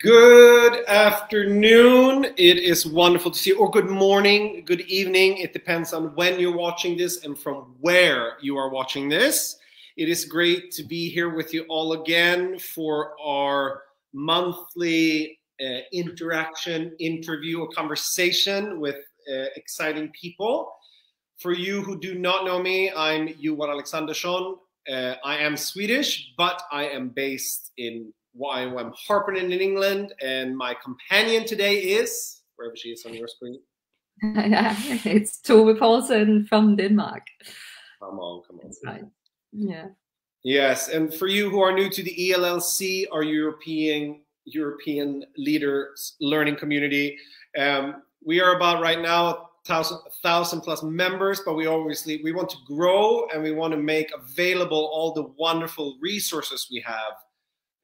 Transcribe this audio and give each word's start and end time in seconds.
Good 0.00 0.84
afternoon. 0.86 2.26
It 2.36 2.58
is 2.58 2.86
wonderful 2.86 3.32
to 3.32 3.38
see 3.38 3.50
you, 3.50 3.58
or 3.58 3.68
good 3.68 3.88
morning, 3.88 4.62
good 4.64 4.82
evening. 4.82 5.38
It 5.38 5.52
depends 5.52 5.92
on 5.92 6.14
when 6.14 6.38
you're 6.38 6.56
watching 6.56 6.96
this 6.96 7.24
and 7.24 7.36
from 7.36 7.74
where 7.80 8.34
you 8.40 8.56
are 8.56 8.68
watching 8.68 9.08
this. 9.08 9.56
It 9.96 10.08
is 10.08 10.24
great 10.24 10.70
to 10.72 10.84
be 10.84 11.08
here 11.08 11.30
with 11.34 11.52
you 11.52 11.64
all 11.68 11.94
again 11.94 12.60
for 12.60 13.20
our 13.20 13.82
monthly 14.12 15.40
uh, 15.60 15.78
interaction, 15.92 16.94
interview, 17.00 17.62
or 17.62 17.68
conversation 17.68 18.78
with 18.78 18.96
uh, 19.28 19.46
exciting 19.56 20.10
people. 20.10 20.70
For 21.38 21.52
you 21.52 21.82
who 21.82 21.98
do 21.98 22.14
not 22.14 22.44
know 22.44 22.62
me, 22.62 22.92
I'm 22.92 23.34
Johan 23.38 23.70
Alexandersson. 23.70 24.58
Uh, 24.88 25.14
I 25.24 25.38
am 25.38 25.56
Swedish, 25.56 26.34
but 26.36 26.62
I 26.70 26.84
am 26.84 27.08
based 27.08 27.72
in 27.78 28.12
YWAM 28.38 28.92
Harpenden 28.94 29.52
in 29.52 29.60
England, 29.60 30.14
and 30.22 30.56
my 30.56 30.74
companion 30.82 31.44
today 31.44 31.76
is 31.76 32.42
wherever 32.56 32.76
she 32.76 32.90
is 32.90 33.04
on 33.04 33.14
your 33.14 33.28
screen. 33.28 33.60
it's 34.22 35.40
Tove 35.40 35.78
Paulsen 35.78 36.48
from 36.48 36.76
Denmark. 36.76 37.22
Come 38.00 38.18
on, 38.18 38.42
come 38.46 38.60
on. 38.62 38.72
Right. 38.84 39.04
Yeah. 39.52 39.86
Yes, 40.44 40.88
and 40.88 41.12
for 41.12 41.26
you 41.26 41.50
who 41.50 41.60
are 41.60 41.72
new 41.72 41.90
to 41.90 42.02
the 42.02 42.14
ELLC, 42.30 43.06
our 43.12 43.22
European 43.22 44.20
European 44.44 45.24
Leaders 45.36 46.16
Learning 46.20 46.56
Community, 46.56 47.18
um, 47.58 48.02
we 48.24 48.40
are 48.40 48.56
about 48.56 48.80
right 48.80 49.00
now 49.00 49.48
thousand 49.66 49.98
thousand 50.22 50.60
plus 50.62 50.82
members, 50.82 51.42
but 51.44 51.54
we 51.54 51.66
obviously 51.66 52.20
we 52.22 52.32
want 52.32 52.48
to 52.50 52.56
grow 52.66 53.26
and 53.32 53.42
we 53.42 53.52
want 53.52 53.72
to 53.72 53.78
make 53.78 54.10
available 54.14 54.90
all 54.92 55.12
the 55.12 55.24
wonderful 55.36 55.98
resources 56.00 56.68
we 56.70 56.80
have 56.86 57.12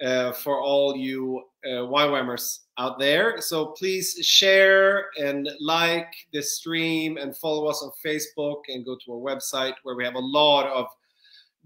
uh, 0.04 0.32
for 0.32 0.60
all 0.60 0.96
you 0.96 1.42
uh, 1.64 1.86
YWAMers 1.86 2.60
out 2.78 2.98
there. 2.98 3.40
So 3.40 3.66
please 3.66 4.18
share 4.22 5.06
and 5.16 5.48
like 5.60 6.12
this 6.32 6.56
stream 6.56 7.16
and 7.16 7.36
follow 7.36 7.66
us 7.66 7.82
on 7.82 7.90
Facebook 8.04 8.62
and 8.68 8.84
go 8.84 8.96
to 9.04 9.12
our 9.12 9.18
website 9.18 9.74
where 9.82 9.94
we 9.94 10.04
have 10.04 10.16
a 10.16 10.18
lot 10.18 10.66
of 10.66 10.86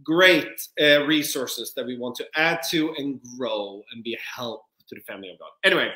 great 0.05 0.69
uh, 0.80 1.05
resources 1.05 1.72
that 1.75 1.84
we 1.84 1.98
want 1.98 2.14
to 2.17 2.27
add 2.36 2.61
to 2.69 2.95
and 2.98 3.20
grow 3.36 3.83
and 3.92 4.05
be 4.05 4.14
a 4.14 4.19
help 4.36 4.62
to 4.89 4.95
the 4.95 5.00
family 5.00 5.30
of 5.30 5.39
God. 5.39 5.50
Anyway, 5.64 5.91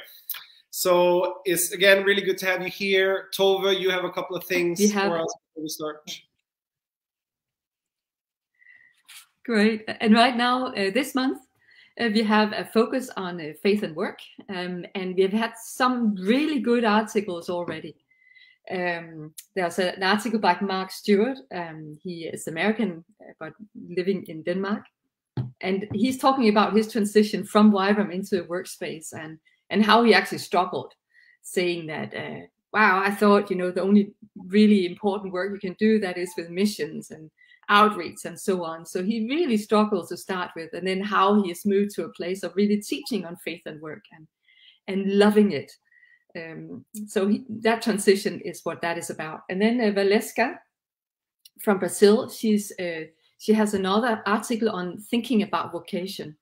so 0.70 1.36
it's 1.44 1.72
again 1.72 2.02
really 2.02 2.22
good 2.22 2.38
to 2.38 2.46
have 2.46 2.62
you 2.62 2.68
here. 2.68 3.28
Tove, 3.36 3.78
you 3.78 3.90
have 3.90 4.04
a 4.04 4.10
couple 4.10 4.36
of 4.36 4.44
things 4.44 4.80
for 4.92 4.98
us 4.98 5.34
before 5.54 5.62
we 5.62 5.68
start. 5.68 6.20
Great. 9.44 9.84
And 10.00 10.14
right 10.14 10.36
now, 10.36 10.66
uh, 10.68 10.90
this 10.92 11.14
month, 11.14 11.42
uh, 12.00 12.08
we 12.12 12.22
have 12.22 12.52
a 12.52 12.64
focus 12.64 13.10
on 13.16 13.40
uh, 13.40 13.52
faith 13.62 13.82
and 13.82 13.94
work, 13.94 14.18
um, 14.48 14.84
and 14.94 15.14
we've 15.14 15.32
had 15.32 15.52
some 15.62 16.14
really 16.16 16.60
good 16.60 16.84
articles 16.84 17.50
already. 17.50 17.96
Um, 18.70 19.34
there's 19.54 19.78
a, 19.78 19.94
an 19.96 20.02
article 20.02 20.38
by 20.38 20.56
Mark 20.60 20.90
Stewart. 20.90 21.38
Um, 21.54 21.98
he 22.02 22.24
is 22.24 22.46
American, 22.46 23.04
uh, 23.20 23.32
but 23.38 23.52
living 23.88 24.24
in 24.28 24.42
Denmark, 24.42 24.84
and 25.60 25.86
he's 25.92 26.18
talking 26.18 26.48
about 26.48 26.74
his 26.74 26.90
transition 26.90 27.44
from 27.44 27.72
YWAM 27.72 28.12
into 28.12 28.40
a 28.40 28.46
workspace 28.46 29.12
and 29.12 29.38
and 29.68 29.84
how 29.84 30.02
he 30.04 30.14
actually 30.14 30.38
struggled, 30.38 30.92
saying 31.42 31.86
that. 31.86 32.14
Uh, 32.14 32.46
wow, 32.72 33.02
I 33.04 33.10
thought 33.10 33.50
you 33.50 33.56
know 33.56 33.70
the 33.70 33.82
only 33.82 34.12
really 34.46 34.86
important 34.86 35.32
work 35.32 35.52
you 35.52 35.58
can 35.58 35.76
do 35.78 35.98
that 35.98 36.16
is 36.16 36.32
with 36.38 36.48
missions 36.48 37.10
and 37.10 37.30
outreach 37.72 38.24
and 38.26 38.38
so 38.38 38.64
on. 38.64 38.84
So 38.84 39.02
he 39.02 39.26
really 39.28 39.56
struggles 39.56 40.10
to 40.10 40.16
start 40.16 40.50
with, 40.54 40.72
and 40.74 40.86
then 40.86 41.00
how 41.00 41.42
he 41.42 41.48
has 41.48 41.64
moved 41.64 41.94
to 41.94 42.04
a 42.04 42.12
place 42.12 42.42
of 42.42 42.54
really 42.54 42.80
teaching 42.80 43.24
on 43.24 43.36
faith 43.36 43.62
and 43.66 43.80
work 43.80 44.04
and 44.12 44.26
and 44.88 45.18
loving 45.18 45.52
it. 45.52 45.72
Um, 46.36 46.84
so 47.06 47.28
he, 47.28 47.44
that 47.48 47.82
transition 47.82 48.40
is 48.40 48.64
what 48.64 48.82
that 48.82 48.98
is 48.98 49.10
about. 49.10 49.40
And 49.48 49.60
then 49.60 49.80
uh, 49.80 49.92
Valesca 49.92 50.58
from 51.60 51.78
Brazil, 51.78 52.28
she's 52.28 52.72
uh, 52.78 53.04
she 53.38 53.52
has 53.54 53.74
another 53.74 54.22
article 54.26 54.70
on 54.70 54.98
thinking 54.98 55.42
about 55.42 55.72
vocation, 55.72 56.36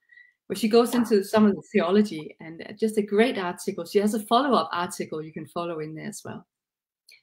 where 0.49 0.57
she 0.57 0.69
goes 0.69 0.95
into 0.95 1.23
some 1.23 1.47
of 1.47 1.55
the 1.55 1.63
theology 1.73 2.37
and 2.41 2.63
uh, 2.63 2.73
just 2.73 2.99
a 2.99 3.03
great 3.03 3.39
article. 3.39 3.85
She 3.85 4.01
has 4.01 4.15
a 4.15 4.27
follow 4.27 4.57
up 4.57 4.69
article 4.73 5.23
you 5.23 5.33
can 5.33 5.47
follow 5.47 5.79
in 5.81 5.95
there 5.95 6.09
as 6.09 6.23
well. 6.25 6.45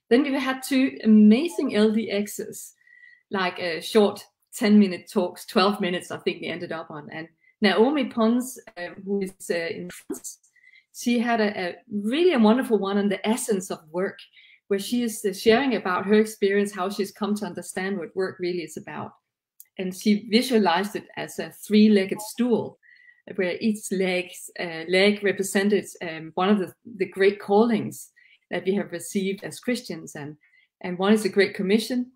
Then 0.09 0.23
we 0.23 0.39
had 0.39 0.63
two 0.63 0.97
amazing 1.03 1.71
LDXs 1.71 2.71
like 3.31 3.59
a 3.59 3.81
short 3.81 4.23
10 4.55 4.79
minute 4.79 5.09
talks, 5.11 5.45
12 5.45 5.81
minutes, 5.81 6.11
I 6.11 6.17
think 6.17 6.41
they 6.41 6.47
ended 6.47 6.71
up 6.71 6.89
on. 6.89 7.09
And 7.11 7.27
Naomi 7.61 8.05
Pons, 8.05 8.59
uh, 8.77 8.89
who 9.05 9.21
is 9.21 9.33
uh, 9.49 9.55
in 9.55 9.89
France, 9.89 10.39
she 10.95 11.19
had 11.19 11.41
a, 11.41 11.59
a, 11.59 11.75
really 11.91 12.33
a 12.33 12.39
wonderful 12.39 12.79
one 12.79 12.97
on 12.97 13.09
the 13.09 13.25
essence 13.27 13.69
of 13.69 13.79
work, 13.91 14.17
where 14.67 14.79
she 14.79 15.03
is 15.03 15.23
uh, 15.23 15.33
sharing 15.33 15.75
about 15.75 16.05
her 16.05 16.15
experience, 16.15 16.73
how 16.73 16.89
she's 16.89 17.11
come 17.11 17.35
to 17.35 17.45
understand 17.45 17.97
what 17.97 18.15
work 18.15 18.37
really 18.39 18.63
is 18.63 18.77
about. 18.77 19.11
And 19.77 19.95
she 19.95 20.27
visualized 20.29 20.95
it 20.95 21.05
as 21.15 21.37
a 21.37 21.51
three 21.51 21.89
legged 21.89 22.21
stool, 22.21 22.79
where 23.35 23.57
each 23.59 23.91
leg, 23.91 24.31
uh, 24.59 24.83
leg 24.87 25.23
represented 25.23 25.85
um, 26.01 26.31
one 26.33 26.49
of 26.49 26.59
the, 26.59 26.73
the 26.97 27.05
great 27.05 27.39
callings 27.39 28.09
that 28.49 28.65
we 28.65 28.73
have 28.75 28.91
received 28.91 29.43
as 29.43 29.59
Christians. 29.59 30.15
And, 30.15 30.37
and 30.81 30.97
one 30.97 31.13
is 31.13 31.23
the 31.23 31.29
Great 31.29 31.53
Commission, 31.53 32.11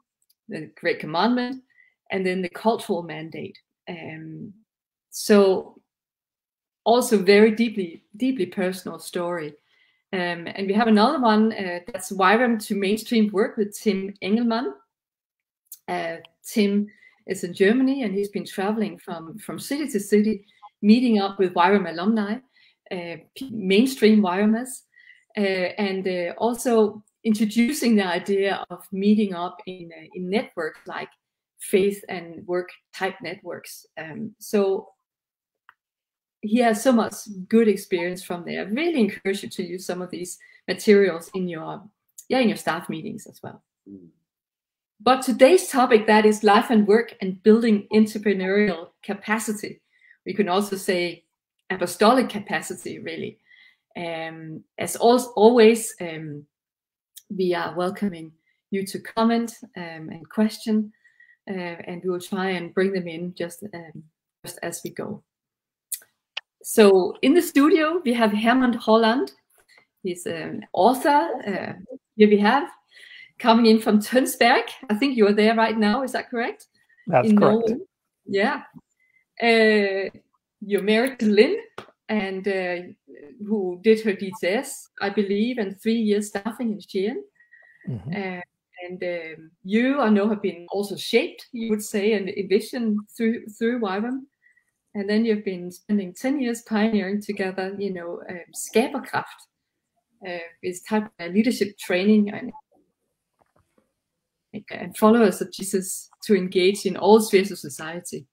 the 0.50 0.72
Great 0.80 1.00
Commandment, 1.00 1.64
and 2.12 2.26
then 2.26 2.42
the 2.42 2.50
cultural 2.50 3.04
mandate. 3.04 3.58
Um, 3.88 4.54
so 5.10 5.80
also 6.84 7.18
very 7.18 7.52
deeply, 7.52 8.04
deeply 8.18 8.46
personal 8.46 9.00
story. 9.00 9.54
Um, 10.14 10.48
and 10.48 10.68
we 10.68 10.74
have 10.74 10.88
another 10.88 11.20
one 11.20 11.54
uh, 11.54 11.80
that's 11.88 12.12
YWAM 12.12 12.66
to 12.68 12.76
mainstream 12.76 13.30
work 13.32 13.56
with 13.58 13.78
Tim 13.78 14.14
Engelmann. 14.22 14.74
Uh, 15.88 16.18
Tim 16.46 16.88
is 17.28 17.44
in 17.44 17.54
Germany 17.54 18.04
and 18.04 18.14
he's 18.14 18.30
been 18.30 18.46
traveling 18.46 18.98
from, 18.98 19.38
from 19.38 19.60
city 19.60 19.88
to 19.88 20.00
city, 20.00 20.46
meeting 20.82 21.20
up 21.20 21.40
with 21.40 21.54
YWAM 21.54 21.90
alumni, 21.90 22.38
uh, 22.92 23.16
mainstream 23.52 24.22
YWAMers, 24.22 24.82
uh, 25.38 25.40
and 25.40 26.08
uh, 26.08 26.34
also 26.38 27.04
introducing 27.24 27.96
the 27.96 28.06
idea 28.06 28.64
of 28.70 28.86
meeting 28.92 29.34
up 29.34 29.58
in, 29.66 29.92
uh, 29.96 30.08
in 30.14 30.30
networks 30.30 30.80
like 30.88 31.10
faith 31.60 32.04
and 32.10 32.46
work 32.48 32.70
type 32.94 33.16
networks. 33.22 33.86
Um, 33.98 34.34
so 34.40 34.90
he 36.42 36.58
has 36.60 36.84
so 36.84 36.92
much 36.92 37.14
good 37.48 37.68
experience 37.68 38.24
from 38.24 38.44
there. 38.46 38.62
I 38.62 38.70
really 38.70 39.00
encourage 39.00 39.44
you 39.44 39.50
to 39.50 39.64
use 39.64 39.86
some 39.86 40.02
of 40.02 40.10
these 40.10 40.40
materials 40.68 41.30
in 41.34 41.48
your 41.48 41.84
yeah 42.30 42.40
in 42.40 42.50
your 42.50 42.58
staff 42.58 42.90
meetings 42.90 43.28
as 43.28 43.40
well. 43.44 43.62
Mm. 43.90 44.08
But 45.00 45.24
today's 45.24 45.68
topic 45.68 46.06
that 46.08 46.26
is 46.26 46.44
life 46.44 46.70
and 46.70 46.88
work 46.88 47.16
and 47.22 47.42
building 47.42 47.88
entrepreneurial 47.92 48.90
capacity. 49.04 49.82
We 50.26 50.34
can 50.34 50.48
also 50.48 50.76
say 50.76 51.24
apostolic 51.72 52.30
capacity, 52.30 53.00
really. 53.00 53.40
Um, 53.98 54.64
as 54.78 54.96
always, 54.96 55.96
um, 56.00 56.46
we 57.38 57.54
are 57.54 57.74
welcoming 57.76 58.32
you 58.72 58.86
to 58.86 59.00
comment 59.00 59.54
um, 59.78 60.10
and 60.10 60.30
question, 60.30 60.92
uh, 61.50 61.54
and 61.54 62.02
we 62.04 62.10
will 62.10 62.20
try 62.20 62.52
and 62.52 62.74
bring 62.74 62.94
them 62.94 63.08
in 63.08 63.34
just, 63.34 63.64
um, 63.74 64.04
just 64.46 64.60
as 64.64 64.82
we 64.84 64.92
go. 64.92 65.24
So 66.64 67.16
in 67.22 67.34
the 67.34 67.42
studio, 67.42 68.02
we 68.06 68.14
have 68.14 68.32
Hermund 68.32 68.76
Haaland. 68.76 69.32
He's 70.04 70.26
an 70.26 70.66
author. 70.74 71.30
Uh, 71.46 71.74
here 72.16 72.30
we 72.30 72.38
have 72.38 72.70
coming 73.42 73.66
in 73.66 73.80
from 73.80 74.00
Tønsberg. 74.00 74.64
I 74.90 74.96
think 74.96 75.18
you 75.18 75.28
are 75.28 75.34
there 75.34 75.56
right 75.56 75.78
now. 75.78 76.04
Is 76.04 76.12
that 76.12 76.30
correct? 76.30 76.68
That's 77.08 77.28
in 77.28 77.38
correct. 77.38 77.70
Norway. 77.70 77.86
Yeah. 78.26 78.62
Uh, 79.42 80.10
you're 80.62 80.84
married 80.84 81.20
to 81.20 81.26
Linn, 81.26 81.58
and 82.12 82.46
uh, 82.46 82.76
who 83.48 83.80
did 83.82 84.02
her 84.02 84.12
DTS, 84.12 84.68
I 85.00 85.10
believe, 85.10 85.58
and 85.58 85.82
three 85.82 85.96
years 85.96 86.28
staffing 86.28 86.74
in 86.74 86.80
Skien. 86.80 87.16
Mm-hmm. 87.90 88.10
Uh, 88.10 88.42
and 88.84 89.02
um, 89.02 89.52
you, 89.64 90.02
I 90.02 90.10
know, 90.10 90.28
have 90.28 90.42
been 90.42 90.68
also 90.72 90.98
shaped, 90.98 91.48
you 91.54 91.70
would 91.70 91.82
say, 91.82 92.14
and 92.14 92.28
envisioned 92.30 93.00
through 93.16 93.48
through 93.48 93.80
YWAM. 93.80 94.24
And 94.94 95.10
then 95.10 95.24
you've 95.24 95.46
been 95.46 95.72
spending 95.72 96.14
10 96.14 96.42
years 96.42 96.64
pioneering 96.64 97.22
together, 97.22 97.74
you 97.80 97.94
know, 97.94 98.22
um, 98.30 98.42
Skaberkraft, 98.54 99.24
uh, 100.28 100.40
is 100.62 100.82
type 100.82 101.10
of 101.18 101.32
leadership 101.32 101.78
training 101.78 102.30
and, 102.30 102.52
and 104.70 104.98
followers 104.98 105.40
of 105.40 105.50
Jesus 105.54 106.10
to 106.24 106.36
engage 106.36 106.86
in 106.86 106.98
all 106.98 107.22
spheres 107.22 107.52
of 107.52 107.60
society 107.60 108.28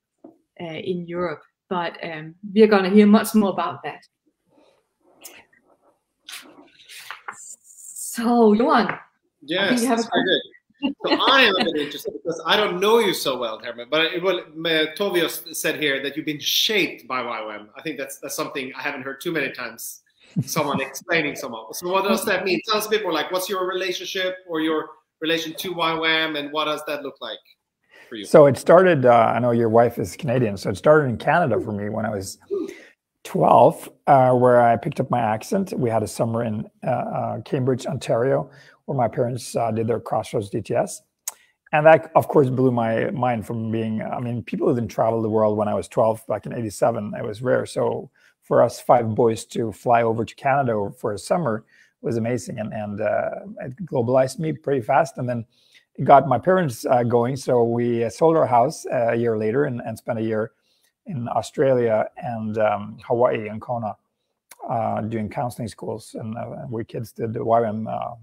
uh, 0.60 0.64
in 0.64 1.06
Europe 1.06 1.42
but 1.68 1.96
um, 2.02 2.34
we're 2.54 2.66
going 2.66 2.84
to 2.84 2.90
hear 2.90 3.06
much 3.06 3.34
more 3.34 3.50
about 3.50 3.82
that. 3.82 4.02
So, 7.34 8.52
Johan. 8.52 8.98
Yes, 9.42 9.82
that's 9.84 10.08
very 10.08 10.24
good. 10.24 10.40
So 11.04 11.18
I 11.26 11.42
am 11.42 11.56
a 11.56 11.64
bit 11.64 11.76
interested 11.76 12.12
because 12.12 12.40
I 12.46 12.56
don't 12.56 12.80
know 12.80 13.00
you 13.00 13.12
so 13.12 13.36
well, 13.36 13.60
Hermund. 13.60 13.90
But 13.90 14.12
it, 14.12 14.22
well, 14.22 14.42
Tovios 14.96 15.54
said 15.56 15.80
here 15.80 16.02
that 16.02 16.16
you've 16.16 16.26
been 16.26 16.38
shaped 16.38 17.08
by 17.08 17.22
YWAM. 17.22 17.68
I 17.76 17.82
think 17.82 17.98
that's 17.98 18.18
that's 18.18 18.36
something 18.36 18.72
I 18.76 18.82
haven't 18.82 19.02
heard 19.02 19.20
too 19.20 19.32
many 19.32 19.50
times 19.50 20.02
someone 20.44 20.80
explaining 20.80 21.34
someone. 21.34 21.72
So 21.74 21.90
what 21.90 22.04
does 22.04 22.24
that 22.26 22.44
mean? 22.44 22.60
Tell 22.66 22.76
us 22.76 22.86
a 22.86 22.90
bit 22.90 23.02
more. 23.02 23.12
Like, 23.12 23.32
what's 23.32 23.48
your 23.48 23.66
relationship 23.66 24.36
or 24.48 24.60
your 24.60 24.90
relation 25.20 25.52
to 25.54 25.74
YWAM, 25.74 26.38
and 26.38 26.52
what 26.52 26.66
does 26.66 26.82
that 26.86 27.02
look 27.02 27.16
like 27.20 27.38
for 28.08 28.16
you? 28.16 28.24
So 28.24 28.46
it 28.46 28.56
started. 28.56 29.06
Uh, 29.06 29.32
I 29.34 29.38
know 29.38 29.50
your 29.50 29.68
wife 29.68 29.98
is 29.98 30.16
Canadian, 30.16 30.56
so 30.56 30.70
it 30.70 30.76
started 30.76 31.08
in 31.08 31.18
Canada 31.18 31.60
for 31.60 31.72
me 31.72 31.88
when 31.88 32.06
I 32.06 32.10
was 32.10 32.38
12, 33.24 33.90
uh, 34.06 34.32
where 34.32 34.60
I 34.60 34.76
picked 34.76 35.00
up 35.00 35.10
my 35.10 35.20
accent. 35.20 35.72
We 35.76 35.90
had 35.90 36.02
a 36.02 36.08
summer 36.08 36.44
in 36.44 36.68
uh, 36.86 36.90
uh 36.90 37.40
Cambridge, 37.42 37.86
Ontario, 37.86 38.50
where 38.86 38.96
my 38.96 39.08
parents 39.08 39.54
uh, 39.54 39.70
did 39.70 39.86
their 39.86 40.00
Crossroads 40.00 40.50
DTS. 40.50 41.00
And 41.72 41.84
that, 41.84 42.10
of 42.14 42.28
course, 42.28 42.48
blew 42.48 42.70
my 42.70 43.10
mind 43.10 43.46
from 43.46 43.70
being, 43.70 44.00
I 44.00 44.20
mean, 44.20 44.42
people 44.42 44.74
didn't 44.74 44.88
travel 44.88 45.20
the 45.20 45.28
world 45.28 45.58
when 45.58 45.68
I 45.68 45.74
was 45.74 45.86
12 45.88 46.26
back 46.26 46.46
in 46.46 46.54
87. 46.54 47.12
It 47.18 47.24
was 47.24 47.42
rare. 47.42 47.66
So 47.66 48.10
for 48.42 48.62
us 48.62 48.80
five 48.80 49.14
boys 49.14 49.44
to 49.46 49.70
fly 49.72 50.02
over 50.02 50.24
to 50.24 50.34
Canada 50.34 50.90
for 50.98 51.12
a 51.12 51.18
summer 51.18 51.66
was 52.00 52.16
amazing. 52.16 52.58
And, 52.58 52.72
and 52.72 53.00
uh, 53.02 53.30
it 53.60 53.76
globalized 53.84 54.38
me 54.38 54.52
pretty 54.52 54.80
fast. 54.80 55.18
And 55.18 55.28
then 55.28 55.44
got 56.04 56.28
my 56.28 56.38
parents 56.38 56.86
uh, 56.86 57.02
going. 57.02 57.36
So 57.36 57.64
we 57.64 58.08
sold 58.10 58.36
our 58.36 58.46
house 58.46 58.86
a 58.90 59.14
year 59.14 59.36
later 59.36 59.64
and, 59.64 59.80
and 59.80 59.98
spent 59.98 60.18
a 60.18 60.22
year 60.22 60.52
in 61.06 61.28
Australia 61.28 62.06
and 62.16 62.58
um, 62.58 62.98
Hawaii 63.06 63.48
and 63.48 63.60
Kona 63.60 63.96
uh, 64.68 65.00
doing 65.02 65.28
counseling 65.28 65.68
schools. 65.68 66.14
And 66.18 66.36
uh, 66.36 66.66
we 66.70 66.84
kids 66.84 67.12
did 67.12 67.32
the 67.32 67.40
YWAM 67.40 67.86
uh, 67.88 68.14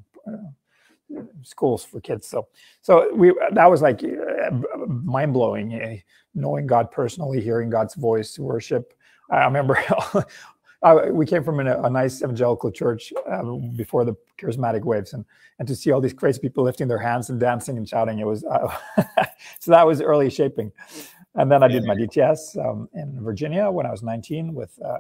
schools 1.44 1.84
for 1.84 2.00
kids. 2.00 2.28
So, 2.28 2.48
so 2.82 3.14
we 3.14 3.34
that 3.52 3.70
was 3.70 3.82
like 3.82 4.04
uh, 4.04 4.52
mind 4.88 5.34
blowing, 5.34 5.74
uh, 5.74 5.96
knowing 6.34 6.68
God 6.68 6.92
personally, 6.92 7.42
hearing 7.42 7.70
God's 7.70 7.96
voice, 7.96 8.38
worship. 8.40 8.94
I 9.30 9.46
remember 9.46 9.84
I, 10.86 11.10
we 11.10 11.26
came 11.26 11.44
from 11.44 11.60
a, 11.60 11.82
a 11.82 11.90
nice 11.90 12.22
evangelical 12.22 12.72
church 12.72 13.12
um, 13.32 13.72
before 13.76 14.06
the 14.06 14.16
charismatic 14.38 14.84
waves, 14.84 15.14
and 15.14 15.26
and 15.60 15.68
to 15.68 15.76
see 15.76 15.92
all 15.92 16.02
these 16.02 16.14
crazy 16.14 16.40
people 16.40 16.64
lifting 16.64 16.88
their 16.88 17.00
hands 17.00 17.30
and 17.30 17.40
dancing 17.40 17.78
and 17.78 17.88
shouting, 17.88 18.20
it 18.20 18.28
was 18.28 18.44
uh, 18.44 18.74
so 19.60 19.72
that 19.72 19.86
was 19.86 20.02
early 20.02 20.30
shaping. 20.30 20.72
And 21.38 21.52
then 21.52 21.64
I 21.64 21.68
did 21.68 21.84
my 21.84 21.96
DTS 21.96 22.58
um, 22.66 22.88
in 22.94 23.22
Virginia 23.22 23.70
when 23.70 23.86
I 23.86 23.92
was 23.92 24.02
19 24.02 24.54
with 24.54 24.80
uh, 24.82 25.00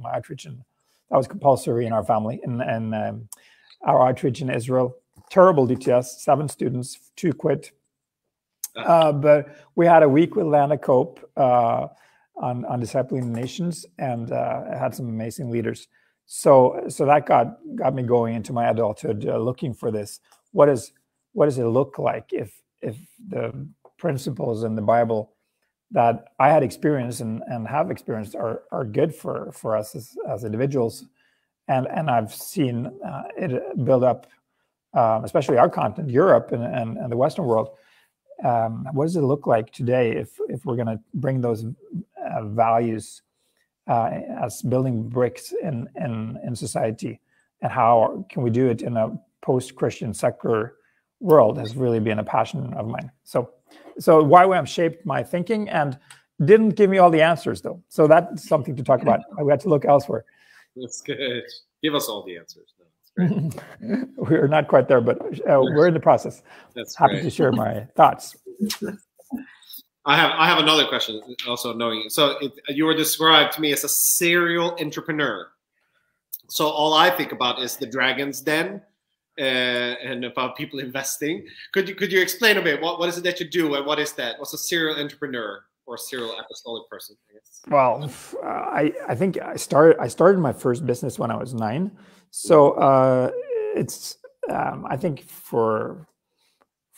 my 0.00 0.14
outreach, 0.14 0.46
and 0.46 0.56
that 1.10 1.18
was 1.18 1.28
compulsory 1.28 1.84
in 1.84 1.92
our 1.92 2.02
family. 2.02 2.40
And, 2.42 2.62
and 2.62 2.94
um, 2.94 3.28
our 3.82 4.08
outreach 4.08 4.40
in 4.40 4.48
Israel 4.48 4.96
terrible 5.32 5.66
DTS, 5.66 6.04
seven 6.20 6.46
students, 6.46 6.98
two 7.16 7.32
quit. 7.32 7.72
Uh-huh. 8.76 8.92
Uh, 8.92 9.12
but 9.12 9.56
we 9.76 9.86
had 9.86 10.02
a 10.02 10.08
week 10.08 10.36
with 10.36 10.46
Landa 10.46 10.76
Cope 10.76 11.20
uh, 11.38 11.88
on, 12.36 12.64
on 12.64 12.80
discipling 12.80 13.26
nations 13.26 13.86
and 13.98 14.32
uh, 14.32 14.78
had 14.78 14.94
some 14.94 15.08
amazing 15.08 15.50
leaders. 15.50 15.88
So, 16.26 16.84
so 16.88 17.04
that 17.06 17.26
got 17.26 17.58
got 17.74 17.94
me 17.94 18.02
going 18.02 18.34
into 18.34 18.52
my 18.52 18.70
adulthood, 18.70 19.26
uh, 19.26 19.38
looking 19.38 19.74
for 19.74 19.90
this. 19.90 20.20
What 20.52 20.68
is 20.68 20.92
what 21.32 21.46
does 21.46 21.58
it 21.58 21.66
look 21.66 21.98
like 21.98 22.32
if 22.32 22.60
if 22.80 22.96
the 23.28 23.66
principles 23.98 24.64
in 24.64 24.74
the 24.74 24.82
Bible 24.82 25.32
that 25.90 26.28
I 26.38 26.48
had 26.48 26.62
experienced 26.62 27.20
and, 27.20 27.42
and 27.48 27.68
have 27.68 27.90
experienced 27.90 28.34
are 28.34 28.62
are 28.70 28.84
good 28.84 29.14
for 29.14 29.52
for 29.52 29.76
us 29.76 29.94
as, 29.94 30.16
as 30.28 30.44
individuals, 30.44 31.04
and 31.68 31.86
and 31.88 32.08
I've 32.08 32.32
seen 32.32 32.86
uh, 33.04 33.24
it 33.36 33.84
build 33.84 34.04
up 34.04 34.26
um, 34.94 35.24
especially 35.24 35.58
our 35.58 35.70
continent, 35.70 36.10
Europe 36.10 36.52
and, 36.52 36.62
and, 36.62 36.96
and 36.98 37.10
the 37.10 37.16
Western 37.16 37.46
world. 37.46 37.70
Um, 38.44 38.86
what 38.92 39.04
does 39.04 39.16
it 39.16 39.22
look 39.22 39.46
like 39.46 39.72
today 39.72 40.12
if, 40.12 40.38
if 40.48 40.64
we're 40.64 40.76
going 40.76 40.88
to 40.88 41.00
bring 41.14 41.40
those 41.40 41.64
uh, 42.34 42.44
values 42.44 43.22
uh, 43.88 44.10
as 44.42 44.62
building 44.62 45.08
bricks 45.08 45.52
in, 45.62 45.88
in, 45.96 46.38
in 46.44 46.56
society? 46.56 47.20
And 47.60 47.70
how 47.70 48.24
can 48.28 48.42
we 48.42 48.50
do 48.50 48.68
it 48.68 48.82
in 48.82 48.96
a 48.96 49.18
post 49.42 49.74
Christian 49.74 50.14
secular 50.14 50.74
world 51.22 51.56
has 51.58 51.76
really 51.76 52.00
been 52.00 52.18
a 52.18 52.24
passion 52.24 52.72
of 52.74 52.86
mine. 52.86 53.10
So, 53.24 53.50
so 53.98 54.22
YWAM 54.22 54.66
shaped 54.66 55.06
my 55.06 55.22
thinking 55.22 55.68
and 55.68 55.98
didn't 56.44 56.70
give 56.70 56.90
me 56.90 56.98
all 56.98 57.10
the 57.10 57.22
answers 57.22 57.62
though. 57.62 57.82
So 57.88 58.06
that's 58.06 58.48
something 58.48 58.76
to 58.76 58.82
talk 58.82 59.02
about. 59.02 59.20
I 59.38 59.48
had 59.48 59.60
to 59.60 59.68
look 59.68 59.84
elsewhere. 59.84 60.24
That's 60.76 61.00
good. 61.00 61.44
Give 61.82 61.94
us 61.94 62.08
all 62.08 62.24
the 62.24 62.36
answers. 62.36 62.74
we're 64.16 64.48
not 64.48 64.68
quite 64.68 64.88
there, 64.88 65.02
but 65.02 65.20
uh, 65.46 65.60
we're 65.60 65.86
in 65.86 65.94
the 65.94 66.00
process. 66.00 66.42
That's 66.74 66.96
happy 66.96 67.14
great. 67.14 67.24
to 67.24 67.30
share 67.30 67.52
my 67.52 67.86
thoughts. 67.94 68.36
I 70.04 70.16
have 70.16 70.32
I 70.32 70.46
have 70.46 70.58
another 70.58 70.86
question. 70.86 71.20
Also, 71.46 71.72
knowing 71.72 72.08
so 72.08 72.36
it, 72.40 72.52
you 72.68 72.84
were 72.84 72.94
described 72.94 73.52
to 73.54 73.60
me 73.60 73.72
as 73.72 73.84
a 73.84 73.88
serial 73.88 74.76
entrepreneur. 74.80 75.48
So 76.48 76.68
all 76.68 76.92
I 76.94 77.10
think 77.10 77.32
about 77.32 77.60
is 77.60 77.76
the 77.76 77.86
Dragon's 77.86 78.40
Den 78.40 78.82
uh, 79.38 79.42
and 79.42 80.24
about 80.24 80.56
people 80.56 80.80
investing. 80.80 81.46
Could 81.72 81.88
you 81.88 81.94
could 81.94 82.12
you 82.12 82.20
explain 82.20 82.56
a 82.56 82.62
bit 82.62 82.82
what, 82.82 82.98
what 82.98 83.08
is 83.08 83.16
it 83.16 83.24
that 83.24 83.38
you 83.38 83.48
do 83.48 83.74
and 83.74 83.86
what 83.86 83.98
is 83.98 84.12
that? 84.14 84.38
What's 84.38 84.52
a 84.54 84.58
serial 84.58 84.98
entrepreneur 84.98 85.64
or 85.86 85.96
serial 85.96 86.36
apostolic 86.38 86.88
person? 86.90 87.16
I 87.30 87.70
well, 87.70 88.10
uh, 88.42 88.46
I 88.46 88.92
I 89.08 89.14
think 89.14 89.40
I 89.40 89.56
started 89.56 89.98
I 90.00 90.08
started 90.08 90.40
my 90.40 90.52
first 90.52 90.84
business 90.84 91.18
when 91.18 91.30
I 91.30 91.36
was 91.36 91.54
nine. 91.54 91.92
So 92.30 92.72
uh, 92.72 93.30
it's 93.76 94.18
um, 94.50 94.84
I 94.88 94.96
think 94.96 95.22
for 95.22 96.08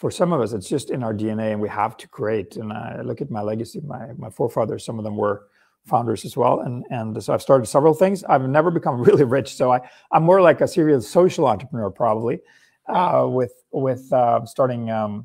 for 0.04 0.10
some 0.10 0.34
of 0.34 0.40
us 0.42 0.52
it's 0.52 0.68
just 0.68 0.90
in 0.90 1.02
our 1.02 1.14
DNA 1.14 1.52
and 1.52 1.60
we 1.62 1.66
have 1.70 1.96
to 1.96 2.06
create. 2.06 2.56
And 2.56 2.74
I 2.74 3.00
look 3.00 3.22
at 3.22 3.30
my 3.30 3.40
legacy, 3.40 3.80
my 3.80 4.12
my 4.18 4.28
forefathers, 4.28 4.84
some 4.84 4.98
of 4.98 5.04
them 5.04 5.16
were 5.16 5.46
founders 5.86 6.26
as 6.26 6.36
well, 6.36 6.60
and 6.60 6.84
and 6.90 7.22
so 7.24 7.32
I've 7.32 7.40
started 7.40 7.64
several 7.64 7.94
things. 7.94 8.22
I've 8.24 8.46
never 8.46 8.70
become 8.78 9.02
really 9.02 9.24
rich, 9.24 9.54
so 9.54 9.72
I 9.72 9.80
I'm 10.12 10.22
more 10.22 10.42
like 10.42 10.60
a 10.60 10.68
serious 10.68 11.08
social 11.08 11.46
entrepreneur 11.46 11.88
probably, 11.90 12.40
uh, 12.86 13.26
with 13.30 13.54
with 13.70 14.12
uh, 14.12 14.44
starting. 14.44 14.90
Um, 14.90 15.24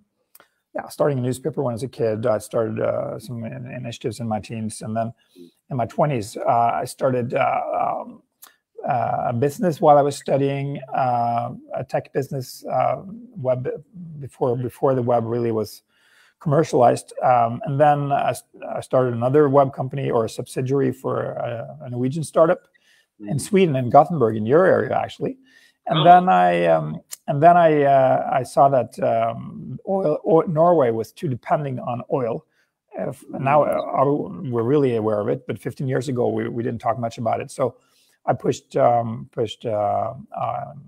yeah, 0.74 0.88
starting 0.88 1.18
a 1.18 1.22
newspaper 1.22 1.62
when 1.62 1.74
I 1.74 1.78
was 1.80 1.84
a 1.84 1.90
kid. 1.90 2.26
I 2.26 2.38
started 2.38 2.80
uh, 2.80 3.20
some 3.20 3.44
initiatives 3.44 4.22
in 4.22 4.30
my 4.30 4.40
teens, 4.40 4.81
and 4.81 4.96
then 4.96 5.12
in 5.70 5.76
my 5.76 5.88
twenties, 5.88 6.38
uh, 6.38 6.72
I 6.81 6.86
started 6.86 7.34
uh, 7.34 7.62
um, 7.81 8.22
a 8.89 9.33
business 9.33 9.80
while 9.80 9.97
I 9.97 10.01
was 10.01 10.15
studying 10.15 10.80
uh, 10.95 11.51
a 11.75 11.83
tech 11.83 12.12
business 12.13 12.65
uh, 12.65 13.03
web 13.36 13.69
before 14.19 14.56
before 14.57 14.95
the 14.95 15.01
web 15.01 15.25
really 15.25 15.51
was 15.51 15.83
commercialized, 16.39 17.13
um, 17.24 17.62
and 17.65 17.80
then 17.80 18.12
I, 18.12 18.33
I, 18.74 18.80
started 18.80 19.13
another 19.13 19.50
web 19.50 19.74
company 19.74 20.09
or 20.09 20.25
a 20.25 20.30
subsidiary 20.30 20.91
for 20.91 21.33
a, 21.33 21.77
a 21.81 21.89
Norwegian 21.89 22.24
startup 22.24 22.62
in 23.19 23.38
mm. 23.38 23.41
Sweden 23.41 23.75
in 23.75 23.90
Gothenburg 23.90 24.37
in 24.37 24.45
your 24.45 24.66
area 24.66 24.97
actually, 24.97 25.37
and 25.85 25.99
oh. 25.99 26.04
then 26.04 26.30
I 26.30 26.66
um, 26.66 27.02
and 27.28 27.44
then 27.44 27.57
I 27.57 27.83
uh, 27.83 28.30
I 28.33 28.44
saw 28.44 28.69
that 28.69 28.97
um, 28.99 29.80
oil, 29.87 30.19
oil, 30.25 30.47
Norway 30.47 30.92
was 30.92 31.11
too 31.11 31.28
depending 31.28 31.80
on 31.80 32.02
oil. 32.11 32.45
Now 33.30 33.64
uh, 33.64 34.04
we're 34.49 34.64
really 34.64 34.97
aware 34.97 35.21
of 35.21 35.30
it, 35.30 35.47
but 35.47 35.57
15 35.57 35.87
years 35.87 36.09
ago 36.09 36.28
we, 36.28 36.49
we 36.49 36.64
didn't 36.64 36.80
talk 36.80 36.99
much 36.99 37.18
about 37.18 37.40
it. 37.40 37.49
So 37.49 37.75
I 38.30 38.33
pushed 38.33 38.78
um, 38.78 39.28
pushed 39.31 39.66
uh, 39.66 40.14
um, 40.40 40.83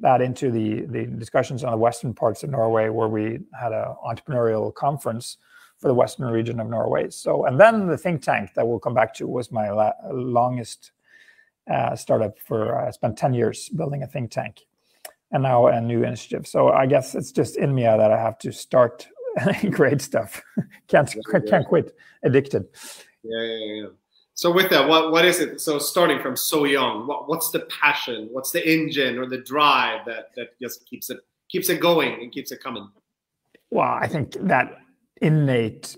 that 0.00 0.20
into 0.20 0.50
the 0.50 0.86
the 0.86 1.06
discussions 1.06 1.62
on 1.62 1.70
the 1.70 1.78
western 1.78 2.12
parts 2.12 2.42
of 2.42 2.50
Norway, 2.50 2.88
where 2.88 3.08
we 3.08 3.38
had 3.58 3.72
an 3.72 3.94
entrepreneurial 4.04 4.74
conference 4.74 5.38
for 5.78 5.86
the 5.86 5.94
western 5.94 6.26
region 6.26 6.58
of 6.58 6.68
Norway. 6.68 7.10
So, 7.10 7.46
and 7.46 7.60
then 7.60 7.86
the 7.86 7.96
think 7.96 8.22
tank 8.22 8.50
that 8.56 8.66
we'll 8.66 8.80
come 8.80 8.94
back 8.94 9.14
to 9.14 9.28
was 9.28 9.52
my 9.52 9.70
la- 9.70 9.92
longest 10.10 10.90
uh, 11.72 11.94
startup. 11.94 12.36
For 12.40 12.76
I 12.76 12.90
spent 12.90 13.16
ten 13.16 13.32
years 13.34 13.68
building 13.68 14.02
a 14.02 14.08
think 14.08 14.32
tank, 14.32 14.66
and 15.30 15.44
now 15.44 15.68
a 15.68 15.80
new 15.80 16.02
initiative. 16.02 16.48
So 16.48 16.70
I 16.70 16.86
guess 16.86 17.14
it's 17.14 17.30
just 17.30 17.56
in 17.56 17.72
me 17.72 17.84
that 17.84 18.10
I 18.10 18.20
have 18.20 18.38
to 18.40 18.52
start 18.52 19.06
great 19.70 20.00
stuff. 20.00 20.42
can't 20.88 21.14
can't 21.46 21.66
quit. 21.68 21.94
Addicted. 22.24 22.64
Yeah, 23.22 23.42
yeah, 23.42 23.74
yeah. 23.82 23.86
So 24.38 24.52
with 24.52 24.70
that, 24.70 24.86
what 24.88 25.10
what 25.10 25.24
is 25.24 25.40
it? 25.40 25.60
So 25.60 25.80
starting 25.80 26.20
from 26.22 26.36
so 26.36 26.64
young, 26.64 27.08
what, 27.08 27.28
what's 27.28 27.50
the 27.50 27.58
passion? 27.80 28.28
What's 28.30 28.52
the 28.52 28.62
engine 28.72 29.18
or 29.18 29.26
the 29.26 29.38
drive 29.38 30.06
that 30.06 30.30
that 30.36 30.56
just 30.62 30.86
keeps 30.86 31.10
it 31.10 31.18
keeps 31.48 31.68
it 31.68 31.80
going 31.80 32.22
and 32.22 32.30
keeps 32.30 32.52
it 32.52 32.62
coming? 32.62 32.88
Well, 33.72 33.88
I 33.88 34.06
think 34.06 34.36
that 34.38 34.78
innate 35.20 35.96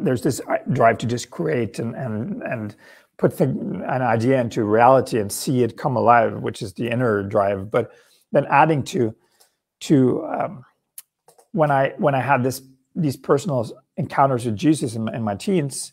there's 0.00 0.22
this 0.22 0.40
drive 0.72 0.98
to 0.98 1.06
just 1.06 1.30
create 1.30 1.78
and 1.78 1.94
and 1.94 2.42
and 2.42 2.74
put 3.18 3.38
the, 3.38 3.44
an 3.44 4.02
idea 4.02 4.40
into 4.40 4.64
reality 4.64 5.20
and 5.20 5.30
see 5.30 5.62
it 5.62 5.76
come 5.76 5.94
alive, 5.94 6.42
which 6.42 6.60
is 6.60 6.72
the 6.72 6.90
inner 6.90 7.22
drive. 7.22 7.70
But 7.70 7.92
then 8.32 8.46
adding 8.50 8.82
to 8.94 9.14
to 9.82 10.24
um, 10.24 10.64
when 11.52 11.70
I 11.70 11.92
when 11.98 12.16
I 12.16 12.20
had 12.20 12.42
this 12.42 12.62
these 12.96 13.16
personal 13.16 13.70
encounters 13.96 14.44
with 14.44 14.56
Jesus 14.56 14.96
in, 14.96 15.06
in 15.14 15.22
my 15.22 15.36
teens, 15.36 15.92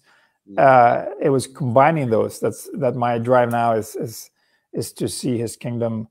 uh, 0.57 1.05
it 1.21 1.29
was 1.29 1.47
combining 1.47 2.09
those. 2.09 2.39
That's 2.39 2.69
that 2.79 2.95
my 2.95 3.17
drive 3.19 3.51
now 3.51 3.73
is 3.73 3.95
is 3.95 4.29
is 4.73 4.93
to 4.93 5.07
see 5.07 5.37
His 5.37 5.55
kingdom 5.55 6.07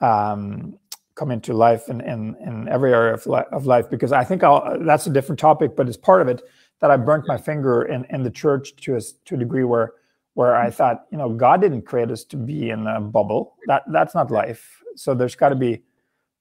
um, 0.00 0.78
come 1.14 1.30
into 1.30 1.54
life 1.54 1.88
in, 1.88 2.00
in 2.00 2.36
in 2.46 2.68
every 2.68 2.92
area 2.92 3.14
of, 3.14 3.26
li- 3.26 3.50
of 3.52 3.66
life. 3.66 3.90
Because 3.90 4.12
I 4.12 4.24
think 4.24 4.42
I'll, 4.44 4.78
that's 4.84 5.06
a 5.06 5.10
different 5.10 5.38
topic, 5.38 5.76
but 5.76 5.88
it's 5.88 5.96
part 5.96 6.22
of 6.22 6.28
it 6.28 6.42
that 6.80 6.90
I 6.90 6.96
burnt 6.96 7.24
my 7.28 7.38
finger 7.38 7.82
in 7.84 8.06
in 8.10 8.22
the 8.22 8.30
church 8.30 8.76
to 8.76 8.96
a 8.96 9.00
to 9.26 9.34
a 9.34 9.38
degree 9.38 9.64
where 9.64 9.92
where 10.34 10.54
I 10.56 10.70
thought, 10.70 11.04
you 11.10 11.18
know, 11.18 11.30
God 11.30 11.60
didn't 11.60 11.82
create 11.82 12.12
us 12.12 12.22
to 12.24 12.36
be 12.36 12.70
in 12.70 12.86
a 12.86 13.00
bubble. 13.00 13.56
That 13.66 13.82
that's 13.92 14.14
not 14.14 14.30
life. 14.30 14.80
So 14.94 15.14
there's 15.14 15.34
got 15.34 15.48
to 15.48 15.56
be, 15.56 15.82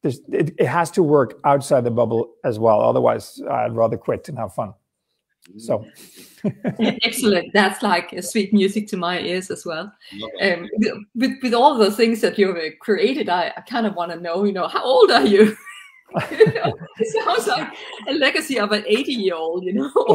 there's 0.04 0.20
it, 0.32 0.54
it 0.60 0.68
has 0.68 0.92
to 0.92 1.04
work 1.04 1.40
outside 1.44 1.84
the 1.84 1.92
bubble 1.92 2.34
as 2.44 2.60
well. 2.60 2.82
Otherwise, 2.82 3.42
I'd 3.50 3.76
rather 3.76 3.98
quit 3.98 4.30
and 4.30 4.38
have 4.38 4.54
fun. 4.54 4.74
So 5.58 5.86
excellent. 7.04 7.54
That's 7.54 7.82
like 7.82 8.14
sweet 8.24 8.54
music 8.54 8.88
to 8.90 8.98
my 8.98 9.20
ears 9.20 9.50
as 9.50 9.66
well. 9.66 9.92
Um, 10.42 10.70
with 11.16 11.34
with 11.42 11.54
all 11.54 11.78
the 11.78 11.92
things 11.92 12.22
that 12.22 12.38
you've 12.38 12.58
created, 12.80 13.30
I, 13.30 13.54
I 13.56 13.62
kind 13.62 13.86
of 13.86 13.96
want 13.96 14.12
to 14.12 14.20
know, 14.20 14.44
you 14.44 14.52
know, 14.52 14.68
how 14.68 14.84
old 14.84 15.12
are 15.12 15.26
you? 15.26 15.58
you 16.32 16.46
know, 16.54 16.74
it 17.00 17.24
sounds 17.24 17.48
like 17.48 17.74
a 18.08 18.14
legacy 18.14 18.60
of 18.60 18.72
an 18.72 18.84
80 18.88 19.14
year 19.14 19.36
old, 19.36 19.64
you 19.64 19.74
know. 19.74 20.14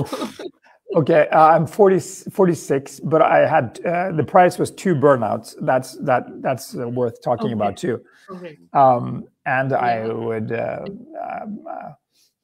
okay, 0.96 1.28
uh, 1.32 1.48
I'm 1.48 1.66
40, 1.66 1.98
46, 2.30 3.00
but 3.00 3.22
I 3.22 3.46
had 3.46 3.80
uh, 3.84 4.12
the 4.12 4.24
price 4.24 4.58
was 4.58 4.70
two 4.70 4.94
burnouts. 4.94 5.54
That's 5.60 5.96
that 5.98 6.26
that's 6.42 6.76
uh, 6.76 6.88
worth 6.88 7.22
talking 7.22 7.46
okay. 7.46 7.54
about 7.54 7.76
too. 7.76 8.00
Okay. 8.30 8.58
Um, 8.72 9.24
and 9.44 9.72
yeah. 9.72 9.76
I 9.76 10.08
would, 10.08 10.52
uh, 10.52 10.84
um, 10.86 11.66
uh, 11.68 11.90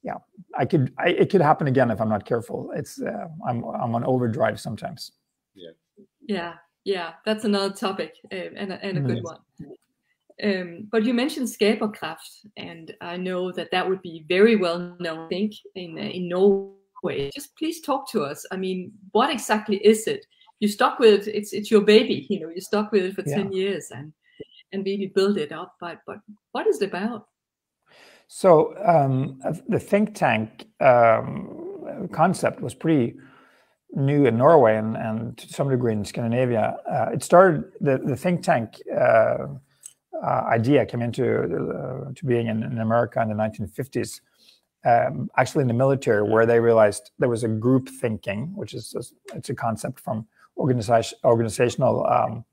yeah, 0.03 0.15
I 0.57 0.65
could. 0.65 0.93
I, 0.97 1.09
it 1.09 1.29
could 1.29 1.41
happen 1.41 1.67
again 1.67 1.91
if 1.91 1.99
I'm 1.99 2.09
not 2.09 2.25
careful. 2.25 2.71
It's 2.75 3.01
uh, 3.01 3.27
I'm 3.47 3.63
I'm 3.65 3.95
on 3.95 4.03
overdrive 4.03 4.59
sometimes. 4.59 5.11
Yeah. 5.55 5.71
Yeah, 6.21 6.53
yeah. 6.85 7.13
That's 7.25 7.43
another 7.43 7.73
topic 7.73 8.15
and 8.31 8.71
a, 8.71 8.85
and 8.85 8.97
a 8.97 9.01
good 9.01 9.17
mm. 9.17 9.23
one. 9.23 9.39
Um, 10.41 10.87
but 10.89 11.03
you 11.03 11.13
mentioned 11.13 11.47
Skaberkraft, 11.47 12.45
and 12.55 12.93
I 13.01 13.17
know 13.17 13.51
that 13.51 13.71
that 13.71 13.87
would 13.87 14.01
be 14.01 14.25
very 14.29 14.55
well 14.55 14.95
known, 14.99 15.25
I 15.25 15.27
think, 15.27 15.53
in 15.75 15.97
in 15.97 16.29
Norway. 16.29 17.29
Just 17.33 17.57
please 17.57 17.81
talk 17.81 18.09
to 18.11 18.23
us. 18.23 18.45
I 18.51 18.55
mean, 18.55 18.93
what 19.11 19.31
exactly 19.31 19.77
is 19.77 20.07
it? 20.07 20.25
You 20.59 20.69
stuck 20.69 20.99
with 20.99 21.27
it. 21.27 21.35
It's 21.35 21.51
it's 21.51 21.69
your 21.69 21.81
baby. 21.81 22.25
You 22.29 22.39
know, 22.39 22.49
you 22.49 22.61
stuck 22.61 22.91
with 22.93 23.03
it 23.03 23.15
for 23.15 23.23
yeah. 23.25 23.35
ten 23.35 23.51
years 23.51 23.91
and 23.91 24.13
and 24.71 24.85
really 24.85 25.07
build 25.07 25.37
it 25.37 25.51
up. 25.51 25.75
But 25.81 25.99
but 26.05 26.19
what 26.53 26.67
is 26.67 26.81
it 26.81 26.87
about? 26.87 27.27
So 28.31 28.75
um, 28.85 29.41
the 29.67 29.79
think 29.79 30.13
tank 30.13 30.67
um, 30.79 32.07
concept 32.13 32.61
was 32.61 32.75
pretty 32.75 33.15
new 33.95 34.27
in 34.27 34.37
Norway 34.37 34.77
and, 34.77 34.95
and 34.95 35.35
to 35.35 35.51
some 35.51 35.67
degree 35.67 35.93
in 35.93 36.05
Scandinavia. 36.05 36.77
Uh, 36.87 37.09
it 37.11 37.23
started 37.23 37.63
the, 37.81 37.97
the 37.97 38.15
think 38.15 38.43
tank 38.43 38.79
uh, 38.95 39.47
uh, 40.23 40.43
idea 40.47 40.85
came 40.85 41.01
into 41.01 41.25
uh, 41.25 42.11
to 42.13 42.25
being 42.25 42.45
in, 42.45 42.61
in, 42.61 42.77
America 42.77 43.19
in 43.19 43.29
the 43.29 43.33
1950s. 43.33 44.21
Um, 44.85 45.31
actually, 45.35 45.63
in 45.63 45.67
the 45.67 45.73
military, 45.73 46.21
where 46.21 46.45
they 46.45 46.59
realized 46.59 47.09
there 47.17 47.29
was 47.29 47.43
a 47.43 47.47
group 47.47 47.89
thinking, 47.89 48.55
which 48.55 48.75
is 48.75 48.93
a, 48.95 49.35
it's 49.35 49.49
a 49.49 49.55
concept 49.55 49.99
from 49.99 50.27
organization, 50.55 51.17
organizational 51.23 52.05
um, 52.05 52.45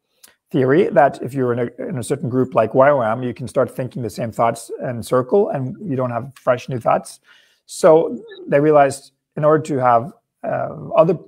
theory 0.51 0.89
that 0.89 1.21
if 1.23 1.35
you're 1.35 1.53
in 1.53 1.59
a, 1.59 1.89
in 1.89 1.99
a 1.99 2.03
certain 2.03 2.29
group 2.29 2.55
like 2.55 2.73
YWAM, 2.73 3.25
you 3.25 3.35
can 3.35 3.49
start 3.49 3.75
thinking 3.75 4.03
the 4.03 4.11
same 4.11 4.33
thoughts 4.33 4.71
and 4.81 5.05
circle, 5.05 5.51
and 5.51 5.77
you 5.89 5.97
don't 5.97 6.11
have 6.11 6.33
fresh 6.37 6.69
new 6.69 6.79
thoughts. 6.79 7.21
So 7.67 8.23
they 8.47 8.61
realized 8.61 9.13
in 9.37 9.45
order 9.45 9.63
to 9.65 9.79
have 9.79 10.13
uh, 10.45 10.91
other 10.95 11.19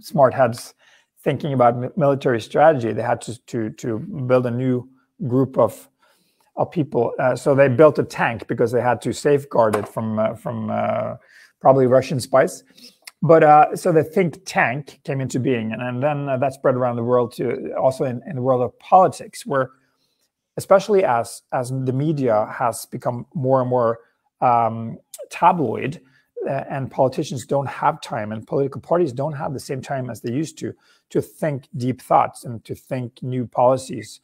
smart 0.00 0.34
heads 0.34 0.74
thinking 1.22 1.52
about 1.52 1.96
military 1.96 2.40
strategy, 2.40 2.92
they 2.92 3.02
had 3.02 3.20
to 3.22 3.38
to 3.46 3.70
to 3.70 3.98
build 3.98 4.46
a 4.46 4.50
new 4.50 4.88
group 5.26 5.58
of 5.58 5.88
of 6.56 6.70
people. 6.70 7.12
Uh, 7.18 7.34
so 7.36 7.54
they 7.54 7.68
built 7.68 7.98
a 7.98 8.04
tank 8.04 8.46
because 8.46 8.70
they 8.72 8.80
had 8.80 9.00
to 9.02 9.12
safeguard 9.12 9.76
it 9.76 9.88
from 9.88 10.18
uh, 10.18 10.34
from 10.34 10.70
uh, 10.70 11.16
probably 11.60 11.86
Russian 11.86 12.20
spies. 12.20 12.62
But 13.24 13.42
uh, 13.42 13.74
so 13.74 13.90
the 13.90 14.04
think 14.04 14.44
tank 14.44 15.00
came 15.02 15.18
into 15.18 15.40
being, 15.40 15.72
and, 15.72 15.80
and 15.80 16.02
then 16.02 16.28
uh, 16.28 16.36
that 16.36 16.52
spread 16.52 16.74
around 16.74 16.96
the 16.96 17.02
world 17.02 17.32
to 17.36 17.72
also 17.74 18.04
in, 18.04 18.20
in 18.26 18.36
the 18.36 18.42
world 18.42 18.60
of 18.60 18.78
politics, 18.78 19.46
where 19.46 19.70
especially 20.58 21.04
as 21.04 21.40
as 21.50 21.70
the 21.70 21.92
media 21.94 22.46
has 22.52 22.84
become 22.84 23.24
more 23.32 23.62
and 23.62 23.70
more 23.70 24.00
um, 24.42 24.98
tabloid, 25.30 26.02
uh, 26.46 26.64
and 26.68 26.90
politicians 26.90 27.46
don't 27.46 27.66
have 27.66 27.98
time, 28.02 28.30
and 28.30 28.46
political 28.46 28.82
parties 28.82 29.10
don't 29.10 29.32
have 29.32 29.54
the 29.54 29.66
same 29.70 29.80
time 29.80 30.10
as 30.10 30.20
they 30.20 30.30
used 30.30 30.58
to 30.58 30.74
to 31.08 31.22
think 31.22 31.66
deep 31.78 32.02
thoughts 32.02 32.44
and 32.44 32.62
to 32.66 32.74
think 32.74 33.22
new 33.22 33.46
policies 33.46 34.20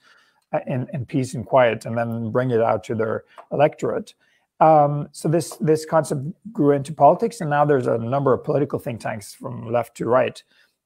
uh, 0.53 0.61
in, 0.67 0.87
in 0.93 1.07
peace 1.07 1.33
and 1.33 1.47
quiet, 1.47 1.87
and 1.87 1.97
then 1.97 2.31
bring 2.31 2.51
it 2.51 2.61
out 2.61 2.85
to 2.85 2.95
their 2.95 3.25
electorate. 3.51 4.13
Um, 4.61 5.09
so 5.13 5.29
this 5.29 5.57
this 5.57 5.85
concept 5.87 6.23
grew 6.53 6.73
into 6.73 6.93
politics, 6.93 7.41
and 7.41 7.51
now 7.51 7.65
there's 7.65 7.87
a 7.87 7.99
number 7.99 8.33
of 8.33 8.45
political 8.45 8.79
think 8.79 9.01
tanks 9.01 9.35
from 9.35 9.73
left 9.73 9.97
to 9.97 10.07
right, 10.07 10.43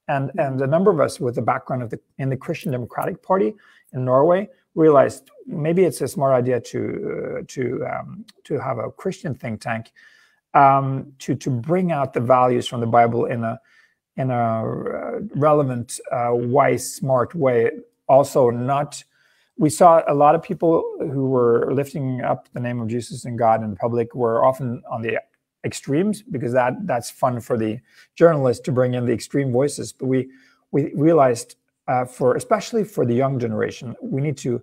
and 0.07 0.29
mm-hmm. 0.29 0.39
and 0.39 0.61
a 0.61 0.67
number 0.67 0.91
of 0.91 0.99
us 0.99 1.19
with 1.19 1.35
the 1.35 1.41
background 1.41 1.83
of 1.83 1.89
the 1.89 1.99
in 2.17 2.29
the 2.29 2.37
Christian 2.37 2.71
Democratic 2.71 3.21
Party 3.21 3.53
in 3.93 4.05
Norway 4.05 4.49
realized 4.75 5.29
maybe 5.45 5.83
it's 5.83 6.01
a 6.01 6.07
smart 6.07 6.33
idea 6.33 6.59
to 6.59 7.39
uh, 7.39 7.43
to 7.47 7.85
um, 7.85 8.25
to 8.43 8.59
have 8.59 8.77
a 8.77 8.91
Christian 8.91 9.35
think 9.35 9.61
tank 9.61 9.91
um, 10.53 11.13
to 11.19 11.35
to 11.35 11.49
bring 11.49 11.91
out 11.91 12.13
the 12.13 12.21
values 12.21 12.67
from 12.67 12.79
the 12.79 12.87
Bible 12.87 13.25
in 13.25 13.43
a 13.43 13.59
in 14.17 14.31
a 14.31 14.33
uh, 14.33 15.19
relevant, 15.35 15.99
uh, 16.11 16.29
wise, 16.31 16.93
smart 16.93 17.35
way. 17.35 17.71
Also, 18.07 18.49
not 18.49 19.03
we 19.57 19.69
saw 19.69 20.01
a 20.07 20.13
lot 20.13 20.35
of 20.35 20.43
people 20.43 20.83
who 20.99 21.27
were 21.27 21.73
lifting 21.73 22.21
up 22.21 22.49
the 22.53 22.59
name 22.59 22.81
of 22.81 22.87
Jesus 22.87 23.25
and 23.25 23.37
God 23.37 23.63
in 23.63 23.69
the 23.69 23.75
public 23.75 24.13
were 24.13 24.43
often 24.43 24.81
on 24.91 25.01
the 25.01 25.21
extremes 25.63 26.21
because 26.21 26.53
that 26.53 26.73
that's 26.85 27.09
fun 27.09 27.39
for 27.39 27.57
the 27.57 27.79
journalists 28.15 28.63
to 28.65 28.71
bring 28.71 28.93
in 28.93 29.05
the 29.05 29.13
extreme 29.13 29.51
voices. 29.51 29.93
But 29.93 30.07
we 30.07 30.29
we 30.71 30.93
realized 30.93 31.55
uh, 31.87 32.05
for 32.05 32.35
especially 32.35 32.83
for 32.83 33.05
the 33.05 33.13
young 33.13 33.39
generation, 33.39 33.95
we 34.01 34.21
need 34.21 34.37
to 34.37 34.61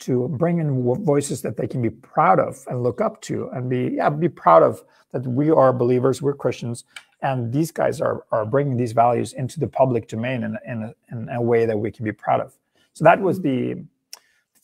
to 0.00 0.28
bring 0.28 0.58
in 0.58 0.82
voices 1.04 1.40
that 1.42 1.56
they 1.56 1.66
can 1.66 1.80
be 1.80 1.90
proud 1.90 2.38
of 2.40 2.64
and 2.68 2.82
look 2.82 3.00
up 3.00 3.20
to 3.22 3.48
and 3.50 3.68
be 3.68 3.94
yeah 3.96 4.10
be 4.10 4.28
proud 4.28 4.62
of 4.62 4.84
that 5.12 5.26
we 5.26 5.50
are 5.50 5.72
believers, 5.72 6.20
we're 6.20 6.34
Christians, 6.34 6.84
and 7.22 7.52
these 7.52 7.72
guys 7.72 8.00
are 8.00 8.24
are 8.30 8.46
bringing 8.46 8.76
these 8.76 8.92
values 8.92 9.32
into 9.32 9.58
the 9.58 9.68
public 9.68 10.06
domain 10.06 10.44
in 10.44 10.56
in 10.66 10.82
a, 10.84 10.94
in 11.10 11.28
a 11.30 11.42
way 11.42 11.66
that 11.66 11.78
we 11.78 11.90
can 11.90 12.04
be 12.04 12.12
proud 12.12 12.40
of. 12.40 12.56
So 12.92 13.02
that 13.04 13.20
was 13.20 13.40
the 13.40 13.84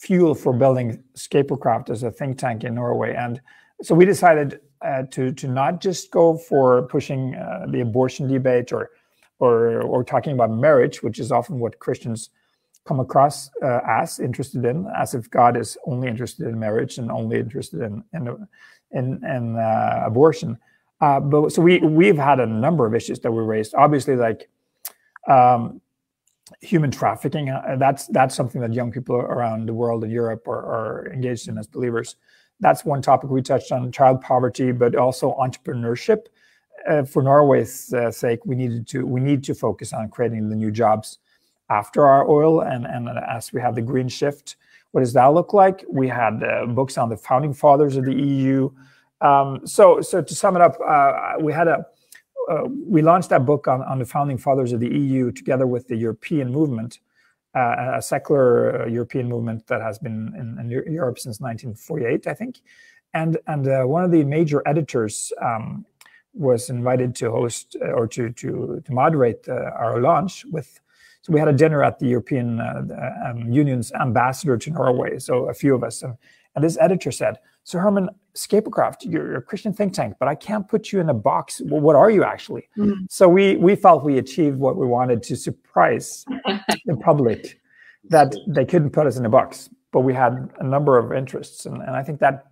fuel 0.00 0.35
for 0.35 0.52
building 0.54 1.02
Skaberkraft 1.14 1.90
as 1.90 2.02
a 2.02 2.11
think 2.11 2.38
tank 2.38 2.64
in 2.64 2.75
Norway. 2.75 3.14
And 3.14 3.40
so 3.83 3.95
we 3.95 4.07
decided 4.07 4.61
uh, 4.83 5.02
to 5.11 5.30
to 5.33 5.47
not 5.47 5.80
just 5.80 6.11
go 6.11 6.38
for 6.38 6.83
pushing 6.88 7.35
uh, 7.35 7.66
the 7.69 7.83
abortion 7.83 8.26
debate 8.26 8.73
or 8.73 8.90
or 9.38 9.83
or 9.83 10.02
talking 10.02 10.33
about 10.33 10.50
marriage, 10.50 11.02
which 11.02 11.19
is 11.19 11.30
often 11.30 11.59
what 11.59 11.78
Christians 11.78 12.30
come 12.87 12.99
across 12.99 13.50
uh, 13.62 13.80
as 13.87 14.21
interested 14.21 14.64
in, 14.64 14.87
as 14.97 15.14
if 15.14 15.28
God 15.28 15.54
is 15.57 15.76
only 15.87 16.09
interested 16.09 16.47
in 16.47 16.59
marriage 16.59 16.97
and 16.97 17.11
only 17.11 17.38
interested 17.38 17.83
in 17.83 18.02
in 18.14 18.49
in, 18.92 19.23
in 19.25 19.57
uh, 19.57 20.02
abortion. 20.07 20.59
Uh, 21.02 21.21
but 21.21 21.52
so 21.52 21.61
we 21.61 21.78
we've 21.80 22.16
had 22.16 22.40
a 22.40 22.47
number 22.47 22.87
of 22.87 22.95
issues 22.95 23.21
that 23.21 23.30
we 23.30 23.42
raised. 23.42 23.75
Obviously, 23.75 24.16
like 24.16 24.49
um, 25.28 25.83
human 26.61 26.90
trafficking. 26.90 27.50
Uh, 27.50 27.76
that's 27.78 28.07
that's 28.09 28.35
something 28.35 28.61
that 28.61 28.73
young 28.73 28.90
people 28.90 29.16
around 29.16 29.66
the 29.66 29.75
world 29.75 30.04
in 30.04 30.11
Europe 30.11 30.47
are, 30.49 30.64
are, 31.04 31.12
engaged 31.12 31.49
in 31.49 31.59
as 31.59 31.66
believers. 31.66 32.16
That's 32.61 32.85
one 32.85 33.02
topic 33.02 33.30
we 33.30 33.42
touched 33.42 33.73
on: 33.73 33.90
child 33.92 34.21
poverty, 34.21 34.73
but 34.73 34.95
also 34.95 35.35
entrepreneurship. 35.38 36.26
Uh, 36.88 37.04
for 37.04 37.23
Norway's 37.23 37.92
uh, 37.92 38.11
sake, 38.11 38.45
we 38.47 38.57
needed 38.57 38.87
to 38.88 39.07
we 39.07 39.21
need 39.21 39.45
to 39.45 39.54
focus 39.54 39.92
on 39.92 40.09
creating 40.09 40.49
the 40.49 40.57
new 40.57 40.71
jobs 40.71 41.19
after 41.69 42.07
our 42.07 42.28
oil, 42.28 42.61
and 42.61 42.87
and 42.87 43.09
as 43.28 43.52
we 43.52 43.61
have 43.61 43.75
the 43.75 43.83
green 43.83 44.09
shift, 44.09 44.57
what 44.92 45.00
does 45.00 45.12
that 45.12 45.26
look 45.26 45.52
like? 45.52 45.85
We 45.88 46.09
had 46.09 46.42
uh, 46.42 46.66
books 46.66 46.99
on 46.99 47.09
the 47.09 47.16
founding 47.16 47.54
fathers 47.54 47.97
of 47.97 48.04
the 48.04 48.14
EU. 48.14 48.71
Um, 49.21 49.66
so 49.66 50.00
so 50.00 50.23
to 50.23 50.35
sum 50.35 50.57
it 50.57 50.62
up, 50.62 50.76
uh, 50.87 51.35
we 51.40 51.52
had 51.52 51.69
a 51.69 51.87
uh, 52.50 52.64
we 52.87 53.00
launched 53.00 53.28
that 53.28 53.47
book 53.47 53.69
on, 53.69 53.80
on 53.83 54.00
the 54.00 54.04
founding 54.04 54.37
fathers 54.37 54.73
of 54.73 54.80
the 54.80 54.88
EU 54.88 55.30
together 55.30 55.66
with 55.66 55.87
the 55.87 55.97
European 55.97 56.50
movement, 56.50 56.99
uh, 57.54 57.95
a 57.95 58.02
secular 58.02 58.83
uh, 58.83 58.87
European 58.87 59.28
movement 59.28 59.66
that 59.69 59.80
has 59.80 59.99
been 60.00 60.33
in, 60.37 60.59
in, 60.59 60.92
Europe 60.92 61.19
since 61.19 61.40
1948, 61.40 62.26
I 62.26 62.35
think. 62.35 62.61
And 63.14 63.38
and 63.47 63.66
uh, 63.69 63.85
one 63.85 64.04
of 64.04 64.11
the 64.11 64.25
major 64.25 64.62
editors 64.66 65.33
um, 65.40 65.85
was 66.33 66.71
invited 66.71 67.14
to 67.16 67.30
host 67.30 67.76
uh, 67.80 67.92
or 67.92 68.07
to 68.09 68.30
to 68.30 68.83
to 68.85 68.92
moderate 68.92 69.49
our 69.49 70.00
launch 70.00 70.45
with. 70.47 70.80
So 71.23 71.33
we 71.35 71.38
had 71.38 71.49
a 71.49 71.52
dinner 71.52 71.85
at 71.85 71.99
the 71.99 72.07
European 72.07 72.61
um, 72.61 73.52
Union's 73.52 73.92
ambassador 73.92 74.57
to 74.57 74.71
Norway. 74.71 75.19
So 75.19 75.50
a 75.50 75.54
few 75.54 75.75
of 75.75 75.85
us, 75.85 76.02
and, 76.02 76.16
and 76.54 76.64
this 76.64 76.78
editor 76.80 77.12
said, 77.12 77.38
"So 77.71 77.79
Hermund, 77.79 78.09
Skaberkraft, 78.35 79.05
you're 79.05 79.37
a 79.37 79.43
Christian 79.43 79.73
think 79.73 79.93
tank, 79.93 80.17
but 80.19 80.29
I 80.29 80.35
can't 80.35 80.67
put 80.67 80.93
you 80.93 80.99
in 81.00 81.09
a 81.09 81.15
box. 81.15 81.61
Well, 81.65 81.81
what 81.81 81.95
are 81.95 82.11
you 82.11 82.25
actually? 82.25 82.69
Mm-hmm. 82.77 83.05
So 83.09 83.29
we 83.29 83.57
we 83.57 83.77
felt 83.77 84.05
we 84.05 84.19
achieved 84.19 84.59
what 84.59 84.77
we 84.77 84.87
wanted 84.87 85.23
to 85.25 85.37
surprise 85.37 86.25
the 86.87 86.97
public 86.97 87.61
that 88.09 88.35
they 88.49 88.65
couldn't 88.65 88.91
put 88.91 89.07
us 89.07 89.17
in 89.17 89.25
a 89.25 89.29
box. 89.29 89.71
But 89.93 90.00
we 90.00 90.15
had 90.15 90.50
a 90.59 90.65
number 90.65 90.99
of 90.99 91.12
interests, 91.12 91.67
and, 91.67 91.77
and 91.77 91.91
I 91.91 92.03
think 92.03 92.19
that 92.21 92.47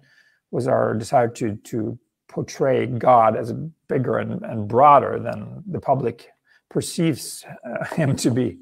was 0.53 0.69
our 0.69 0.95
desire 0.95 1.29
to 1.29 1.57
to 1.57 1.99
portray 2.29 2.87
God 2.87 3.37
as 3.37 3.53
bigger 3.89 4.19
and, 4.19 4.43
and 4.43 4.69
broader 4.69 5.19
than 5.19 5.65
the 5.67 5.81
public 5.81 6.29
perceives 6.69 7.45
uh, 7.65 7.85
him 7.95 8.15
to 8.17 8.31
be. 8.31 8.59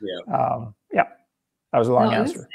yeah, 0.00 0.38
um, 0.38 0.74
yeah. 0.92 1.08
That 1.72 1.78
was 1.78 1.88
a 1.88 1.92
long 1.92 2.10
no, 2.10 2.18
answer. 2.18 2.48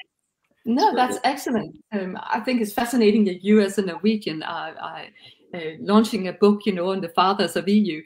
No, 0.66 0.96
that's 0.96 1.20
excellent. 1.24 1.78
Um, 1.92 2.18
I 2.22 2.40
think 2.40 2.60
it's 2.60 2.74
fascinating 2.74 3.26
that 3.26 3.44
you, 3.44 3.62
as 3.62 3.78
a 3.78 3.84
Norwegian, 3.84 4.42
are, 4.42 4.76
are 4.80 5.06
uh, 5.54 5.60
launching 5.80 6.28
a 6.28 6.34
book, 6.34 6.66
you 6.66 6.74
know, 6.74 6.90
on 6.90 7.02
the 7.02 7.10
fathers 7.10 7.56
of 7.56 7.70
EU, 7.70 8.02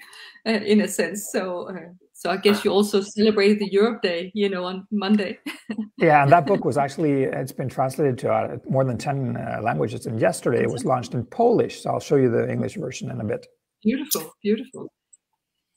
uh, 0.45 0.51
in 0.51 0.81
a 0.81 0.87
sense. 0.87 1.29
So, 1.31 1.69
uh, 1.69 1.93
so 2.11 2.29
I 2.29 2.35
guess 2.35 2.65
you 2.65 2.71
also 2.71 2.99
celebrated 2.99 3.59
the 3.59 3.71
Europe 3.71 4.01
Day, 4.01 4.29
you 4.35 4.49
know, 4.49 4.65
on 4.65 4.85
Monday. 4.91 5.39
yeah, 5.97 6.21
and 6.21 6.31
that 6.33 6.45
book 6.45 6.65
was 6.65 6.77
actually 6.77 7.23
it's 7.23 7.53
been 7.53 7.69
translated 7.69 8.17
to 8.19 8.31
uh, 8.31 8.57
more 8.69 8.83
than 8.83 8.97
ten 8.97 9.37
uh, 9.37 9.61
languages, 9.61 10.05
and 10.05 10.19
yesterday 10.19 10.61
it 10.61 10.69
was 10.69 10.83
launched 10.83 11.13
in 11.13 11.23
Polish. 11.23 11.81
So 11.81 11.91
I'll 11.91 12.01
show 12.01 12.17
you 12.17 12.29
the 12.29 12.51
English 12.51 12.75
version 12.75 13.09
in 13.09 13.21
a 13.21 13.23
bit. 13.23 13.47
Beautiful, 13.81 14.33
beautiful. 14.43 14.91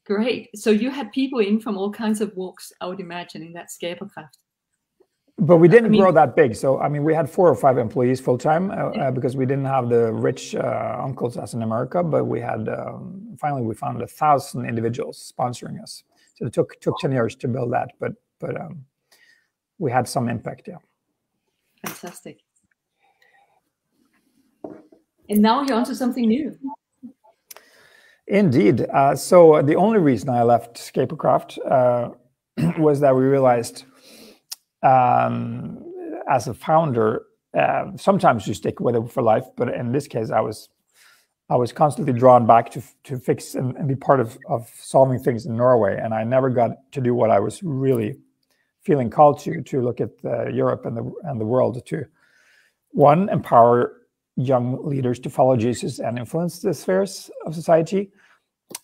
Great. 0.04 0.48
So 0.56 0.70
you 0.70 0.90
had 0.90 1.12
people 1.12 1.38
in 1.38 1.60
from 1.60 1.78
all 1.78 1.92
kinds 1.92 2.20
of 2.20 2.32
walks, 2.34 2.72
I 2.80 2.86
would 2.86 2.98
imagine, 2.98 3.42
in 3.42 3.52
that 3.52 3.68
Skaberkraft. 3.68 4.41
But 5.42 5.56
we 5.56 5.66
didn't 5.66 5.86
I 5.86 5.88
mean, 5.88 6.00
grow 6.00 6.12
that 6.12 6.36
big. 6.36 6.54
So, 6.54 6.78
I 6.78 6.88
mean, 6.88 7.02
we 7.02 7.12
had 7.12 7.28
four 7.28 7.48
or 7.48 7.56
five 7.56 7.76
employees 7.76 8.20
full 8.20 8.38
time 8.38 8.70
uh, 8.70 8.74
uh, 8.74 9.10
because 9.10 9.34
we 9.34 9.44
didn't 9.44 9.64
have 9.64 9.88
the 9.88 10.12
rich 10.12 10.54
uh, 10.54 11.00
uncles 11.02 11.36
as 11.36 11.54
in 11.54 11.62
America. 11.62 12.00
But 12.04 12.26
we 12.26 12.38
had, 12.38 12.68
um, 12.68 13.36
finally, 13.40 13.62
we 13.62 13.74
found 13.74 14.00
a 14.02 14.06
thousand 14.06 14.66
individuals 14.66 15.32
sponsoring 15.36 15.82
us. 15.82 16.04
So 16.36 16.46
it 16.46 16.52
took 16.52 16.80
took 16.80 16.96
10 17.00 17.10
years 17.10 17.34
to 17.36 17.48
build 17.48 17.72
that. 17.72 17.90
But, 17.98 18.12
but 18.38 18.60
um, 18.60 18.84
we 19.78 19.90
had 19.90 20.06
some 20.06 20.28
impact, 20.28 20.68
yeah. 20.68 20.76
Fantastic. 21.84 22.38
And 25.28 25.42
now 25.42 25.62
you're 25.62 25.76
onto 25.76 25.94
something 25.94 26.28
new. 26.28 26.56
Indeed. 28.28 28.82
Uh, 28.82 29.16
so 29.16 29.60
the 29.60 29.74
only 29.74 29.98
reason 29.98 30.28
I 30.28 30.44
left 30.44 30.76
Skaberkraft 30.76 31.58
uh, 31.68 32.10
was 32.78 33.00
that 33.00 33.16
we 33.16 33.24
realized 33.24 33.86
um, 34.82 35.84
as 36.28 36.48
a 36.48 36.54
founder, 36.54 37.24
uh, 37.58 37.96
sometimes 37.96 38.46
you 38.46 38.54
stick 38.54 38.80
with 38.80 38.96
it 38.96 39.10
for 39.10 39.22
life, 39.22 39.44
but 39.56 39.68
in 39.68 39.92
this 39.92 40.06
case, 40.06 40.30
I 40.30 40.40
was 40.40 40.68
I 41.50 41.56
was 41.56 41.72
constantly 41.72 42.12
drawn 42.12 42.46
back 42.46 42.70
to 42.70 42.82
to 43.04 43.18
fix 43.18 43.54
and, 43.54 43.76
and 43.76 43.86
be 43.86 43.96
part 43.96 44.20
of 44.20 44.38
of 44.48 44.70
solving 44.78 45.18
things 45.18 45.46
in 45.46 45.56
Norway, 45.56 45.98
and 46.02 46.14
I 46.14 46.24
never 46.24 46.50
got 46.50 46.70
to 46.92 47.00
do 47.00 47.14
what 47.14 47.30
I 47.30 47.40
was 47.40 47.62
really 47.62 48.16
feeling 48.82 49.10
called 49.10 49.38
to 49.40 49.62
to 49.62 49.82
look 49.82 50.00
at 50.00 50.10
uh, 50.24 50.48
Europe 50.48 50.86
and 50.86 50.96
the 50.96 51.12
and 51.24 51.40
the 51.40 51.46
world 51.46 51.84
to 51.86 52.06
one 52.90 53.28
empower 53.28 53.98
young 54.36 54.86
leaders 54.88 55.18
to 55.20 55.30
follow 55.30 55.56
Jesus 55.56 55.98
and 55.98 56.18
influence 56.18 56.60
the 56.60 56.72
spheres 56.72 57.30
of 57.44 57.54
society. 57.54 58.10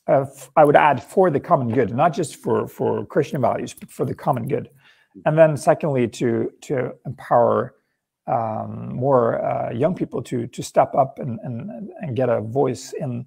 Uh, 0.06 0.26
I 0.56 0.64
would 0.64 0.76
add 0.76 1.02
for 1.02 1.30
the 1.30 1.40
common 1.40 1.72
good, 1.72 1.94
not 1.94 2.12
just 2.12 2.36
for 2.36 2.68
for 2.68 3.06
Christian 3.06 3.40
values, 3.40 3.72
but 3.72 3.90
for 3.90 4.04
the 4.04 4.14
common 4.14 4.46
good 4.46 4.68
and 5.24 5.38
then 5.38 5.56
secondly 5.56 6.08
to 6.08 6.52
to 6.62 6.94
empower 7.06 7.74
um, 8.26 8.94
more 8.94 9.42
uh, 9.44 9.72
young 9.72 9.94
people 9.94 10.22
to 10.22 10.46
to 10.48 10.62
step 10.62 10.94
up 10.94 11.18
and, 11.18 11.38
and 11.42 11.90
and 12.00 12.16
get 12.16 12.28
a 12.28 12.40
voice 12.40 12.92
in 12.92 13.26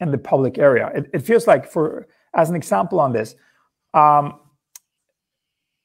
in 0.00 0.10
the 0.10 0.18
public 0.18 0.58
area. 0.58 0.90
It, 0.94 1.10
it 1.12 1.20
feels 1.20 1.46
like 1.46 1.70
for 1.70 2.06
as 2.34 2.50
an 2.50 2.56
example 2.56 3.00
on 3.00 3.12
this, 3.12 3.34
um, 3.94 4.38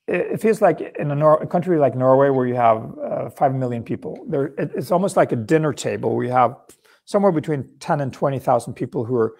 it, 0.07 0.41
feels 0.41 0.61
like 0.61 0.81
in 0.99 1.11
a, 1.11 1.15
Nor- 1.15 1.41
a, 1.41 1.47
country 1.47 1.79
like 1.79 1.95
Norway 1.95 2.29
where 2.29 2.45
you 2.45 2.55
have 2.55 2.93
uh, 2.99 3.29
five 3.29 3.55
million 3.55 3.83
people, 3.83 4.25
there 4.27 4.47
it, 4.57 4.71
it's 4.75 4.91
almost 4.91 5.15
like 5.15 5.31
a 5.31 5.37
dinner 5.37 5.73
table. 5.73 6.15
We 6.15 6.29
have 6.29 6.57
somewhere 7.05 7.31
between 7.31 7.69
ten 7.79 8.01
and 8.01 8.11
twenty 8.11 8.39
thousand 8.39 8.73
people 8.73 9.05
who 9.05 9.15
are 9.15 9.35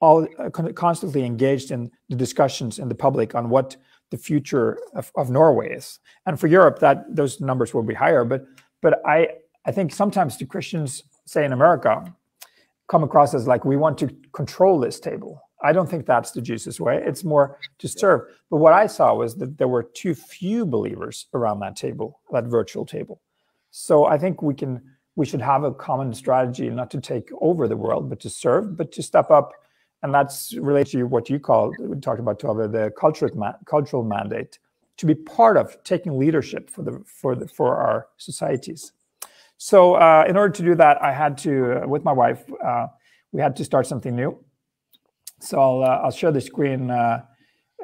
all 0.00 0.26
uh, 0.38 0.50
constantly 0.50 1.24
engaged 1.24 1.70
in 1.70 1.90
the 2.08 2.16
discussions 2.16 2.78
in 2.78 2.88
the 2.88 2.94
public 2.94 3.34
on 3.34 3.48
what 3.48 3.76
the 4.10 4.16
future 4.16 4.78
of, 4.94 5.10
of 5.16 5.30
Norway 5.30 5.72
is. 5.72 5.98
And 6.26 6.38
for 6.38 6.46
Europe, 6.46 6.78
that 6.80 7.04
those 7.14 7.40
numbers 7.40 7.74
will 7.74 7.82
be 7.82 7.94
higher. 7.94 8.24
But 8.24 8.46
but 8.82 9.00
I 9.06 9.28
I 9.64 9.72
think 9.72 9.92
sometimes 9.92 10.36
the 10.36 10.46
Christians, 10.46 11.02
say 11.24 11.44
in 11.44 11.52
America, 11.52 12.14
come 12.88 13.02
across 13.02 13.34
as 13.34 13.46
like 13.46 13.64
we 13.64 13.76
want 13.76 13.98
to 13.98 14.08
control 14.32 14.78
this 14.78 15.00
table. 15.00 15.42
I 15.62 15.72
don't 15.72 15.88
think 15.88 16.06
that's 16.06 16.32
the 16.32 16.42
Jesus 16.42 16.78
way. 16.78 17.02
It's 17.04 17.24
more 17.24 17.58
to 17.78 17.88
serve. 17.88 18.22
But 18.50 18.58
what 18.58 18.74
I 18.74 18.86
saw 18.86 19.14
was 19.14 19.34
that 19.36 19.58
there 19.58 19.68
were 19.68 19.82
too 19.82 20.14
few 20.14 20.66
believers 20.66 21.26
around 21.34 21.60
that 21.60 21.76
table, 21.76 22.20
that 22.30 22.44
virtual 22.44 22.84
table. 22.84 23.20
So 23.70 24.04
I 24.04 24.18
think 24.18 24.42
we 24.42 24.54
can 24.54 24.82
we 25.16 25.24
should 25.24 25.40
have 25.40 25.64
a 25.64 25.72
common 25.72 26.12
strategy, 26.12 26.68
not 26.68 26.90
to 26.90 27.00
take 27.00 27.30
over 27.40 27.66
the 27.66 27.76
world, 27.76 28.10
but 28.10 28.20
to 28.20 28.30
serve, 28.30 28.76
but 28.76 28.92
to 28.92 29.02
step 29.02 29.30
up 29.30 29.52
and 30.06 30.14
that's 30.14 30.54
related 30.54 30.92
to 30.92 31.02
what 31.02 31.28
you 31.28 31.40
call 31.40 31.74
we 31.80 31.98
talked 31.98 32.20
about 32.20 32.38
Tove, 32.38 32.70
the 32.70 32.92
cultural 32.96 33.36
ma- 33.36 33.58
cultural 33.64 34.04
mandate 34.04 34.60
to 34.98 35.04
be 35.04 35.16
part 35.16 35.56
of 35.56 35.82
taking 35.82 36.16
leadership 36.16 36.70
for 36.70 36.82
the 36.82 37.02
for 37.04 37.34
the 37.34 37.48
for 37.48 37.76
our 37.76 38.06
societies. 38.16 38.92
So 39.58 39.94
uh, 39.94 40.24
in 40.28 40.36
order 40.36 40.54
to 40.54 40.62
do 40.62 40.76
that, 40.76 41.02
I 41.02 41.12
had 41.12 41.36
to 41.38 41.82
uh, 41.82 41.88
with 41.88 42.04
my 42.04 42.12
wife 42.12 42.44
uh, 42.64 42.86
we 43.32 43.40
had 43.40 43.56
to 43.56 43.64
start 43.64 43.88
something 43.88 44.14
new. 44.14 44.38
So 45.40 45.58
I'll 45.60 45.82
uh, 45.82 46.00
I'll 46.04 46.12
share 46.12 46.30
the 46.30 46.40
screen 46.40 46.88
uh, 46.88 47.22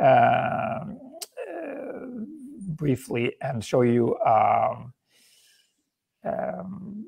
uh, 0.00 0.84
briefly 2.82 3.34
and 3.40 3.64
show 3.64 3.82
you 3.82 4.16
um, 4.20 4.92
um, 6.24 7.04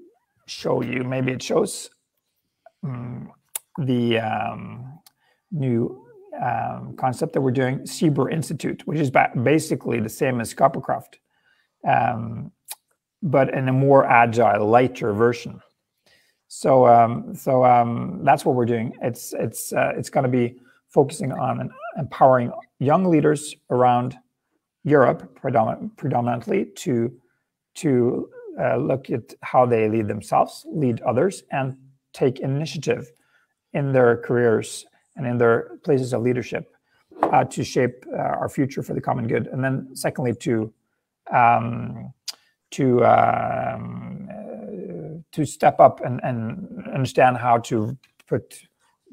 show 0.47 0.83
you 0.83 1.05
maybe 1.05 1.31
it 1.31 1.43
shows. 1.43 1.89
Um, 2.83 3.31
the 3.79 4.19
um, 4.19 4.94
new 5.55 6.05
um, 6.43 6.95
concept 6.97 7.33
that 7.33 7.41
we're 7.41 7.53
doing, 7.53 7.79
Zebr 7.81 8.33
Institute, 8.33 8.83
which 8.87 8.99
is 8.99 9.11
basically 9.43 10.01
the 10.01 10.09
same 10.09 10.41
as 10.41 10.53
Skaberkraft, 10.53 11.15
um, 11.89 12.51
but 13.23 13.55
in 13.55 13.69
a 13.69 13.73
more 13.73 14.05
agile, 14.05 14.67
lighter 14.67 15.13
version. 15.13 15.61
So, 16.49 16.87
um, 16.87 17.35
so 17.35 17.65
um, 17.65 18.21
that's 18.23 18.45
what 18.45 18.55
we're 18.55 18.67
doing. 18.67 18.95
It's 19.03 19.33
it's 19.33 19.73
uh, 19.73 19.93
it's 19.97 20.11
going 20.11 20.25
to 20.25 20.31
be 20.31 20.57
focusing 20.89 21.33
on 21.33 21.71
empowering 21.99 22.53
young 22.79 23.05
leaders 23.07 23.55
around 23.71 24.17
Europe, 24.85 25.35
predominant, 25.35 25.97
predominantly, 25.97 26.67
to 26.77 27.13
to 27.77 28.29
uh, 28.61 28.77
look 28.77 29.11
at 29.11 29.35
how 29.43 29.67
they 29.67 29.89
lead 29.89 30.07
themselves, 30.07 30.65
lead 30.69 31.01
others, 31.01 31.43
and 31.51 31.77
take 32.13 32.39
initiative 32.41 33.11
in 33.73 33.93
their 33.93 34.17
careers 34.17 34.87
and 35.17 35.27
in 35.27 35.39
their 35.39 35.79
places 35.85 36.13
of 36.13 36.23
leadership 36.23 36.75
uh, 37.23 37.45
to 37.45 37.65
shape 37.65 38.05
uh, 38.13 38.17
our 38.17 38.49
future 38.49 38.83
for 38.83 38.95
the 38.95 39.01
common 39.01 39.27
good. 39.27 39.47
And 39.47 39.63
then, 39.63 39.95
secondly, 39.95 40.35
to 40.41 40.73
um, 41.33 42.13
to 42.73 43.05
um, 43.05 44.29
uh, 44.31 45.21
to 45.33 45.45
step 45.45 45.81
up 45.81 46.01
and, 46.05 46.21
and 46.23 46.87
understand 46.93 47.39
how 47.39 47.59
to 47.59 47.97
put 48.27 48.63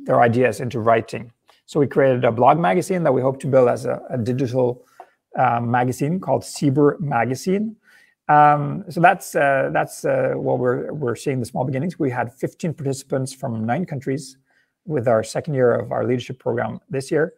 their 0.03 0.21
ideas 0.21 0.59
into 0.59 0.79
writing. 0.79 1.31
So 1.65 1.79
we 1.79 1.87
created 1.87 2.25
a 2.25 2.31
blog 2.31 2.59
magazine 2.59 3.03
that 3.03 3.13
we 3.13 3.21
hope 3.21 3.39
to 3.41 3.47
build 3.47 3.69
as 3.69 3.85
a, 3.85 4.01
a 4.09 4.17
digital 4.17 4.85
uh, 5.37 5.61
magazine 5.61 6.19
called 6.19 6.41
Zebr 6.41 6.99
Magazine. 6.99 7.77
Um, 8.27 8.83
so 8.89 8.99
that's 8.99 9.35
uh, 9.35 9.69
that's 9.73 10.05
uh, 10.05 10.33
what 10.35 10.59
we're 10.59 10.93
we're 10.93 11.15
seeing 11.15 11.39
the 11.39 11.45
small 11.45 11.65
beginnings. 11.65 11.99
We 11.99 12.09
had 12.09 12.33
15 12.33 12.73
participants 12.73 13.33
from 13.33 13.65
nine 13.65 13.85
countries 13.85 14.37
with 14.85 15.07
our 15.07 15.23
second 15.23 15.53
year 15.53 15.73
of 15.73 15.91
our 15.91 16.05
leadership 16.05 16.39
program 16.39 16.79
this 16.89 17.11
year. 17.11 17.33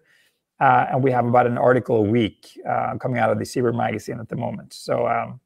Uh, 0.60 0.86
and 0.91 1.03
we 1.03 1.12
have 1.12 1.25
about 1.25 1.47
an 1.47 1.58
article 1.58 1.97
a 1.97 2.01
week 2.01 2.60
uh, 2.69 2.95
coming 2.97 3.19
out 3.19 3.29
of 3.29 3.38
the 3.38 3.43
Zebr 3.43 3.75
magazine 3.75 4.19
at 4.19 4.29
the 4.29 4.36
moment. 4.36 4.73
So, 4.73 5.08
um, 5.08 5.39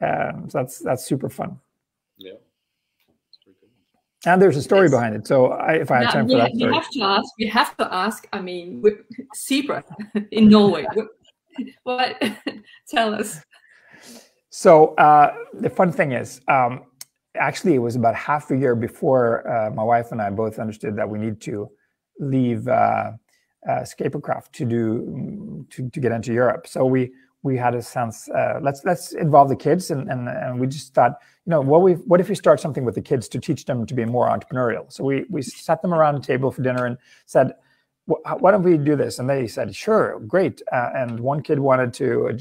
um, 0.00 0.50
so 0.50 0.58
that's 0.58 0.78
that's 0.78 1.04
super 1.04 1.28
fun. 1.28 1.60
Yeah. 2.16 2.32
And 4.24 4.40
there's 4.40 4.56
a 4.56 4.62
story 4.62 4.88
behind 4.88 5.16
it. 5.16 5.26
So 5.26 5.52
I, 5.52 5.74
if 5.74 5.90
I 5.90 6.02
have 6.02 6.12
time 6.12 6.28
for 6.28 6.36
that, 6.36 6.54
story. 6.54 6.70
we 6.70 6.76
have 6.76 6.90
to 6.90 7.02
ask. 7.02 7.28
We 7.38 7.46
have 7.48 7.76
to 7.78 7.94
ask. 7.94 8.28
I 8.32 8.40
mean, 8.40 8.82
Zebr 9.36 9.82
in 10.30 10.48
Norway. 10.48 10.86
what? 11.82 12.22
Tell 12.88 13.14
us. 13.14 13.40
So 14.50 14.94
uh, 14.94 15.34
the 15.54 15.70
fun 15.70 15.92
thing 15.92 16.12
is, 16.12 16.40
um, 16.46 16.84
actually, 17.36 17.74
it 17.74 17.78
was 17.78 17.96
about 17.96 18.14
half 18.14 18.50
a 18.50 18.56
year 18.56 18.74
before 18.74 19.48
uh, 19.48 19.70
my 19.70 19.82
wife 19.82 20.12
and 20.12 20.20
I 20.20 20.30
both 20.30 20.58
understood 20.58 20.96
that 20.96 21.08
we 21.08 21.18
need 21.18 21.40
to 21.42 21.70
leave 22.18 22.68
uh, 22.68 23.12
uh, 23.68 23.84
to 23.84 24.64
do 24.64 25.66
to, 25.70 25.90
to 25.90 26.00
get 26.00 26.12
into 26.12 26.32
Europe. 26.32 26.66
So 26.66 26.84
we 26.84 27.12
we 27.42 27.56
had 27.56 27.74
a 27.74 27.82
sense 27.82 28.28
uh, 28.28 28.60
let's 28.62 28.84
let's 28.84 29.12
involve 29.12 29.48
the 29.48 29.56
kids 29.56 29.90
and, 29.90 30.08
and 30.10 30.28
and 30.28 30.60
we 30.60 30.66
just 30.66 30.94
thought 30.94 31.18
you 31.46 31.50
know 31.50 31.60
what 31.60 31.82
we 31.82 31.94
what 31.94 32.20
if 32.20 32.28
we 32.28 32.34
start 32.34 32.60
something 32.60 32.84
with 32.84 32.94
the 32.94 33.02
kids 33.02 33.28
to 33.28 33.40
teach 33.40 33.64
them 33.64 33.86
to 33.86 33.94
be 33.94 34.04
more 34.04 34.28
entrepreneurial. 34.28 34.92
So 34.92 35.04
we 35.04 35.24
we 35.28 35.42
sat 35.42 35.82
them 35.82 35.94
around 35.94 36.14
the 36.14 36.26
table 36.26 36.50
for 36.50 36.62
dinner 36.62 36.86
and 36.86 36.98
said. 37.26 37.52
Why 38.06 38.50
don't 38.50 38.64
we 38.64 38.76
do 38.78 38.96
this? 38.96 39.20
And 39.20 39.30
they 39.30 39.46
said, 39.46 39.76
"Sure, 39.76 40.18
great." 40.26 40.60
Uh, 40.72 40.90
and 40.92 41.20
one 41.20 41.40
kid 41.40 41.60
wanted 41.60 41.94
to 41.94 42.36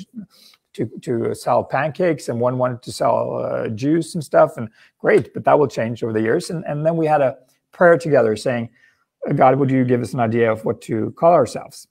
to 0.73 0.89
to 1.01 1.33
sell 1.35 1.63
pancakes 1.63 2.29
and 2.29 2.39
one 2.39 2.57
wanted 2.57 2.81
to 2.81 2.91
sell 2.91 3.37
uh, 3.37 3.67
juice 3.69 4.15
and 4.15 4.23
stuff 4.23 4.57
and 4.57 4.69
great 4.99 5.33
but 5.33 5.43
that 5.43 5.57
will 5.57 5.67
change 5.67 6.03
over 6.03 6.13
the 6.13 6.21
years 6.21 6.49
and, 6.49 6.63
and 6.65 6.85
then 6.85 6.95
we 6.95 7.05
had 7.05 7.21
a 7.21 7.37
prayer 7.71 7.97
together 7.97 8.35
saying 8.35 8.69
god 9.35 9.57
would 9.59 9.69
you 9.71 9.83
give 9.85 10.01
us 10.01 10.13
an 10.13 10.19
idea 10.19 10.51
of 10.51 10.63
what 10.65 10.81
to 10.81 11.11
call 11.11 11.33
ourselves 11.33 11.87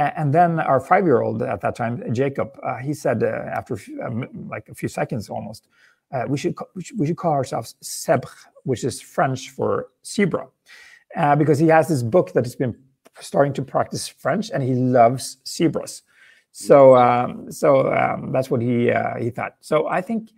And 0.00 0.32
then 0.32 0.60
our 0.60 0.80
five-year-old 0.80 1.42
at 1.42 1.60
that 1.60 1.74
time, 1.76 2.02
Jacob, 2.14 2.48
uh, 2.62 2.76
he 2.76 2.94
said 2.94 3.22
uh, 3.22 3.26
after 3.58 3.78
um, 4.02 4.26
like 4.48 4.66
a 4.70 4.74
few 4.74 4.88
seconds 4.88 5.28
almost, 5.28 5.68
uh, 6.12 6.24
we 6.26 6.38
should 6.38 6.54
we 6.74 6.82
should, 6.82 6.98
we 6.98 7.06
should 7.06 7.18
call 7.18 7.32
ourselves 7.32 7.74
Zèbre, 7.84 8.34
which 8.64 8.82
is 8.82 9.00
French 9.00 9.50
for 9.50 9.88
zebra, 10.04 10.48
uh, 11.16 11.36
because 11.36 11.58
he 11.58 11.68
has 11.68 11.86
this 11.88 12.02
book 12.02 12.32
that 12.32 12.44
has 12.44 12.56
been 12.56 12.74
starting 13.20 13.52
to 13.52 13.62
practice 13.62 14.08
French, 14.08 14.50
and 14.50 14.62
he 14.62 14.74
loves 14.74 15.36
zebras. 15.46 16.02
So 16.52 16.96
um, 16.96 17.50
so 17.50 17.92
um, 17.92 18.32
that's 18.32 18.50
what 18.50 18.60
he 18.60 18.90
uh, 18.90 19.16
he 19.18 19.30
thought. 19.30 19.56
So 19.60 19.88
I 19.88 20.00
think 20.00 20.30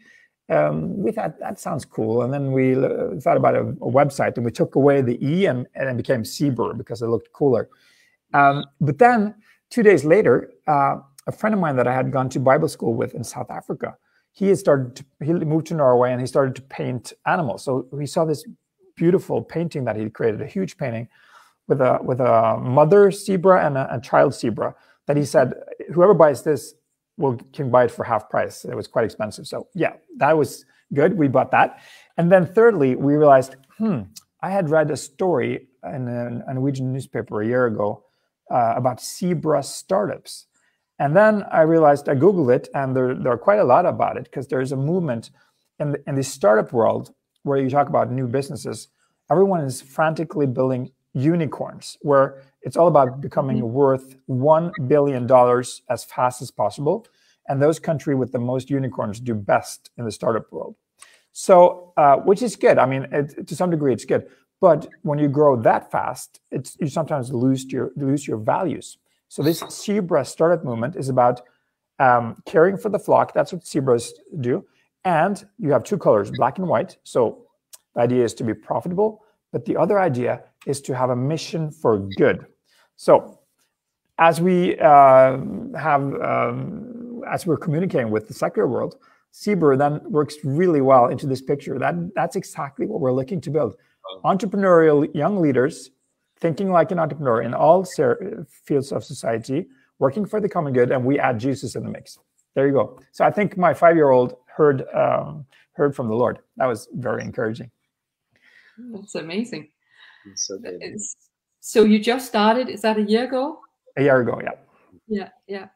um, 0.48 0.96
we 1.02 1.12
thought 1.12 1.38
that 1.38 1.58
sounds 1.58 1.84
cool, 1.84 2.22
and 2.22 2.32
then 2.32 2.52
we 2.52 2.74
thought 3.20 3.36
about 3.36 3.54
a, 3.54 3.60
a, 3.60 3.90
website, 3.90 4.36
and 4.36 4.44
we 4.44 4.50
took 4.50 4.74
away 4.74 5.00
the 5.00 5.18
e 5.26 5.46
and, 5.46 5.66
and 5.74 5.88
it 5.88 5.96
became 5.96 6.22
Zebr 6.22 6.76
because 6.76 7.00
it 7.00 7.06
looked 7.06 7.32
cooler. 7.32 7.68
Um, 8.34 8.64
but 8.80 8.98
then 8.98 9.34
two 9.70 9.82
days 9.82 10.04
later, 10.04 10.52
uh, 10.66 10.96
a 11.26 11.32
friend 11.32 11.54
of 11.54 11.60
mine 11.60 11.76
that 11.76 11.86
I 11.86 11.94
had 11.94 12.10
gone 12.12 12.28
to 12.30 12.40
Bible 12.40 12.68
school 12.68 12.94
with 12.94 13.14
in 13.14 13.24
South 13.24 13.50
Africa, 13.50 13.96
he 14.32 14.48
had 14.48 14.58
started 14.58 14.96
to, 14.96 15.04
he 15.24 15.32
moved 15.32 15.66
to 15.68 15.74
Norway 15.74 16.12
and 16.12 16.20
he 16.20 16.26
started 16.26 16.56
to 16.56 16.62
paint 16.62 17.12
animals. 17.26 17.64
So 17.64 17.86
we 17.90 18.06
saw 18.06 18.24
this 18.24 18.44
beautiful 18.96 19.42
painting 19.42 19.84
that 19.84 19.96
he 19.96 20.08
created, 20.10 20.40
a 20.42 20.46
huge 20.46 20.76
painting 20.76 21.08
with 21.68 21.80
a 21.80 21.98
with 22.02 22.20
a 22.20 22.58
mother 22.58 23.10
zebra 23.10 23.64
and 23.64 23.78
a, 23.78 23.94
a 23.94 24.00
child 24.00 24.34
zebra. 24.34 24.74
That 25.06 25.16
he 25.16 25.24
said, 25.24 25.54
whoever 25.92 26.14
buys 26.14 26.42
this 26.42 26.74
will 27.16 27.38
can 27.52 27.70
buy 27.70 27.84
it 27.84 27.90
for 27.90 28.04
half 28.04 28.30
price. 28.30 28.64
It 28.64 28.74
was 28.74 28.86
quite 28.86 29.04
expensive. 29.04 29.46
So 29.46 29.68
yeah, 29.74 29.94
that 30.18 30.36
was 30.36 30.64
good. 30.94 31.16
We 31.16 31.28
bought 31.28 31.50
that. 31.50 31.80
And 32.16 32.30
then 32.30 32.46
thirdly, 32.46 32.94
we 32.94 33.14
realized, 33.14 33.56
hmm, 33.78 34.02
I 34.42 34.50
had 34.50 34.70
read 34.70 34.90
a 34.90 34.96
story 34.96 35.68
in 35.84 36.08
a, 36.08 36.54
Norwegian 36.54 36.92
newspaper 36.92 37.42
a 37.42 37.46
year 37.46 37.66
ago 37.66 38.04
uh, 38.50 38.74
about 38.76 39.02
zebra 39.02 39.62
startups. 39.62 40.46
And 40.98 41.16
then 41.16 41.44
I 41.50 41.62
realized 41.62 42.08
I 42.08 42.14
Googled 42.14 42.54
it, 42.54 42.68
and 42.74 42.94
there, 42.94 43.14
there 43.14 43.32
are 43.32 43.38
quite 43.38 43.58
a 43.58 43.64
lot 43.64 43.86
about 43.86 44.16
it 44.16 44.24
because 44.24 44.46
there's 44.46 44.72
a 44.72 44.76
movement 44.76 45.30
in 45.78 45.92
the, 45.92 46.02
in 46.06 46.14
the 46.14 46.22
startup 46.22 46.72
world 46.72 47.12
where 47.42 47.58
you 47.58 47.68
talk 47.68 47.88
about 47.88 48.12
new 48.12 48.28
businesses. 48.28 48.88
Everyone 49.30 49.62
is 49.62 49.80
frantically 49.80 50.46
building 50.46 50.92
unicorns, 51.12 51.98
where 52.02 52.42
it's 52.62 52.76
all 52.76 52.88
about 52.88 53.20
becoming 53.20 53.58
mm-hmm. 53.58 53.72
worth 53.72 54.16
$1 54.28 54.88
billion 54.88 55.30
as 55.88 56.04
fast 56.04 56.42
as 56.42 56.50
possible. 56.50 57.06
And 57.48 57.60
those 57.60 57.78
countries 57.78 58.16
with 58.16 58.32
the 58.32 58.38
most 58.38 58.70
unicorns 58.70 59.20
do 59.20 59.34
best 59.34 59.90
in 59.98 60.04
the 60.04 60.12
startup 60.12 60.50
world. 60.52 60.76
So, 61.32 61.92
uh, 61.96 62.16
which 62.16 62.42
is 62.42 62.56
good. 62.56 62.78
I 62.78 62.86
mean, 62.86 63.08
it, 63.10 63.46
to 63.48 63.56
some 63.56 63.70
degree, 63.70 63.92
it's 63.92 64.04
good. 64.04 64.28
But 64.60 64.88
when 65.02 65.18
you 65.18 65.28
grow 65.28 65.56
that 65.62 65.90
fast, 65.90 66.40
it's 66.52 66.76
you 66.78 66.86
sometimes 66.86 67.32
lose 67.32 67.64
your 67.72 67.90
lose 67.96 68.28
your 68.28 68.36
values. 68.36 68.98
So 69.28 69.42
this 69.42 69.64
zebra 69.70 70.24
startup 70.24 70.64
movement 70.64 70.94
is 70.94 71.08
about 71.08 71.40
um, 71.98 72.40
caring 72.46 72.76
for 72.76 72.90
the 72.90 72.98
flock. 72.98 73.34
That's 73.34 73.52
what 73.52 73.66
zebras 73.66 74.12
do. 74.40 74.64
And 75.04 75.44
you 75.58 75.72
have 75.72 75.82
two 75.82 75.98
colors, 75.98 76.30
black 76.30 76.58
and 76.58 76.68
white. 76.68 76.96
So 77.02 77.46
the 77.94 78.02
idea 78.02 78.22
is 78.22 78.34
to 78.34 78.44
be 78.44 78.54
profitable, 78.54 79.24
but 79.50 79.64
the 79.64 79.76
other 79.76 79.98
idea 79.98 80.44
is 80.66 80.80
to 80.82 80.94
have 80.94 81.10
a 81.10 81.16
mission 81.16 81.72
for 81.72 81.98
good. 82.16 82.46
So 83.02 83.40
as 84.18 84.40
we 84.40 84.78
uh, 84.78 85.36
have 85.76 86.02
um, 86.30 87.24
as 87.28 87.44
we're 87.48 87.56
communicating 87.56 88.12
with 88.12 88.28
the 88.28 88.34
secular 88.34 88.68
world, 88.68 88.94
Zebra 89.34 89.76
then 89.76 90.00
works 90.04 90.36
really 90.44 90.80
well 90.80 91.06
into 91.08 91.26
this 91.26 91.42
picture. 91.42 91.80
That 91.80 91.94
that's 92.14 92.36
exactly 92.36 92.86
what 92.86 93.00
we're 93.00 93.16
looking 93.20 93.40
to 93.40 93.50
build 93.50 93.74
entrepreneurial 94.24 95.12
young 95.16 95.40
leaders 95.42 95.90
thinking 96.38 96.70
like 96.70 96.92
an 96.92 97.00
entrepreneur 97.00 97.42
in 97.42 97.54
all 97.54 97.84
fields 98.66 98.92
of 98.92 99.02
society, 99.02 99.66
working 99.98 100.24
for 100.24 100.40
the 100.40 100.48
common 100.48 100.72
good, 100.72 100.92
and 100.92 101.04
we 101.04 101.18
add 101.18 101.40
Jesus 101.40 101.74
in 101.74 101.82
the 101.82 101.90
mix. 101.90 102.18
There 102.54 102.68
you 102.68 102.72
go. 102.72 103.00
So 103.10 103.24
I 103.24 103.32
think 103.32 103.56
my 103.56 103.74
five-year-old 103.74 104.36
heard 104.46 104.84
um, 104.94 105.44
heard 105.72 105.96
from 105.96 106.06
the 106.06 106.14
Lord. 106.14 106.38
That 106.56 106.66
was 106.66 106.86
very 106.94 107.22
encouraging. 107.22 107.72
That's 108.92 109.16
amazing. 109.16 109.70
So, 110.36 110.56
so 111.64 111.84
you 111.84 111.98
just 111.98 112.26
started. 112.26 112.68
Is 112.68 112.82
that 112.82 112.98
a 112.98 113.02
year 113.02 113.24
ago? 113.24 113.60
A 113.96 114.02
year 114.02 114.20
ago, 114.20 114.40
yeah. 114.42 114.50
Yeah, 115.08 115.28
yeah. 115.46 115.66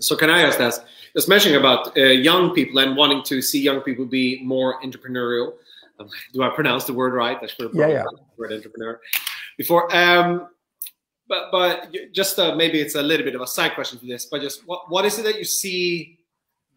So 0.00 0.14
can 0.14 0.30
I 0.30 0.42
ask 0.42 0.58
that? 0.58 0.84
Just 1.16 1.28
mentioning 1.28 1.58
about 1.58 1.96
uh, 1.96 2.02
young 2.02 2.54
people 2.54 2.78
and 2.78 2.96
wanting 2.96 3.22
to 3.24 3.40
see 3.40 3.60
young 3.60 3.80
people 3.80 4.04
be 4.04 4.42
more 4.44 4.80
entrepreneurial 4.82 5.54
do 6.32 6.42
I 6.42 6.50
pronounce 6.50 6.84
the 6.84 6.92
word 6.92 7.12
right? 7.12 7.38
I 7.40 7.46
should 7.46 7.66
have 7.66 7.74
yeah, 7.74 7.88
yeah. 7.88 8.04
word 8.36 8.52
entrepreneur 8.52 9.00
before. 9.56 9.94
Um, 9.94 10.48
but 11.28 11.50
but 11.50 11.94
just 12.12 12.38
uh, 12.38 12.54
maybe 12.54 12.80
it's 12.80 12.94
a 12.94 13.02
little 13.02 13.24
bit 13.24 13.34
of 13.34 13.40
a 13.40 13.46
side 13.46 13.74
question 13.74 13.98
to 13.98 14.06
this. 14.06 14.26
But 14.26 14.40
just 14.40 14.66
what 14.66 14.90
what 14.90 15.04
is 15.04 15.18
it 15.18 15.22
that 15.22 15.38
you 15.38 15.44
see 15.44 16.18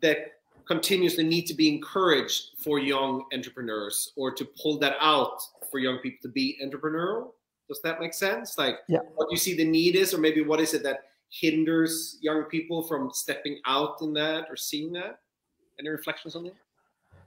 that 0.02 0.18
continuously 0.66 1.24
need 1.24 1.46
to 1.46 1.54
be 1.54 1.68
encouraged 1.68 2.58
for 2.64 2.80
young 2.80 3.26
entrepreneurs, 3.34 4.14
or 4.16 4.32
to 4.32 4.46
pull 4.62 4.78
that 4.80 4.96
out 5.00 5.42
for 5.70 5.80
young 5.80 6.00
people 6.00 6.20
to 6.24 6.30
be 6.30 6.58
entrepreneurial? 6.64 7.32
Does 7.72 7.82
that 7.84 8.02
make 8.02 8.14
sense? 8.14 8.58
Like 8.58 8.80
yeah. 8.90 9.00
what 9.16 9.32
you 9.32 9.38
see 9.38 9.56
the 9.56 9.64
need 9.64 9.96
is, 9.96 10.14
or 10.14 10.18
maybe 10.18 10.42
what 10.42 10.60
is 10.60 10.74
it 10.74 10.84
that 10.84 11.06
hinders 11.30 12.18
young 12.22 12.44
people 12.44 12.84
from 12.84 13.10
stepping 13.14 13.62
out 13.66 13.96
in 14.02 14.12
that 14.16 14.48
or 14.50 14.58
seeing 14.58 14.92
that? 14.92 15.20
Any 15.80 15.88
reflections 15.88 16.36
on 16.36 16.44
that? 16.44 16.56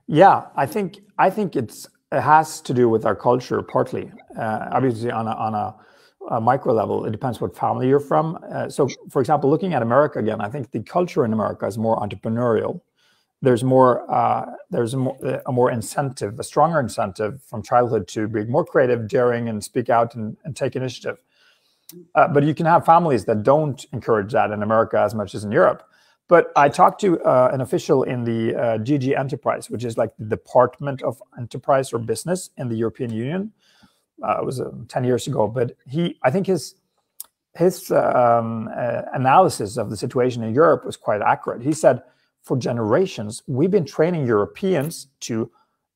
Yeah, 0.07 0.49
I 0.55 0.67
think 0.67 0.99
I 1.17 1.31
think 1.31 1.57
it's 1.57 1.89
it 2.13 2.21
has 2.21 2.61
to 2.61 2.75
do 2.75 2.91
with 2.91 3.07
our 3.07 3.17
culture 3.17 3.63
partly. 3.63 4.13
Uh, 4.39 4.69
obviously, 4.71 5.11
on 5.11 5.27
a, 5.27 5.31
on 5.31 5.55
a, 5.55 5.75
a, 6.35 6.41
micro 6.43 6.75
level, 6.75 7.07
it 7.07 7.11
depends 7.11 7.41
what 7.41 7.57
family 7.57 7.89
you're 7.89 7.99
from. 7.99 8.39
Uh, 8.53 8.69
so, 8.69 8.87
for 9.09 9.21
example, 9.21 9.49
looking 9.49 9.73
at 9.73 9.81
America 9.81 10.19
again, 10.19 10.43
I 10.43 10.51
think 10.51 10.71
the 10.73 10.83
culture 10.83 11.25
in 11.25 11.33
America 11.33 11.67
is 11.67 11.79
more 11.79 11.97
entrepreneurial. 11.97 12.83
There's 13.45 13.63
more 13.63 14.11
uh, 14.11 14.47
there's 14.71 14.95
a 14.95 14.97
more, 14.97 15.17
a 15.47 15.53
more, 15.53 15.71
incentive, 15.71 16.41
a 16.41 16.45
stronger 16.45 16.81
incentive 16.81 17.43
from 17.43 17.63
childhood 17.63 18.09
to 18.09 18.27
be 18.27 18.45
more 18.45 18.65
creative, 18.65 19.07
daring, 19.07 19.49
and 19.49 19.63
speak 19.63 19.89
out 19.91 20.15
and, 20.15 20.37
and 20.45 20.57
take 20.57 20.77
initiative. 20.77 21.19
Uh, 22.15 22.29
but 22.29 22.43
you 22.43 22.55
can 22.55 22.67
have 22.67 22.85
families 22.85 23.25
that 23.27 23.43
don't 23.43 23.85
encourage 23.93 24.33
that 24.33 24.51
in 24.51 24.63
America 24.63 24.99
as 24.99 25.15
much 25.15 25.35
as 25.35 25.45
in 25.45 25.53
Europe. 25.53 25.83
But 26.27 26.53
I 26.57 26.71
talked 26.71 27.01
to 27.03 27.21
uh, 27.21 27.51
an 27.53 27.61
official 27.61 28.03
in 28.03 28.25
the 28.25 28.55
uh, 28.55 28.79
DG 28.79 29.17
Enterprise, 29.17 29.69
which 29.69 29.85
is 29.85 29.99
like 29.99 30.13
the 30.19 30.25
Department 30.25 31.03
of 31.03 31.23
Enterprise 31.39 31.93
or 31.93 31.99
Business 31.99 32.51
in 32.57 32.69
the 32.69 32.77
European 32.77 33.13
Union. 33.13 33.53
Uh, 34.23 34.39
it 34.41 34.45
was 34.45 34.61
uh, 34.61 34.71
10 34.89 35.05
years 35.05 35.27
ago, 35.27 35.47
but 35.47 35.77
he, 35.87 36.19
I 36.23 36.31
think 36.31 36.47
his 36.47 36.77
his 37.57 37.91
um, 37.93 38.69
uh, 38.77 39.03
analysis 39.13 39.77
of 39.77 39.89
the 39.89 39.97
situation 39.97 40.43
in 40.43 40.53
Europe 40.53 40.85
was 40.85 40.97
quite 40.97 41.23
accurate. 41.23 41.63
He 41.63 41.73
said, 41.73 42.03
for 42.45 42.57
generations, 42.57 43.43
we've 43.47 43.71
been 43.71 43.85
training 43.87 44.27
Europeans 44.27 45.09
to 45.21 45.51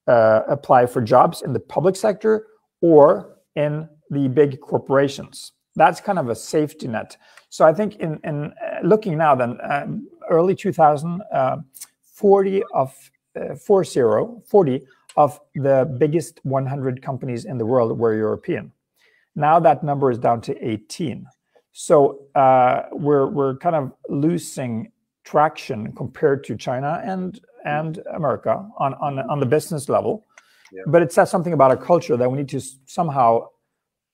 uh, 0.06 0.40
apply 0.48 0.87
for 0.87 1.02
jobs 1.02 1.42
in 1.42 1.52
the 1.52 1.61
public 1.61 1.94
sector 1.94 2.46
or 2.80 3.38
in 3.54 3.88
the 4.11 4.28
big 4.28 4.61
corporations. 4.61 5.52
That's 5.76 6.00
kind 6.00 6.18
of 6.18 6.28
a 6.28 6.34
safety 6.34 6.88
net. 6.88 7.16
So 7.50 7.66
I 7.66 7.72
think 7.72 7.96
in, 7.96 8.18
in 8.24 8.52
looking 8.82 9.18
now, 9.18 9.34
then 9.34 9.58
um, 9.62 10.08
early 10.30 10.54
2000, 10.54 11.22
uh, 11.32 11.58
40 12.14 12.62
of 12.74 12.94
uh, 13.38 13.54
40, 13.54 14.40
40 14.46 14.87
of 15.16 15.40
the 15.54 15.96
biggest 15.98 16.40
100 16.44 17.02
companies 17.02 17.44
in 17.44 17.58
the 17.58 17.66
world 17.66 17.98
were 17.98 18.14
European. 18.14 18.72
Now 19.37 19.61
that 19.61 19.84
number 19.84 20.11
is 20.11 20.18
down 20.18 20.40
to 20.42 20.66
18. 20.66 21.26
So 21.72 22.26
uh, 22.34 22.84
we're 22.92 23.28
we're 23.28 23.56
kind 23.58 23.76
of 23.76 23.92
losing 24.08 24.90
traction 25.28 25.92
compared 25.92 26.42
to 26.42 26.56
China 26.56 27.02
and 27.04 27.40
and 27.64 27.98
America 28.14 28.54
on 28.78 28.94
on 28.94 29.18
on 29.32 29.40
the 29.40 29.46
business 29.46 29.88
level. 29.88 30.24
Yeah. 30.72 30.82
But 30.86 31.02
it 31.02 31.12
says 31.12 31.30
something 31.30 31.52
about 31.52 31.70
our 31.70 31.82
culture 31.90 32.16
that 32.16 32.30
we 32.30 32.38
need 32.38 32.48
to 32.50 32.60
somehow 32.86 33.48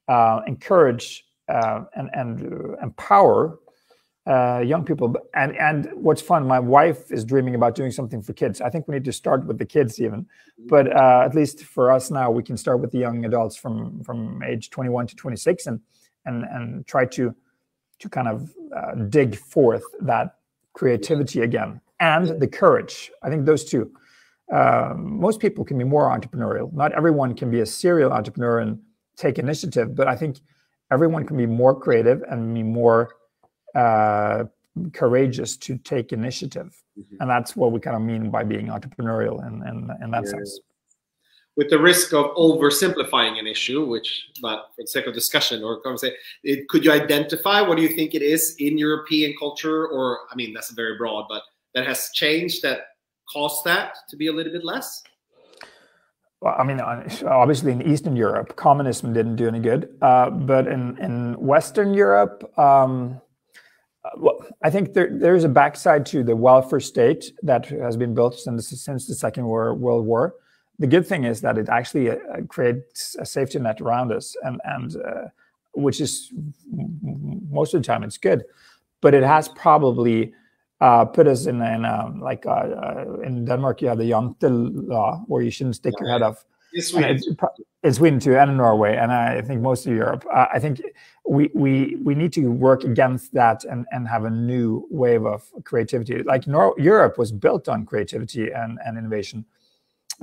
uh, 0.09 0.40
encourage 0.46 1.24
uh, 1.48 1.81
and 1.94 2.11
and 2.14 2.33
uh, 2.53 2.87
empower 2.87 3.59
uh, 4.27 4.61
young 4.72 4.85
people. 4.85 5.14
And 5.35 5.57
and 5.57 5.88
what's 5.94 6.22
fun, 6.22 6.46
my 6.46 6.59
wife 6.59 7.12
is 7.12 7.24
dreaming 7.24 7.55
about 7.55 7.74
doing 7.77 7.92
something 7.92 8.20
for 8.22 8.33
kids. 8.33 8.61
I 8.61 8.68
think 8.70 8.88
we 8.88 8.94
need 8.94 9.05
to 9.05 9.12
start 9.12 9.46
with 9.46 9.59
the 9.59 9.66
kids 9.66 10.00
even, 10.00 10.20
mm-hmm. 10.22 10.66
but 10.66 10.85
uh, 10.94 11.22
at 11.24 11.35
least 11.35 11.64
for 11.64 11.92
us 11.92 12.11
now, 12.11 12.31
we 12.31 12.42
can 12.42 12.57
start 12.57 12.81
with 12.81 12.90
the 12.90 12.98
young 12.98 13.24
adults 13.24 13.57
from 13.57 14.03
from 14.03 14.42
age 14.42 14.70
21 14.70 15.07
to 15.09 15.16
26, 15.16 15.66
and 15.66 15.81
and 16.27 16.44
and 16.55 16.87
try 16.87 17.05
to 17.07 17.35
to 18.00 18.09
kind 18.09 18.29
of 18.29 18.50
uh, 18.77 18.94
dig 19.09 19.37
forth 19.37 19.85
that 20.00 20.38
creativity 20.75 21.41
again 21.41 21.81
and 22.01 22.41
the 22.41 22.49
courage. 22.49 23.11
I 23.23 23.31
think 23.31 23.47
those 23.47 23.65
two. 23.65 23.91
Um, 24.53 25.19
most 25.19 25.41
people 25.41 25.65
can 25.65 25.79
be 25.79 25.85
more 25.85 26.07
entrepreneurial. 26.17 26.71
Not 26.73 26.93
everyone 26.93 27.35
can 27.35 27.51
be 27.51 27.61
a 27.61 27.67
serial 27.67 28.13
entrepreneur 28.13 28.59
and 28.59 28.79
take 29.17 29.39
initiative, 29.39 29.95
but 29.95 30.07
I 30.07 30.17
think 30.17 30.39
everyone 30.91 31.25
can 31.25 31.39
be 31.39 31.47
more 31.47 31.75
creative 31.79 32.23
and 32.29 32.55
be 32.55 32.63
more 32.63 33.15
uh, 33.75 34.45
courageous 34.93 35.57
to 35.57 35.79
take 35.79 36.13
initiative, 36.13 36.77
mm-hmm. 36.99 37.17
and 37.21 37.31
that's 37.31 37.57
what 37.57 37.73
we 37.73 37.81
kind 37.81 37.97
of 37.97 38.03
mean 38.03 38.31
by 38.31 38.45
being 38.45 38.67
entrepreneurial 38.67 39.47
in 39.47 39.67
in, 39.67 39.91
in 40.03 40.11
that 40.11 40.25
yeah. 40.25 40.31
sense. 40.31 40.61
With 41.57 41.71
the 41.71 41.79
risk 41.79 42.12
of 42.12 42.27
oversimplifying 42.35 43.38
an 43.38 43.47
issue, 43.47 43.85
which, 43.85 44.29
but 44.43 44.71
for 44.75 44.83
the 44.83 44.87
sake 44.87 45.07
of 45.07 45.14
discussion 45.14 45.62
or 45.62 45.81
conversation, 45.81 46.17
it, 46.43 46.69
could 46.69 46.85
you 46.85 46.93
identify 46.93 47.61
what 47.61 47.77
do 47.77 47.83
you 47.83 47.88
think 47.88 48.14
it 48.14 48.23
is 48.23 48.57
in 48.59 48.77
European 48.77 49.35
culture, 49.38 49.87
or 49.87 50.21
I 50.31 50.35
mean 50.35 50.53
that's 50.53 50.71
very 50.73 50.97
broad, 50.97 51.27
but 51.29 51.43
that 51.75 51.87
has 51.87 52.11
changed 52.14 52.62
that 52.62 52.81
caused 53.33 53.64
that 53.64 53.97
to 54.11 54.17
be 54.17 54.27
a 54.27 54.33
little 54.33 54.53
bit 54.53 54.64
less? 54.64 55.03
Well, 56.40 56.57
I 56.59 56.64
mean, 56.64 56.81
obviously 56.81 57.73
in 57.73 57.81
Eastern 57.83 58.17
Europe, 58.17 58.57
communism 58.57 59.12
didn't 59.14 59.37
do 59.37 59.49
any 59.49 59.61
good, 59.61 59.97
uh, 60.03 60.31
but 60.31 60.67
in 60.67 60.99
in 60.99 61.35
Western 61.35 61.95
Europe. 61.95 62.59
Um, 62.59 63.21
well, 64.19 64.45
I 64.62 64.69
think 64.69 64.93
there, 64.93 65.09
there's 65.11 65.45
a 65.45 65.49
backside 65.49 66.05
to 66.07 66.23
the 66.23 66.37
welfare 66.37 66.81
state 66.81 67.33
that 67.43 67.64
has 67.67 67.97
been 67.97 68.14
built 68.14 68.35
since, 68.38 68.69
since 68.69 69.07
the 69.07 69.14
Second 69.14 69.47
World 69.47 69.81
War 69.81 70.35
the 70.79 70.87
good 70.87 71.07
thing 71.07 71.25
is 71.25 71.41
that 71.41 71.59
it 71.59 71.69
actually 71.69 72.11
uh, 72.11 72.17
creates 72.49 73.17
a 73.19 73.27
safety 73.27 73.59
net 73.59 73.81
around 73.81 74.13
us, 74.13 74.37
and 74.43 74.61
and 74.65 74.97
uh, 74.97 75.29
which 75.73 76.01
is 76.01 76.33
most 77.51 77.75
of 77.75 77.83
the 77.83 77.87
time 77.87 78.03
it's 78.03 78.19
good, 78.19 78.45
but 79.01 79.15
it 79.15 79.23
has 79.23 79.49
probably 79.49 80.33
uh, 80.81 81.05
put 81.05 81.27
us 81.27 81.47
in 81.47 81.63
in 81.63 81.85
um, 81.85 82.21
like 82.21 82.45
uh, 82.47 82.51
uh, 82.51 83.21
in 83.25 83.45
Denmark 83.45 83.83
you 83.83 83.89
have 83.89 83.99
the 83.99 84.11
Jante 84.11 84.89
law 84.89 85.23
where 85.27 85.43
you 85.43 85.51
shouldn't 85.51 85.77
stick 85.77 85.95
your 86.01 86.09
head 86.09 86.23
off. 86.23 86.45
It's 86.73 86.89
Sweden. 86.89 87.21
It's, 87.85 87.99
Sweden 87.99 88.19
too, 88.19 88.37
and 88.37 88.51
in 88.51 88.57
Norway, 88.57 88.97
and 88.97 89.13
I 89.13 89.43
think 89.43 89.61
most 89.61 89.87
of 89.87 89.93
Europe. 89.93 90.25
Uh, 90.33 90.47
I 90.53 90.59
think 90.59 90.83
we 91.29 91.51
we 91.55 91.97
we 92.03 92.15
need 92.15 92.33
to 92.33 92.49
work 92.49 92.83
against 92.83 93.33
that 93.35 93.63
and 93.65 93.87
and 93.93 94.09
have 94.09 94.25
a 94.25 94.31
new 94.31 94.89
wave 94.91 95.25
of 95.25 95.45
creativity. 95.63 96.23
Like 96.25 96.49
Nor- 96.49 96.75
Europe 96.79 97.17
was 97.17 97.31
built 97.31 97.69
on 97.69 97.87
creativity 97.87 98.51
and 98.51 98.81
and 98.85 98.99
innovation 98.99 99.45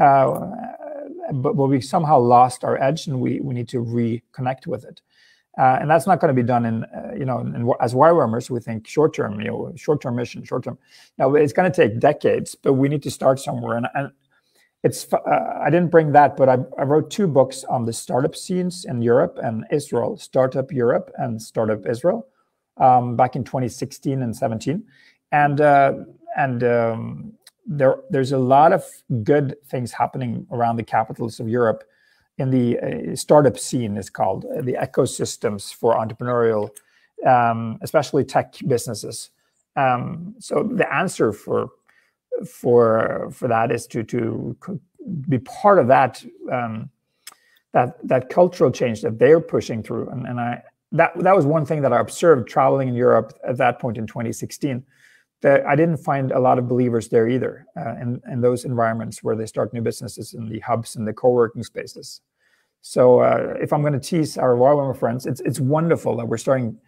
uh, 0.02 0.50
but, 1.34 1.56
but 1.56 1.68
we 1.68 1.80
somehow 1.80 2.20
lost 2.20 2.64
our 2.64 2.82
edge 2.82 3.08
and 3.08 3.20
we, 3.20 3.40
we 3.40 3.54
need 3.54 3.70
to 3.70 3.78
reconnect 3.78 4.68
with 4.68 4.84
it. 4.84 5.02
Uh, 5.58 5.78
and 5.82 5.90
that's 5.90 6.08
not 6.08 6.20
going 6.20 6.34
to 6.34 6.42
be 6.42 6.46
done 6.46 6.66
in, 6.66 6.84
uh, 6.86 7.12
you 7.18 7.26
know, 7.26 7.40
in, 7.40 7.72
as 7.82 7.94
YWAMers, 7.94 8.50
we 8.50 8.60
think 8.60 8.88
short 8.88 9.14
term, 9.14 9.40
you 9.40 9.48
know, 9.48 9.72
short 9.76 10.02
term 10.02 10.16
mission, 10.16 10.44
short 10.44 10.64
term. 10.64 10.78
Now, 11.18 11.36
it's 11.36 11.54
going 11.54 11.70
to 11.70 11.76
take 11.76 12.00
decades, 12.00 12.56
but 12.56 12.74
we 12.74 12.88
need 12.88 13.04
to 13.04 13.12
start 13.12 13.40
somewhere. 13.40 13.78
And, 13.78 13.88
and 13.94 14.12
it's, 14.84 15.12
uh, 15.14 15.60
I 15.62 15.70
didn't 15.70 15.92
bring 15.92 16.14
that, 16.14 16.38
but 16.38 16.48
I, 16.48 16.58
I, 16.80 16.84
wrote 16.84 17.12
two 17.12 17.28
books 17.28 17.64
on 17.66 17.86
the 17.86 17.94
startup 17.94 18.36
scenes 18.36 18.86
in 18.86 19.02
Europe 19.02 19.38
and 19.44 19.66
Israel, 19.72 20.18
Startup 20.18 20.72
Europe 20.72 21.12
and 21.18 21.40
Startup 21.40 21.86
Israel, 21.86 22.28
um, 22.78 23.16
back 23.16 23.36
in 23.36 23.44
2016 23.44 24.22
and 24.22 24.36
17. 24.36 24.84
And, 25.34 25.62
uh, 25.62 25.94
and 26.38 26.64
um, 26.64 27.34
there 27.66 27.98
there's 28.10 28.32
a 28.32 28.38
lot 28.38 28.74
of 28.74 28.84
good 29.24 29.56
things 29.68 29.92
happening 29.92 30.48
around 30.52 30.78
the 30.78 30.84
capitals 30.84 31.40
of 31.40 31.48
Europe 31.48 31.84
in 32.38 32.50
the 32.50 32.80
uh, 32.80 33.16
startup 33.16 33.58
scene 33.58 33.98
is 33.98 34.10
called 34.10 34.46
uh, 34.46 34.62
the 34.62 34.74
ecosystems 34.74 35.74
for 35.74 35.96
entrepreneurial 35.96 36.70
um, 37.26 37.78
especially 37.82 38.24
tech 38.24 38.56
businesses. 38.68 39.30
Um, 39.76 40.36
so 40.40 40.64
the 40.64 40.92
answer 40.94 41.32
for 41.32 41.70
for 42.48 43.30
for 43.32 43.48
that 43.48 43.72
is 43.72 43.88
to 43.88 44.04
to 44.04 44.58
be 45.30 45.40
part 45.40 45.80
of 45.80 45.88
that 45.88 46.24
um, 46.52 46.90
that 47.74 47.96
that 48.08 48.30
cultural 48.30 48.72
change 48.72 49.02
that 49.02 49.20
they're 49.20 49.40
pushing 49.40 49.84
through. 49.84 50.10
And, 50.10 50.28
and 50.28 50.40
I 50.40 50.64
that 50.92 51.14
that 51.20 51.36
was 51.36 51.46
one 51.46 51.66
thing 51.66 51.82
that 51.84 51.94
I 51.94 52.00
observed 52.00 52.50
traveling 52.50 52.90
in 52.90 52.96
Europe 52.96 53.38
at 53.48 53.58
that 53.58 53.80
point 53.80 53.98
in 53.98 54.08
2016 54.08 54.84
that 55.42 55.66
I 55.66 55.76
didn't 55.76 55.98
find 55.98 56.32
a 56.32 56.40
lot 56.40 56.60
of 56.60 56.68
believers 56.68 57.08
there 57.10 57.28
either 57.28 57.66
uh, 57.76 57.96
in, 58.02 58.22
in 58.32 58.42
those 58.42 58.66
environments 58.66 59.24
where 59.24 59.36
they 59.36 59.46
start 59.46 59.74
new 59.74 59.82
businesses 59.82 60.34
in 60.34 60.48
the 60.48 60.60
hubs 60.60 60.96
and 60.96 61.08
the 61.08 61.14
co-working 61.14 61.64
spaces. 61.64 62.22
So 62.82 63.20
uh, 63.20 63.56
if 63.60 63.74
I'm 63.74 63.82
going 63.82 63.94
to 63.94 64.00
tease 64.00 64.38
our 64.38 64.56
YWAM 64.56 64.98
friends, 64.98 65.26
it's 65.26 65.42
it's 65.42 65.60
wonderful 65.60 66.18
that 66.18 66.28
we're 66.28 66.38
starting 66.38 66.80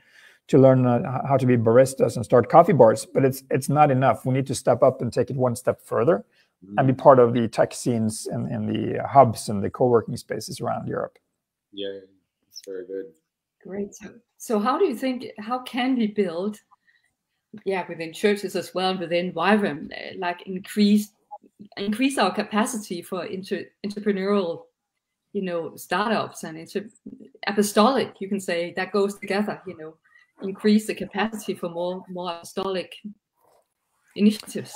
to 0.47 0.57
learn 0.57 0.85
uh, 0.85 1.25
how 1.27 1.37
to 1.37 1.45
be 1.45 1.55
baristas 1.55 2.15
and 2.15 2.25
start 2.25 2.49
coffee 2.49 2.73
bars, 2.73 3.05
but 3.05 3.23
it's 3.23 3.43
it's 3.49 3.69
not 3.69 3.91
enough. 3.91 4.25
We 4.25 4.33
need 4.33 4.47
to 4.47 4.55
step 4.55 4.83
up 4.83 5.01
and 5.01 5.13
take 5.13 5.29
it 5.29 5.35
one 5.35 5.55
step 5.55 5.81
further 5.81 6.25
mm-hmm. 6.65 6.77
and 6.77 6.87
be 6.87 6.93
part 6.93 7.19
of 7.19 7.33
the 7.33 7.47
tech 7.47 7.73
scenes 7.73 8.27
in, 8.31 8.47
in 8.51 8.65
the 8.65 9.07
hubs 9.07 9.49
and 9.49 9.63
the 9.63 9.69
co-working 9.69 10.17
spaces 10.17 10.61
around 10.61 10.87
Europe. 10.87 11.17
Yeah, 11.71 11.99
it's 12.47 12.61
very 12.65 12.85
good. 12.85 13.05
Great. 13.63 13.95
So, 13.95 14.13
so 14.37 14.59
how 14.59 14.77
do 14.77 14.85
you 14.85 14.95
think, 14.95 15.27
how 15.39 15.59
can 15.59 15.95
we 15.95 16.07
build 16.07 16.59
yeah 17.65 17.85
within 17.87 18.13
churches 18.13 18.55
as 18.55 18.73
well 18.73 18.97
within 18.97 19.33
YWAM, 19.33 19.91
uh, 19.91 20.17
like 20.17 20.41
increase 20.43 21.11
increase 21.77 22.17
our 22.17 22.33
capacity 22.33 23.01
for 23.01 23.25
inter, 23.25 23.65
entrepreneurial 23.85 24.63
you 25.33 25.41
know 25.41 25.75
startups 25.75 26.43
and 26.43 26.57
inter, 26.57 26.85
apostolic 27.47 28.15
you 28.19 28.27
can 28.27 28.39
say 28.39 28.73
that 28.75 28.91
goes 28.91 29.17
together 29.19 29.61
you 29.67 29.77
know 29.77 29.95
increase 30.41 30.87
the 30.87 30.95
capacity 30.95 31.53
for 31.53 31.69
more 31.69 32.03
more 32.09 32.31
apostolic 32.33 32.95
initiatives. 34.15 34.73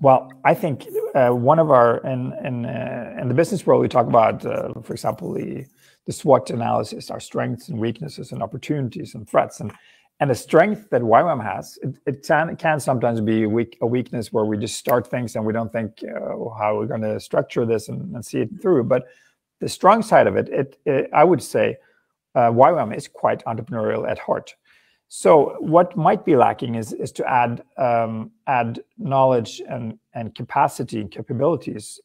Well 0.00 0.30
i 0.44 0.54
think 0.54 0.86
uh, 1.14 1.30
one 1.30 1.58
of 1.58 1.70
our 1.70 1.98
in 1.98 2.32
in 2.44 2.66
uh, 2.66 3.16
in 3.20 3.28
the 3.28 3.34
business 3.34 3.66
world 3.66 3.80
we 3.80 3.88
talk 3.88 4.06
about 4.06 4.44
uh, 4.44 4.72
for 4.82 4.92
example 4.92 5.32
the 5.32 5.64
the 6.06 6.12
SWOT 6.12 6.50
analysis 6.50 7.10
our 7.10 7.20
strengths 7.20 7.68
and 7.68 7.78
weaknesses 7.78 8.32
and 8.32 8.42
opportunities 8.42 9.14
and 9.14 9.28
threats. 9.28 9.60
And 9.60 9.72
and 10.18 10.30
the 10.30 10.34
strength 10.34 10.88
that 10.90 11.02
YWAM 11.02 11.44
has, 11.44 11.78
it, 11.82 11.98
it 12.06 12.26
can, 12.26 12.56
can 12.56 12.80
sometimes 12.80 13.20
be 13.20 13.42
a, 13.42 13.48
weak, 13.48 13.76
a 13.82 13.86
weakness 13.86 14.32
where 14.32 14.46
we 14.46 14.56
just 14.56 14.76
start 14.76 15.06
things 15.06 15.36
and 15.36 15.44
we 15.44 15.52
don't 15.52 15.70
think 15.70 16.02
uh, 16.04 16.48
how 16.58 16.76
we're 16.76 16.86
going 16.86 17.02
to 17.02 17.20
structure 17.20 17.66
this 17.66 17.88
and, 17.88 18.14
and, 18.14 18.24
see 18.24 18.40
it 18.40 18.48
through. 18.62 18.84
But 18.84 19.06
the 19.60 19.68
strong 19.68 20.02
side 20.02 20.26
of 20.26 20.36
it, 20.36 20.48
it, 20.48 20.78
it 20.86 21.10
I 21.12 21.22
would 21.22 21.42
say, 21.42 21.76
uh, 22.34 22.50
YWAM 22.50 22.96
is 22.96 23.08
quite 23.08 23.44
entrepreneurial 23.44 24.08
at 24.08 24.18
heart. 24.18 24.54
So 25.08 25.56
what 25.60 25.96
might 25.96 26.24
be 26.24 26.34
lacking 26.34 26.74
is, 26.76 26.92
is 26.92 27.12
to 27.12 27.30
add 27.30 27.62
um, 27.76 28.32
add 28.46 28.80
knowledge 28.98 29.62
and, 29.68 29.98
and 30.14 30.34
capacity 30.34 31.00
and 31.00 31.10
capabilities 31.10 32.00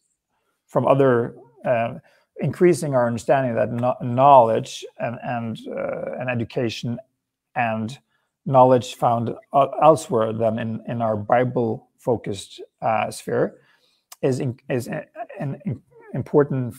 from 0.67 0.85
other, 0.85 1.35
uh, 1.65 1.95
increasing 2.39 2.93
our 2.93 3.07
understanding 3.07 3.55
that 3.55 3.71
no 3.71 3.95
knowledge 4.01 4.85
and 4.99 5.17
and, 5.23 5.59
uh, 5.67 6.19
and 6.19 6.29
education 6.29 6.99
and 7.55 7.97
knowledge 8.45 8.95
found 8.95 9.33
elsewhere 9.81 10.33
than 10.33 10.59
in, 10.59 10.81
in 10.87 11.01
our 11.01 11.15
Bible 11.15 11.89
focused 11.97 12.61
uh, 12.81 13.11
sphere 13.11 13.57
is, 14.21 14.39
in, 14.39 14.57
is 14.69 14.87
an 15.39 15.81
important 16.13 16.75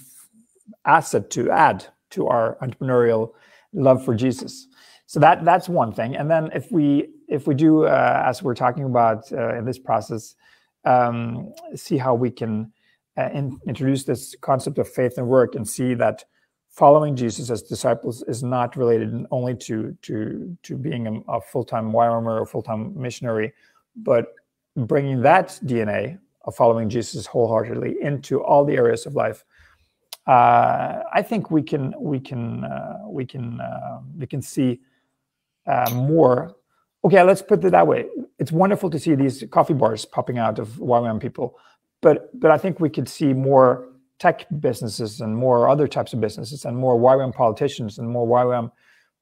asset 0.85 1.31
to 1.31 1.51
add 1.51 1.87
to 2.11 2.27
our 2.27 2.57
entrepreneurial 2.63 3.33
love 3.73 4.05
for 4.05 4.15
Jesus. 4.15 4.69
So 5.07 5.21
that 5.21 5.45
that's 5.45 5.69
one 5.69 5.93
thing. 5.93 6.17
And 6.17 6.31
then 6.31 6.51
if 6.55 6.73
we 6.73 7.11
if 7.29 7.47
we 7.47 7.55
do 7.55 7.85
uh, 7.85 8.23
as 8.27 8.43
we're 8.43 8.55
talking 8.55 8.85
about 8.85 9.31
uh, 9.33 9.57
in 9.57 9.65
this 9.65 9.79
process, 9.79 10.35
um, 10.85 11.53
see 11.75 11.99
how 11.99 12.15
we 12.15 12.31
can 12.31 12.73
uh, 13.19 13.29
in, 13.35 13.59
introduce 13.67 14.05
this 14.05 14.35
concept 14.41 14.79
of 14.79 14.89
faith 14.89 15.19
and 15.19 15.29
work 15.29 15.55
and 15.55 15.69
see 15.69 15.95
that 15.95 16.25
following 16.73 17.15
Jesus 17.15 17.51
as 17.51 17.63
disciples 17.63 18.23
is 18.27 18.43
not 18.43 18.77
related 18.77 19.27
only 19.31 19.55
to 19.55 19.97
to 20.03 20.57
to 20.63 20.77
being 20.77 21.23
a, 21.29 21.41
full-time 21.41 21.93
YWAMer 21.93 22.41
or 22.41 22.47
full-time 22.47 22.99
missionary, 23.01 23.53
but 23.95 24.35
bringing 24.77 25.21
that 25.21 25.49
DNA 25.65 26.19
of 26.45 26.57
following 26.57 26.89
Jesus 26.89 27.27
wholeheartedly 27.27 27.97
into 28.01 28.43
all 28.43 28.65
the 28.65 28.75
areas 28.75 29.07
of 29.07 29.15
life. 29.15 29.45
Uh, 30.27 31.03
I 31.13 31.23
think 31.23 31.51
we 31.51 31.63
can 31.63 31.95
we 31.99 32.19
can 32.19 32.65
uh, 32.65 32.99
we 33.07 33.27
can 33.27 33.61
uh, 33.61 34.01
we 34.19 34.27
can 34.27 34.41
see 34.41 34.81
uh, 35.67 35.91
more. 35.93 36.57
Okay, 37.05 37.23
let's 37.23 37.43
put 37.43 37.65
it 37.65 37.71
that 37.71 37.87
way. 37.87 38.07
It's 38.39 38.53
wonderful 38.53 38.89
to 38.91 38.99
see 38.99 39.15
these 39.15 39.45
coffee 39.51 39.75
bars 39.75 40.05
popping 40.05 40.39
out 40.39 40.59
of 40.59 40.69
YWAM 40.79 41.21
people, 41.21 41.59
but 42.01 42.31
but 42.41 42.51
I 42.51 42.57
think 42.57 42.81
we 42.81 42.89
could 42.89 43.09
see 43.09 43.35
more 43.35 43.92
tech 44.23 44.47
businesses 44.61 45.21
and 45.21 45.37
more 45.37 45.69
other 45.69 45.89
types 45.89 46.13
of 46.13 46.21
businesses 46.21 46.65
and 46.65 46.77
more 46.77 46.97
YWAM 46.97 47.35
politicians 47.35 47.99
and 47.99 48.09
more 48.09 48.25
YWAM 48.25 48.71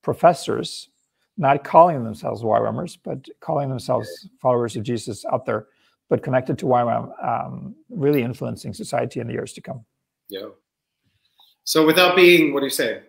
professors, 0.02 0.90
not 1.38 1.64
calling 1.64 2.04
themselves 2.04 2.42
YWAMers, 2.42 2.98
but 3.02 3.26
calling 3.40 3.70
themselves 3.70 4.28
followers 4.42 4.76
of 4.76 4.82
Jesus 4.82 5.24
out 5.32 5.46
there, 5.46 5.68
but 6.10 6.22
connected 6.22 6.58
to 6.58 6.66
YWAM, 6.66 7.04
um, 7.26 7.74
really 7.88 8.20
influencing 8.20 8.74
society 8.74 9.20
in 9.20 9.26
the 9.26 9.32
years 9.32 9.54
to 9.54 9.62
come. 9.62 9.86
Yeah. 10.28 10.48
So 11.64 11.86
without 11.86 12.14
being, 12.14 12.52
what 12.52 12.60
do 12.60 12.66
you 12.66 12.70
say? 12.70 13.00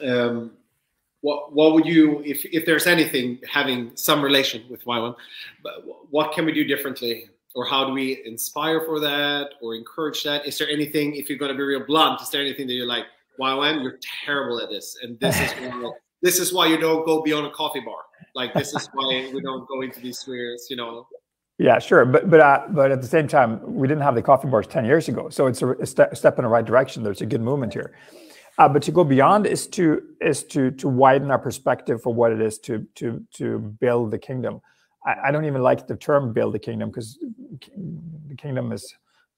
Um, 0.00 0.52
what 1.22 1.52
what 1.52 1.72
would 1.72 1.86
you, 1.86 2.22
if 2.24 2.44
if 2.44 2.64
there's 2.66 2.86
anything 2.86 3.40
having 3.50 3.90
some 3.96 4.22
relation 4.22 4.62
with 4.70 4.84
YWAM, 4.84 5.16
what 6.10 6.30
can 6.34 6.44
we 6.44 6.52
do 6.52 6.62
differently 6.62 7.30
or 7.58 7.64
how 7.64 7.84
do 7.84 7.92
we 7.92 8.22
inspire 8.24 8.80
for 8.86 9.00
that 9.00 9.48
or 9.60 9.74
encourage 9.74 10.22
that? 10.22 10.46
Is 10.46 10.56
there 10.58 10.68
anything, 10.68 11.16
if 11.16 11.28
you're 11.28 11.38
going 11.38 11.50
to 11.50 11.56
be 11.56 11.64
real 11.64 11.84
blunt, 11.84 12.22
is 12.22 12.30
there 12.30 12.40
anything 12.40 12.68
that 12.68 12.74
you're 12.74 12.86
like, 12.86 13.06
YWAM, 13.40 13.82
you're 13.82 13.98
terrible 14.24 14.60
at 14.60 14.68
this, 14.70 14.96
and 15.02 15.18
this 15.18 15.40
is 15.40 15.50
why 15.60 15.90
this 16.22 16.38
is 16.38 16.52
why 16.52 16.66
you 16.66 16.76
don't 16.78 17.04
go 17.04 17.20
beyond 17.20 17.46
a 17.46 17.50
coffee 17.50 17.80
bar. 17.80 18.02
Like 18.36 18.54
this 18.54 18.72
is 18.74 18.88
why 18.92 19.28
we 19.34 19.40
don't 19.40 19.66
go 19.66 19.82
into 19.82 19.98
these 19.98 20.20
spheres, 20.20 20.68
you 20.70 20.76
know. 20.76 21.08
Yeah, 21.58 21.80
sure, 21.80 22.04
but 22.04 22.30
but 22.30 22.38
uh, 22.38 22.62
but 22.70 22.92
at 22.92 23.02
the 23.02 23.08
same 23.08 23.26
time, 23.26 23.60
we 23.74 23.88
didn't 23.88 24.04
have 24.04 24.14
the 24.14 24.22
coffee 24.22 24.46
bars 24.46 24.68
ten 24.68 24.84
years 24.84 25.08
ago, 25.08 25.28
so 25.28 25.48
it's 25.48 25.60
a, 25.60 25.72
a 25.72 25.86
step, 25.86 26.16
step 26.16 26.38
in 26.38 26.44
the 26.44 26.48
right 26.48 26.64
direction. 26.64 27.02
There's 27.02 27.22
a 27.22 27.26
good 27.26 27.40
movement 27.40 27.72
here, 27.72 27.92
uh, 28.58 28.68
but 28.68 28.82
to 28.84 28.92
go 28.92 29.02
beyond 29.02 29.46
is 29.46 29.66
to 29.68 30.00
is 30.20 30.44
to 30.44 30.70
to 30.72 30.88
widen 30.88 31.32
our 31.32 31.38
perspective 31.40 32.02
for 32.02 32.14
what 32.14 32.30
it 32.30 32.40
is 32.40 32.58
to 32.60 32.86
to 32.96 33.24
to 33.34 33.58
build 33.58 34.12
the 34.12 34.18
kingdom. 34.18 34.60
I, 35.04 35.28
I 35.28 35.30
don't 35.30 35.44
even 35.44 35.62
like 35.62 35.86
the 35.86 35.96
term 35.96 36.32
"build 36.32 36.54
the 36.54 36.58
kingdom" 36.58 36.90
because 36.90 37.18
the 38.28 38.34
kingdom 38.36 38.72
is 38.72 38.94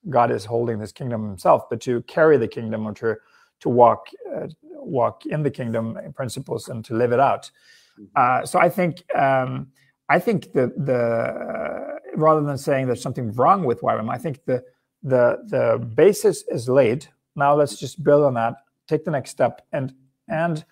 God 0.09 0.31
is 0.31 0.44
holding 0.44 0.79
this 0.79 0.92
kingdom 0.92 1.27
Himself, 1.27 1.68
but 1.68 1.81
to 1.83 2.03
carry 2.03 2.37
the 2.37 2.49
kingdom 2.49 2.87
or 2.87 2.94
to 2.94 3.16
to 3.61 3.68
walk 3.68 4.07
uh, 4.35 4.49
walk 4.62 5.27
in 5.27 5.42
the 5.42 5.51
kingdom 5.51 5.99
principles 6.14 6.68
and 6.68 6.85
to 6.85 6.94
live 6.94 7.12
it 7.12 7.20
out. 7.20 7.51
Mm-hmm. 7.99 8.05
Uh, 8.16 8.46
so 8.46 8.59
I 8.59 8.68
think 8.68 9.03
um, 9.14 9.68
I 10.09 10.18
think 10.18 10.53
the 10.53 10.73
the 10.77 11.99
rather 12.16 12.42
than 12.42 12.59
saying 12.59 12.87
there's 12.87 13.03
something 13.03 13.33
wrong 13.33 13.64
with 13.64 13.81
YWAM, 13.83 14.11
I 14.11 14.18
think 14.18 14.44
the 14.44 14.64
the 15.03 15.38
the 15.46 15.85
basis 15.94 16.44
is 16.49 16.68
laid. 16.68 17.07
Now 17.37 17.55
let's 17.55 17.79
just 17.79 18.03
build 18.03 18.25
on 18.25 18.35
that, 18.35 18.57
take 18.88 19.05
the 19.05 19.11
next 19.11 19.31
step, 19.31 19.66
and 19.73 19.94
and 20.29 20.64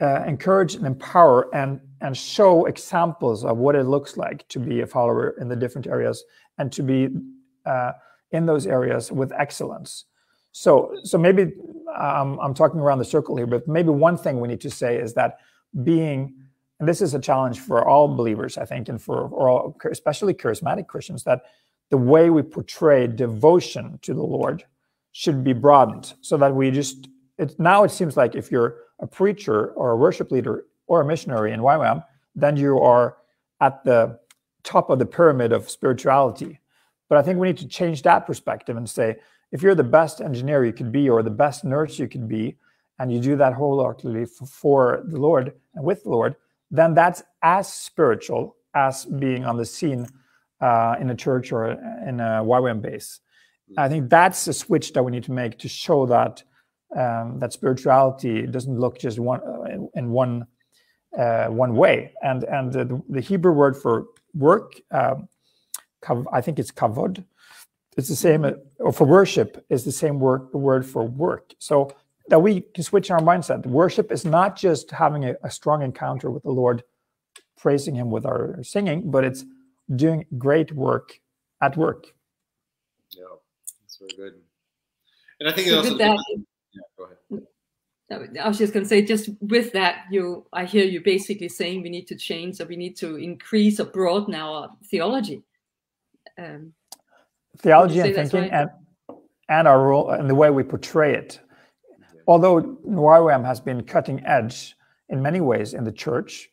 uh, 0.00 0.24
encourage 0.26 0.74
and 0.74 0.86
empower 0.86 1.54
and 1.54 1.80
and 2.00 2.16
show 2.16 2.66
examples 2.66 3.44
of 3.44 3.56
what 3.56 3.74
it 3.74 3.84
looks 3.84 4.16
like 4.16 4.46
to 4.48 4.58
be 4.58 4.80
a 4.80 4.86
follower 4.86 5.36
in 5.40 5.48
the 5.48 5.56
different 5.56 5.86
areas 5.86 6.24
and 6.58 6.70
to 6.72 6.82
be 6.82 7.08
uh, 7.64 7.92
in 8.32 8.46
those 8.46 8.66
areas 8.66 9.10
with 9.10 9.32
excellence. 9.32 10.04
So 10.52 10.96
so 11.04 11.18
maybe 11.18 11.52
um, 11.96 12.38
I'm 12.40 12.54
talking 12.54 12.80
around 12.80 12.98
the 12.98 13.04
circle 13.04 13.36
here, 13.36 13.46
but 13.46 13.66
maybe 13.66 13.90
one 13.90 14.16
thing 14.16 14.40
we 14.40 14.48
need 14.48 14.60
to 14.62 14.70
say 14.70 14.96
is 14.96 15.14
that 15.14 15.38
being 15.84 16.34
and 16.78 16.88
this 16.88 17.00
is 17.00 17.14
a 17.14 17.18
challenge 17.18 17.60
for 17.60 17.86
all 17.86 18.14
believers, 18.14 18.58
I 18.58 18.66
think, 18.66 18.88
and 18.88 19.00
for 19.00 19.28
all, 19.30 19.76
especially 19.90 20.34
charismatic 20.34 20.86
Christians, 20.86 21.24
that 21.24 21.42
the 21.90 21.96
way 21.96 22.30
we 22.30 22.42
portray 22.42 23.06
devotion 23.06 23.98
to 24.02 24.12
the 24.12 24.22
Lord 24.22 24.64
should 25.12 25.42
be 25.42 25.54
broadened 25.54 26.12
so 26.20 26.36
that 26.36 26.54
we 26.54 26.70
just, 26.70 27.08
it, 27.38 27.58
now 27.58 27.84
it 27.84 27.90
seems 27.90 28.16
like 28.16 28.34
if 28.34 28.50
you're 28.50 28.76
a 29.00 29.06
preacher 29.06 29.68
or 29.68 29.92
a 29.92 29.96
worship 29.96 30.30
leader 30.30 30.66
or 30.86 31.00
a 31.00 31.04
missionary 31.04 31.52
in 31.52 31.60
YWAM, 31.60 32.04
then 32.34 32.56
you 32.56 32.80
are 32.80 33.16
at 33.60 33.84
the 33.84 34.18
top 34.62 34.90
of 34.90 34.98
the 34.98 35.06
pyramid 35.06 35.52
of 35.52 35.70
spirituality. 35.70 36.60
But 37.08 37.18
I 37.18 37.22
think 37.22 37.38
we 37.38 37.46
need 37.46 37.58
to 37.58 37.68
change 37.68 38.02
that 38.02 38.26
perspective 38.26 38.76
and 38.76 38.88
say, 38.88 39.16
if 39.52 39.62
you're 39.62 39.74
the 39.74 39.84
best 39.84 40.20
engineer 40.20 40.64
you 40.64 40.72
could 40.72 40.90
be 40.90 41.08
or 41.08 41.22
the 41.22 41.30
best 41.30 41.64
nurse 41.64 41.98
you 41.98 42.08
could 42.08 42.28
be, 42.28 42.56
and 42.98 43.12
you 43.12 43.20
do 43.20 43.36
that 43.36 43.52
wholeheartedly 43.52 44.26
for, 44.26 45.04
the 45.06 45.18
Lord 45.18 45.52
and 45.74 45.84
with 45.84 46.02
the 46.02 46.10
Lord, 46.10 46.34
then 46.70 46.94
that's 46.94 47.22
as 47.42 47.72
spiritual 47.72 48.56
as 48.74 49.04
being 49.04 49.44
on 49.44 49.56
the 49.56 49.64
scene 49.64 50.06
uh, 50.60 50.96
in 51.00 51.10
a 51.10 51.14
church 51.14 51.52
or 51.52 51.72
in 52.06 52.20
a 52.20 52.42
YWAM 52.42 52.80
base. 52.80 53.20
I 53.76 53.88
think 53.88 54.10
that's 54.10 54.46
a 54.46 54.52
switch 54.52 54.92
that 54.92 55.02
we 55.02 55.12
need 55.12 55.24
to 55.24 55.32
make 55.32 55.58
to 55.58 55.68
show 55.68 56.06
that 56.06 56.42
um, 56.96 57.38
that 57.40 57.52
spirituality 57.52 58.46
doesn't 58.46 58.78
look 58.78 58.98
just 58.98 59.18
one 59.18 59.40
in, 59.70 59.88
in 59.94 60.10
one 60.10 60.46
uh, 61.18 61.46
one 61.46 61.76
way. 61.76 62.12
And 62.22 62.44
and 62.44 62.72
the, 62.72 63.02
the, 63.08 63.20
Hebrew 63.20 63.52
word 63.52 63.76
for 63.76 64.06
work, 64.34 64.80
uh, 64.90 65.16
I 66.32 66.40
think 66.40 66.58
it's 66.58 66.70
kavod. 66.70 67.24
It's 67.96 68.08
the 68.08 68.16
same, 68.16 68.44
or 68.78 68.92
for 68.92 69.06
worship 69.06 69.64
is 69.70 69.84
the 69.84 69.92
same 69.92 70.20
word 70.20 70.48
The 70.52 70.58
word 70.58 70.84
for 70.84 71.04
work. 71.04 71.54
So 71.58 71.90
that 72.28 72.40
we 72.40 72.60
can 72.60 72.84
switch 72.84 73.10
our 73.10 73.20
mindset. 73.20 73.64
Worship 73.66 74.10
is 74.12 74.24
not 74.24 74.56
just 74.56 74.90
having 74.90 75.24
a, 75.24 75.34
a, 75.42 75.50
strong 75.50 75.82
encounter 75.82 76.30
with 76.30 76.42
the 76.42 76.50
Lord, 76.50 76.82
praising 77.56 77.94
Him 77.94 78.10
with 78.10 78.26
our 78.26 78.62
singing, 78.62 79.10
but 79.10 79.24
it's 79.24 79.44
doing 79.94 80.26
great 80.36 80.72
work 80.72 81.20
at 81.62 81.76
work. 81.76 82.06
Yeah, 83.10 83.24
that's 83.82 83.96
very 83.98 84.10
good. 84.16 84.40
And 85.40 85.48
I 85.48 85.52
think 85.52 85.68
so 85.68 85.78
also. 85.78 85.96
That, 85.96 86.18
yeah, 86.72 86.80
go 86.98 87.04
ahead. 87.04 87.15
I 88.10 88.46
was 88.46 88.58
just 88.58 88.72
going 88.72 88.84
to 88.84 88.88
say, 88.88 89.02
just 89.02 89.30
with 89.40 89.72
that, 89.72 90.04
you, 90.10 90.46
I 90.52 90.64
hear 90.64 90.84
you 90.84 91.00
basically 91.02 91.48
saying 91.48 91.82
we 91.82 91.90
need 91.90 92.06
to 92.06 92.14
change, 92.14 92.60
or 92.60 92.66
we 92.66 92.76
need 92.76 92.96
to 92.98 93.16
increase 93.16 93.80
or 93.80 93.86
broaden 93.86 94.34
our 94.34 94.70
theology. 94.84 95.42
Um, 96.38 96.72
theology 97.58 97.98
and 98.00 98.14
thinking, 98.14 98.42
right? 98.42 98.52
and 98.52 98.70
and 99.48 99.68
our 99.68 99.80
role 99.80 100.10
and 100.10 100.28
the 100.28 100.34
way 100.34 100.50
we 100.50 100.62
portray 100.62 101.14
it 101.14 101.40
although 102.26 102.60
YWAM 102.86 103.44
has 103.44 103.60
been 103.60 103.82
cutting 103.82 104.24
edge 104.24 104.76
in 105.08 105.22
many 105.22 105.40
ways 105.40 105.74
in 105.74 105.84
the 105.84 105.92
church, 105.92 106.50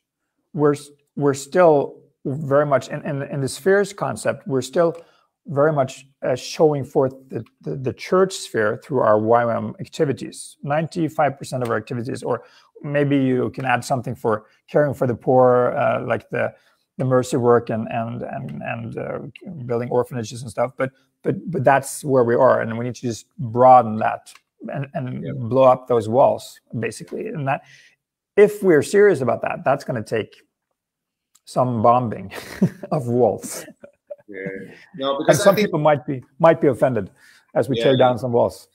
we're 0.54 0.76
we're 1.16 1.34
still 1.34 2.00
very 2.26 2.66
much 2.66 2.88
in, 2.89 3.02
in, 3.06 3.22
in 3.24 3.42
the 3.42 3.48
spheres 3.48 3.94
concept. 3.94 4.48
We're 4.48 4.62
still 4.62 4.96
very 5.48 5.74
much 5.74 6.06
uh, 6.22 6.36
showing 6.36 6.86
forth 6.86 7.14
the, 7.30 7.44
the, 7.62 7.76
the, 7.76 7.94
church 7.94 8.34
sphere 8.34 8.80
through 8.82 9.00
our 9.00 9.20
YWAM 9.20 9.78
activities. 9.82 10.58
95% 10.66 11.62
of 11.62 11.70
our 11.70 11.76
activities, 11.76 12.24
or 12.24 12.44
maybe 12.82 13.18
you 13.18 13.50
can 13.50 13.66
add 13.66 13.84
something 13.84 14.16
for 14.16 14.46
caring 14.70 14.94
for 14.94 15.06
the 15.06 15.16
poor, 15.16 15.74
uh, 15.78 16.06
like 16.06 16.30
the 16.30 16.54
the 16.98 17.06
mercy 17.06 17.38
work 17.38 17.70
and 17.70 17.88
and 17.90 18.22
and 18.22 18.62
and 18.62 18.98
uh, 18.98 19.20
building 19.66 19.90
orphanages 19.90 20.44
and 20.44 20.52
stuff. 20.52 20.72
But 20.78 20.92
but 21.24 21.36
but 21.52 21.64
that's 21.64 22.04
where 22.06 22.24
we 22.24 22.36
are, 22.36 22.62
and 22.62 22.78
we 22.78 22.86
need 22.86 22.96
to 22.96 23.02
just 23.02 23.26
broaden 23.38 23.98
that 23.98 24.34
and, 24.70 24.88
and 24.94 25.26
yep. 25.26 25.36
blow 25.36 25.64
up 25.64 25.88
those 25.88 26.08
walls 26.08 26.60
basically 26.80 27.28
and 27.28 27.48
that 27.48 27.64
if 28.36 28.64
we're 28.64 28.82
serious 28.82 29.22
about 29.22 29.42
that 29.42 29.64
that's 29.64 29.84
going 29.84 30.02
to 30.02 30.08
take 30.08 30.42
some 31.46 31.82
bombing 31.82 32.32
of 32.92 33.08
walls 33.08 33.66
yeah. 34.34 34.76
no 34.96 35.17
because 35.17 35.38
and 35.38 35.43
some 35.43 35.56
think, 35.56 35.67
people 35.67 35.80
might 35.80 36.06
be 36.06 36.24
might 36.39 36.60
be 36.60 36.67
offended 36.67 37.10
as 37.56 37.69
we 37.69 37.78
yeah, 37.78 37.84
tear 37.84 37.98
down 37.98 38.17
some 38.17 38.32
walls. 38.32 38.67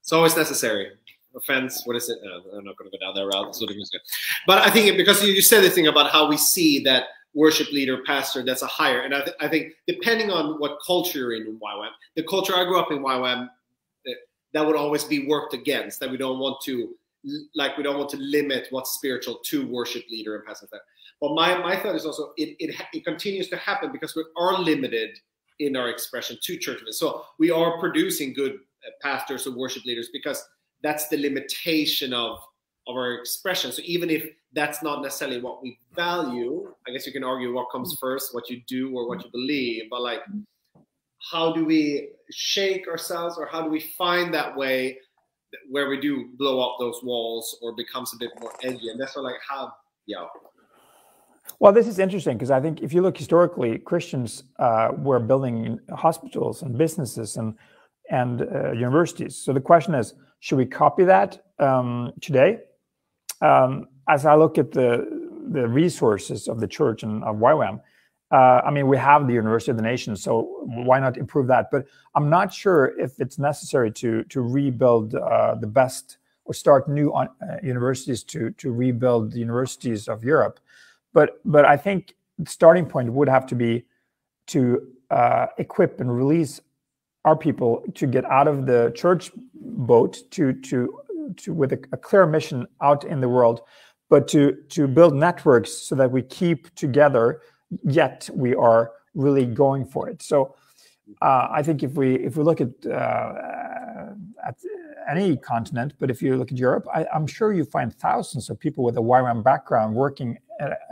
It's 0.00 0.12
always 0.12 0.36
necessary. 0.36 0.90
Offense 1.34 1.82
what 1.86 1.96
is 1.96 2.10
it? 2.10 2.18
Uh, 2.24 2.58
i'm 2.58 2.64
not 2.64 2.76
going 2.76 2.90
to 2.90 2.98
go 2.98 3.04
down 3.04 3.14
that 3.14 3.26
route. 3.26 3.56
But 4.46 4.58
i 4.58 4.70
think 4.70 4.96
because 4.96 5.22
you 5.24 5.40
said 5.40 5.62
the 5.62 5.70
thing 5.70 5.86
about 5.86 6.10
how 6.10 6.28
we 6.28 6.36
see 6.36 6.82
that 6.84 7.04
worship 7.34 7.72
leader, 7.72 8.02
pastor, 8.04 8.44
that's 8.44 8.60
a 8.60 8.66
higher. 8.66 9.00
And 9.00 9.14
I, 9.14 9.22
th 9.22 9.34
I, 9.40 9.48
think 9.48 9.72
depending 9.86 10.30
on 10.30 10.60
what 10.60 10.76
culture 10.86 11.18
you're 11.18 11.32
in 11.32 11.46
in 11.46 11.58
YWAM, 11.58 11.92
the 12.14 12.24
culture 12.24 12.54
I 12.54 12.64
grew 12.64 12.78
up 12.78 12.90
in 12.92 12.98
YWAM, 12.98 13.48
that 14.52 14.66
would 14.66 14.76
always 14.76 15.04
be 15.04 15.26
worked 15.26 15.54
against 15.54 15.98
that 16.00 16.10
we 16.10 16.16
don't 16.16 16.38
want 16.38 16.60
to 16.64 16.94
like 17.54 17.76
we 17.76 17.82
don't 17.82 17.98
want 17.98 18.10
to 18.10 18.16
limit 18.18 18.66
what's 18.70 18.90
spiritual 18.90 19.36
to 19.44 19.66
worship 19.68 20.02
leader 20.10 20.36
and 20.36 20.44
pastor 20.44 20.66
but 21.22 21.34
my, 21.34 21.56
my 21.58 21.76
thought 21.76 21.94
is 21.94 22.04
also 22.04 22.32
it, 22.36 22.56
it, 22.58 22.74
it 22.92 23.04
continues 23.04 23.48
to 23.48 23.56
happen 23.56 23.90
because 23.90 24.14
we 24.14 24.24
are 24.36 24.58
limited 24.58 25.18
in 25.60 25.76
our 25.76 25.88
expression 25.88 26.36
to 26.42 26.58
churches 26.58 26.98
so 26.98 27.24
we 27.38 27.50
are 27.50 27.78
producing 27.78 28.34
good 28.34 28.54
uh, 28.54 28.90
pastors 29.00 29.46
or 29.46 29.56
worship 29.56 29.84
leaders 29.84 30.10
because 30.12 30.44
that's 30.82 31.08
the 31.08 31.16
limitation 31.16 32.12
of 32.12 32.38
of 32.88 32.96
our 32.96 33.14
expression. 33.14 33.70
So 33.72 33.82
even 33.84 34.10
if 34.10 34.28
that's 34.52 34.82
not 34.82 35.02
necessarily 35.02 35.40
what 35.40 35.62
we 35.62 35.78
value 35.94 36.74
i 36.86 36.90
guess 36.90 37.06
you 37.06 37.12
can 37.12 37.24
argue 37.24 37.54
what 37.54 37.70
comes 37.70 37.94
mm-hmm. 37.94 38.06
first 38.06 38.34
what 38.34 38.50
you 38.50 38.60
do 38.66 38.94
or 38.94 39.08
what 39.08 39.18
you 39.18 39.28
mm-hmm. 39.28 39.38
believe. 39.38 39.82
But 39.90 40.02
like 40.02 40.20
mm-hmm. 40.20 40.80
how 41.30 41.52
do 41.52 41.64
we 41.64 42.10
shake 42.30 42.88
ourselves 42.88 43.36
or 43.38 43.46
how 43.46 43.62
do 43.62 43.70
we 43.70 43.80
find 43.96 44.34
that 44.34 44.56
way 44.56 44.98
where 45.70 45.88
we 45.88 46.00
do 46.00 46.30
blow 46.38 46.60
up 46.60 46.76
those 46.78 47.00
walls 47.02 47.58
or 47.62 47.74
becomes 47.74 48.12
a 48.14 48.16
bit 48.18 48.30
more 48.40 48.52
edgy? 48.62 48.88
And 48.88 49.00
that's 49.00 49.16
like 49.16 49.40
how 49.48 49.72
yeah 50.06 50.24
well 51.58 51.72
this 51.72 51.86
is 51.86 51.98
interesting 51.98 52.36
because 52.36 52.50
i 52.50 52.60
think 52.60 52.82
if 52.82 52.92
you 52.92 53.02
look 53.02 53.16
historically 53.16 53.78
christians 53.78 54.44
uh, 54.58 54.90
were 54.98 55.20
building 55.20 55.78
hospitals 55.94 56.62
and 56.62 56.76
businesses 56.76 57.36
and 57.36 57.54
and 58.10 58.42
uh, 58.42 58.72
universities 58.72 59.36
so 59.36 59.52
the 59.52 59.60
question 59.60 59.94
is 59.94 60.14
should 60.40 60.58
we 60.58 60.66
copy 60.66 61.04
that 61.04 61.44
um, 61.58 62.12
today 62.20 62.58
um, 63.40 63.88
as 64.08 64.26
i 64.26 64.34
look 64.34 64.58
at 64.58 64.72
the 64.72 65.22
the 65.50 65.68
resources 65.68 66.48
of 66.48 66.60
the 66.60 66.68
church 66.68 67.02
and 67.02 67.22
of 67.24 67.36
YWAM, 67.36 67.80
uh, 68.30 68.62
I 68.64 68.70
mean, 68.70 68.88
we 68.88 68.96
have 68.96 69.26
the 69.26 69.34
University 69.34 69.70
of 69.70 69.76
the 69.76 69.82
Nation, 69.82 70.16
so 70.16 70.64
why 70.64 70.98
not 70.98 71.18
improve 71.18 71.46
that? 71.48 71.70
But 71.70 71.84
I'm 72.14 72.30
not 72.30 72.52
sure 72.52 72.98
if 72.98 73.20
it's 73.20 73.38
necessary 73.38 73.90
to 73.92 74.24
to 74.24 74.40
rebuild 74.40 75.14
uh, 75.14 75.56
the 75.56 75.66
best 75.66 76.16
or 76.44 76.54
start 76.54 76.88
new 76.88 77.12
on, 77.12 77.28
uh, 77.42 77.56
universities 77.62 78.22
to 78.24 78.50
to 78.52 78.72
rebuild 78.72 79.32
the 79.32 79.38
universities 79.38 80.08
of 80.08 80.24
Europe. 80.24 80.60
But 81.12 81.40
but 81.44 81.64
I 81.64 81.76
think 81.76 82.14
the 82.38 82.50
starting 82.50 82.86
point 82.86 83.12
would 83.12 83.28
have 83.28 83.46
to 83.46 83.54
be 83.54 83.84
to 84.48 84.86
uh, 85.10 85.46
equip 85.58 86.00
and 86.00 86.14
release 86.14 86.60
our 87.24 87.36
people 87.36 87.84
to 87.94 88.06
get 88.06 88.24
out 88.24 88.48
of 88.48 88.66
the 88.66 88.92
church 88.94 89.30
boat 89.54 90.22
to 90.32 90.52
to 90.52 90.98
to 91.36 91.52
with 91.52 91.72
a, 91.72 91.80
a 91.92 91.96
clear 91.96 92.26
mission 92.26 92.66
out 92.80 93.04
in 93.04 93.20
the 93.20 93.28
world, 93.28 93.60
but 94.08 94.26
to 94.28 94.56
to 94.70 94.88
build 94.88 95.14
networks 95.14 95.72
so 95.72 95.94
that 95.94 96.10
we 96.10 96.22
keep 96.22 96.74
together 96.74 97.40
yet 97.84 98.28
we 98.34 98.54
are 98.54 98.92
really 99.14 99.46
going 99.46 99.84
for 99.84 100.08
it. 100.08 100.22
So 100.22 100.54
uh, 101.20 101.48
I 101.50 101.62
think 101.62 101.82
if 101.82 101.92
we 101.92 102.16
if 102.16 102.36
we 102.36 102.44
look 102.44 102.60
at 102.60 102.70
uh, 102.86 103.32
at 104.46 104.56
any 105.10 105.36
continent, 105.36 105.94
but 105.98 106.10
if 106.10 106.22
you 106.22 106.36
look 106.36 106.52
at 106.52 106.58
Europe, 106.58 106.86
I, 106.92 107.06
am 107.12 107.26
sure 107.26 107.52
you 107.52 107.64
find 107.64 107.94
thousands 107.94 108.50
of 108.50 108.58
people 108.58 108.84
with 108.84 108.96
a 108.96 109.00
YWAM 109.00 109.42
background 109.42 109.94
working 109.94 110.38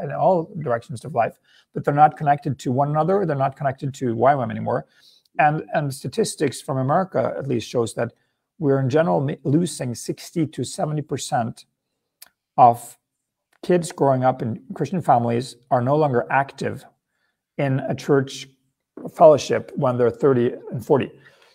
in 0.02 0.12
all 0.12 0.50
directions 0.60 1.04
of 1.04 1.14
life, 1.14 1.38
but 1.74 1.84
they're 1.84 1.94
not 1.94 2.16
connected 2.16 2.58
to 2.60 2.72
one 2.72 2.90
another. 2.90 3.24
They're 3.24 3.36
not 3.36 3.56
connected 3.56 3.94
to 3.94 4.14
YWAM 4.14 4.50
anymore. 4.50 4.86
And, 5.38 5.64
and 5.74 5.92
statistics 5.94 6.60
from 6.60 6.78
America 6.78 7.34
at 7.38 7.46
least 7.46 7.68
shows 7.68 7.94
that 7.94 8.12
we're 8.58 8.80
in 8.80 8.90
general 8.90 9.28
losing 9.44 9.94
60 9.94 10.46
to 10.48 10.62
70% 10.62 11.64
of 12.56 12.98
kids 13.62 13.92
growing 13.92 14.24
up 14.24 14.42
in 14.42 14.62
Christian 14.74 15.00
families 15.00 15.56
are 15.70 15.80
no 15.80 15.96
longer 15.96 16.26
active 16.30 16.84
in 17.58 17.80
a 17.80 17.94
church 17.94 18.48
fellowship 19.14 19.72
when 19.76 19.96
they're 19.96 20.10
30 20.10 20.54
and 20.72 20.84
40. 20.84 21.10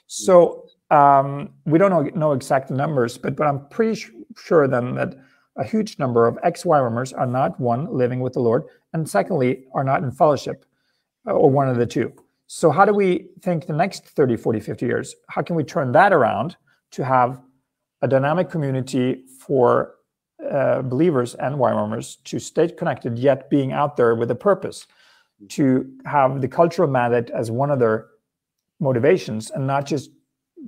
So 0.08 0.65
um, 0.96 1.50
we 1.66 1.78
don't 1.78 1.92
know, 1.92 2.04
know 2.16 2.32
exact 2.32 2.72
numbers, 2.72 3.18
but, 3.18 3.36
but 3.36 3.48
I'm 3.48 3.68
pretty 3.68 3.96
sure 4.38 4.68
then 4.68 4.96
that 4.96 5.16
a 5.58 5.64
huge 5.64 6.00
number 6.00 6.28
of 6.28 6.38
ex-YWAMers 6.44 7.18
are 7.18 7.26
not 7.26 7.60
one 7.60 7.82
living 7.92 8.20
with 8.20 8.34
the 8.34 8.40
Lord, 8.40 8.64
and 8.94 9.10
secondly 9.10 9.66
are 9.74 9.84
not 9.84 10.04
in 10.04 10.12
fellowship, 10.12 10.66
uh, 11.28 11.32
or 11.32 11.50
one 11.50 11.70
of 11.70 11.78
the 11.78 11.86
two. 11.86 12.14
So 12.48 12.70
how 12.70 12.86
do 12.86 12.94
we 12.94 13.28
think 13.42 13.66
the 13.66 13.74
next 13.74 14.06
30, 14.06 14.38
40, 14.38 14.60
50 14.60 14.86
years? 14.86 15.16
How 15.30 15.42
can 15.42 15.56
we 15.56 15.64
turn 15.64 15.92
that 15.94 16.14
around 16.14 16.58
to 16.92 17.04
have 17.04 17.42
a 18.02 18.08
dynamic 18.08 18.50
community 18.50 19.24
for 19.40 19.96
uh, 20.52 20.82
believers 20.82 21.36
and 21.36 21.56
YWAMers 21.56 22.18
to 22.26 22.40
stay 22.40 22.68
connected, 22.68 23.18
yet 23.18 23.50
being 23.50 23.72
out 23.72 23.98
there 23.98 24.16
with 24.16 24.30
a 24.32 24.36
purpose, 24.36 24.86
to 25.50 25.90
have 26.06 26.42
the 26.42 26.48
cultural 26.48 26.90
mandate 26.90 27.30
as 27.32 27.50
one 27.50 27.72
of 27.72 27.80
their 27.80 28.08
motivations, 28.80 29.52
and 29.52 29.66
not 29.66 29.86
just 29.86 30.12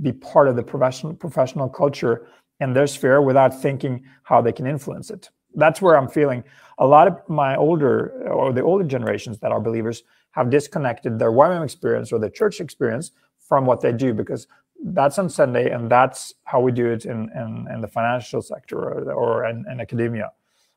be 0.01 0.11
part 0.11 0.47
of 0.47 0.55
the 0.55 0.63
professional 0.63 1.13
professional 1.13 1.69
culture 1.69 2.27
in 2.59 2.73
their 2.73 2.87
sphere 2.87 3.21
without 3.21 3.59
thinking 3.61 4.03
how 4.23 4.41
they 4.41 4.51
can 4.51 4.65
influence 4.65 5.09
it. 5.09 5.29
That's 5.55 5.81
where 5.81 5.97
I'm 5.97 6.07
feeling 6.07 6.43
a 6.77 6.85
lot 6.85 7.07
of 7.07 7.17
my 7.27 7.55
older 7.55 8.27
or 8.29 8.53
the 8.53 8.61
older 8.61 8.83
generations 8.83 9.39
that 9.39 9.51
are 9.51 9.59
believers 9.59 10.03
have 10.31 10.49
disconnected 10.49 11.17
their 11.17 11.31
YWAM 11.31 11.63
experience 11.63 12.11
or 12.11 12.19
their 12.19 12.29
church 12.29 12.59
experience 12.59 13.11
from 13.39 13.65
what 13.65 13.81
they 13.81 13.91
do 13.91 14.13
because 14.13 14.47
that's 14.83 15.17
on 15.17 15.29
Sunday 15.29 15.71
and 15.71 15.89
that's 15.89 16.33
how 16.43 16.59
we 16.59 16.71
do 16.71 16.87
it 16.87 17.05
in, 17.05 17.29
in, 17.35 17.67
in 17.73 17.81
the 17.81 17.87
financial 17.87 18.41
sector 18.41 18.77
or, 18.77 19.11
or 19.11 19.45
in, 19.45 19.65
in, 19.71 19.79
academia. 19.79 20.31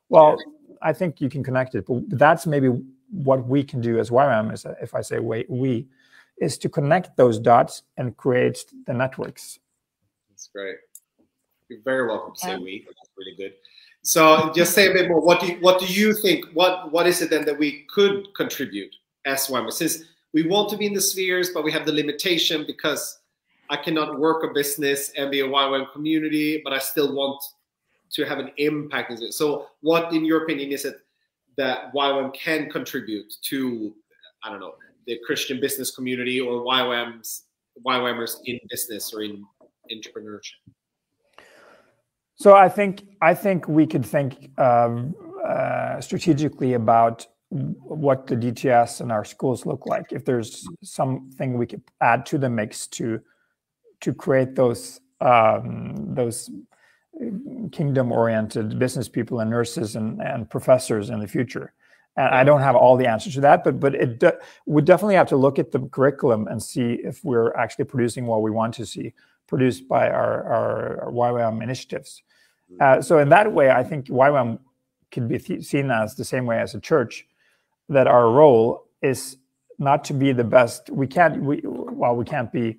Well, 0.09 0.39
I 0.81 0.95
think 0.95 1.21
you 1.21 1.29
can 1.29 1.45
connect 1.45 1.75
it, 1.75 1.85
but 1.87 2.03
that's 2.09 2.47
maybe 2.47 2.69
what 3.11 3.47
we 3.47 3.63
can 3.63 3.81
do 3.81 3.99
as 3.99 4.09
YWAM 4.09 4.53
is 4.55 4.65
if 4.81 4.95
I 4.95 5.03
say 5.03 5.19
we, 5.19 5.45
we 5.49 5.87
is 6.41 6.59
to 6.59 6.69
connect 6.69 7.17
those 7.17 7.39
dots 7.39 7.83
and 7.97 8.17
create 8.17 8.65
the 8.87 8.95
networks. 8.95 9.59
That's 10.31 10.49
great. 10.49 10.77
You're 11.69 11.81
very 11.85 12.09
welcome 12.09 12.35
to 12.35 12.41
say 12.41 12.57
we. 12.57 12.85
That's 12.87 13.11
really 13.17 13.37
good. 13.37 13.55
So 14.03 14.51
just 14.55 14.75
say 14.75 14.91
a 14.91 14.93
bit 14.93 15.09
more. 15.09 15.21
What 15.21 15.41
do 15.41 15.47
you, 15.47 15.59
what 15.61 15.79
do 15.79 15.87
you 15.87 16.15
think? 16.15 16.47
What 16.55 16.91
what 16.91 17.07
is 17.07 17.21
it 17.21 17.31
then 17.31 17.45
that 17.45 17.59
we 17.59 17.85
could 17.91 18.35
contribute 18.35 18.95
as 19.27 19.47
YWAM? 19.47 19.71
Since 19.71 20.05
we 20.33 20.47
want 20.47 20.71
to 20.71 20.77
be 20.77 20.87
in 20.87 20.95
the 20.95 21.01
spheres, 21.01 21.51
but 21.51 21.63
we 21.63 21.71
have 21.73 21.85
the 21.85 21.93
limitation 21.93 22.65
because 22.67 23.19
I 23.69 23.77
cannot 23.77 24.19
work 24.19 24.43
a 24.43 24.53
business 24.53 25.13
and 25.17 25.31
be 25.31 25.41
a 25.41 25.47
YWAM 25.47 25.93
community, 25.93 26.61
but 26.65 26.73
I 26.73 26.79
still 26.79 27.15
want 27.15 27.43
to 28.13 28.25
have 28.25 28.39
an 28.39 28.51
impact. 28.57 29.13
It? 29.13 29.35
So, 29.35 29.69
what, 29.81 30.13
in 30.13 30.25
your 30.25 30.45
opinion, 30.45 30.73
is 30.73 30.85
it 30.85 30.97
that 31.57 31.93
YWAM 31.95 32.35
can 32.35 32.71
contribute 32.71 33.33
to, 33.43 33.95
I 34.43 34.51
don't 34.51 34.61
know, 34.61 34.75
the 35.11 35.19
Christian 35.27 35.61
business 35.61 35.91
community 35.91 36.41
or 36.41 36.65
YWAMs, 36.65 37.41
YWAMers 37.85 38.37
in 38.45 38.61
business 38.71 39.13
or 39.13 39.23
in 39.23 39.45
entrepreneurship? 39.93 40.61
So 42.37 42.55
I 42.55 42.69
think 42.69 42.95
I 43.21 43.35
think 43.35 43.69
we 43.69 43.87
could 43.87 44.07
think 44.07 44.31
um, 44.59 45.15
uh, 45.47 46.01
strategically 46.01 46.75
about 46.75 47.27
what 47.51 48.29
the 48.29 48.37
DTS 48.37 49.01
and 49.01 49.11
our 49.11 49.25
schools 49.25 49.67
look 49.67 49.85
like. 49.87 50.07
If 50.13 50.25
there's 50.25 50.65
something 50.83 51.59
we 51.59 51.67
could 51.67 51.83
add 52.01 52.25
to 52.27 52.39
the 52.39 52.49
mix 52.49 52.87
to 52.99 53.21
to 54.03 54.15
create 54.15 54.55
those 54.55 55.01
um, 55.21 56.15
those 56.15 56.49
kingdom-oriented 57.73 58.79
business 58.79 59.09
people 59.09 59.41
and 59.41 59.51
nurses 59.51 59.97
and, 59.97 60.23
and 60.23 60.49
professors 60.49 61.11
in 61.11 61.19
the 61.21 61.29
future. 61.29 61.75
And 62.21 62.35
I 62.35 62.45
don't 62.45 62.61
have 62.61 62.77
all 62.77 62.97
the 62.99 63.07
answers 63.07 63.35
to 63.35 63.41
that, 63.41 63.65
but 63.65 63.81
but 63.81 63.95
it 63.95 64.19
de- 64.19 64.39
we 64.67 64.83
definitely 64.83 65.15
have 65.15 65.29
to 65.29 65.37
look 65.37 65.59
at 65.59 65.73
the 65.73 65.81
curriculum 65.97 66.47
and 66.49 66.63
see 66.63 66.99
if 67.03 67.25
we're 67.25 67.55
actually 67.55 67.87
producing 67.87 68.27
what 68.27 68.43
we 68.43 68.51
want 68.51 68.75
to 68.75 68.85
see 68.85 69.15
produced 69.47 69.89
by 69.89 70.11
our 70.11 70.45
our, 70.45 71.05
our 71.05 71.13
YWAM 71.13 71.63
initiatives. 71.63 72.23
Mm-hmm. 72.71 72.83
Uh, 72.83 73.03
so 73.03 73.19
in 73.19 73.31
that 73.31 73.53
way, 73.53 73.71
I 73.71 73.83
think 73.83 74.07
YWAM 74.09 74.59
could 75.11 75.29
be 75.29 75.39
th- 75.39 75.65
seen 75.65 75.91
as 75.91 76.15
the 76.15 76.25
same 76.25 76.45
way 76.45 76.59
as 76.61 76.75
a 76.75 76.81
church, 76.81 77.27
that 77.89 78.07
our 78.07 78.31
role 78.31 78.85
is 79.03 79.39
not 79.79 80.05
to 80.05 80.13
be 80.13 80.33
the 80.33 80.45
best. 80.45 80.91
We 80.91 81.07
can't. 81.07 81.43
We 81.43 81.63
well, 81.65 82.15
we 82.17 82.27
can't 82.27 82.53
be 82.53 82.79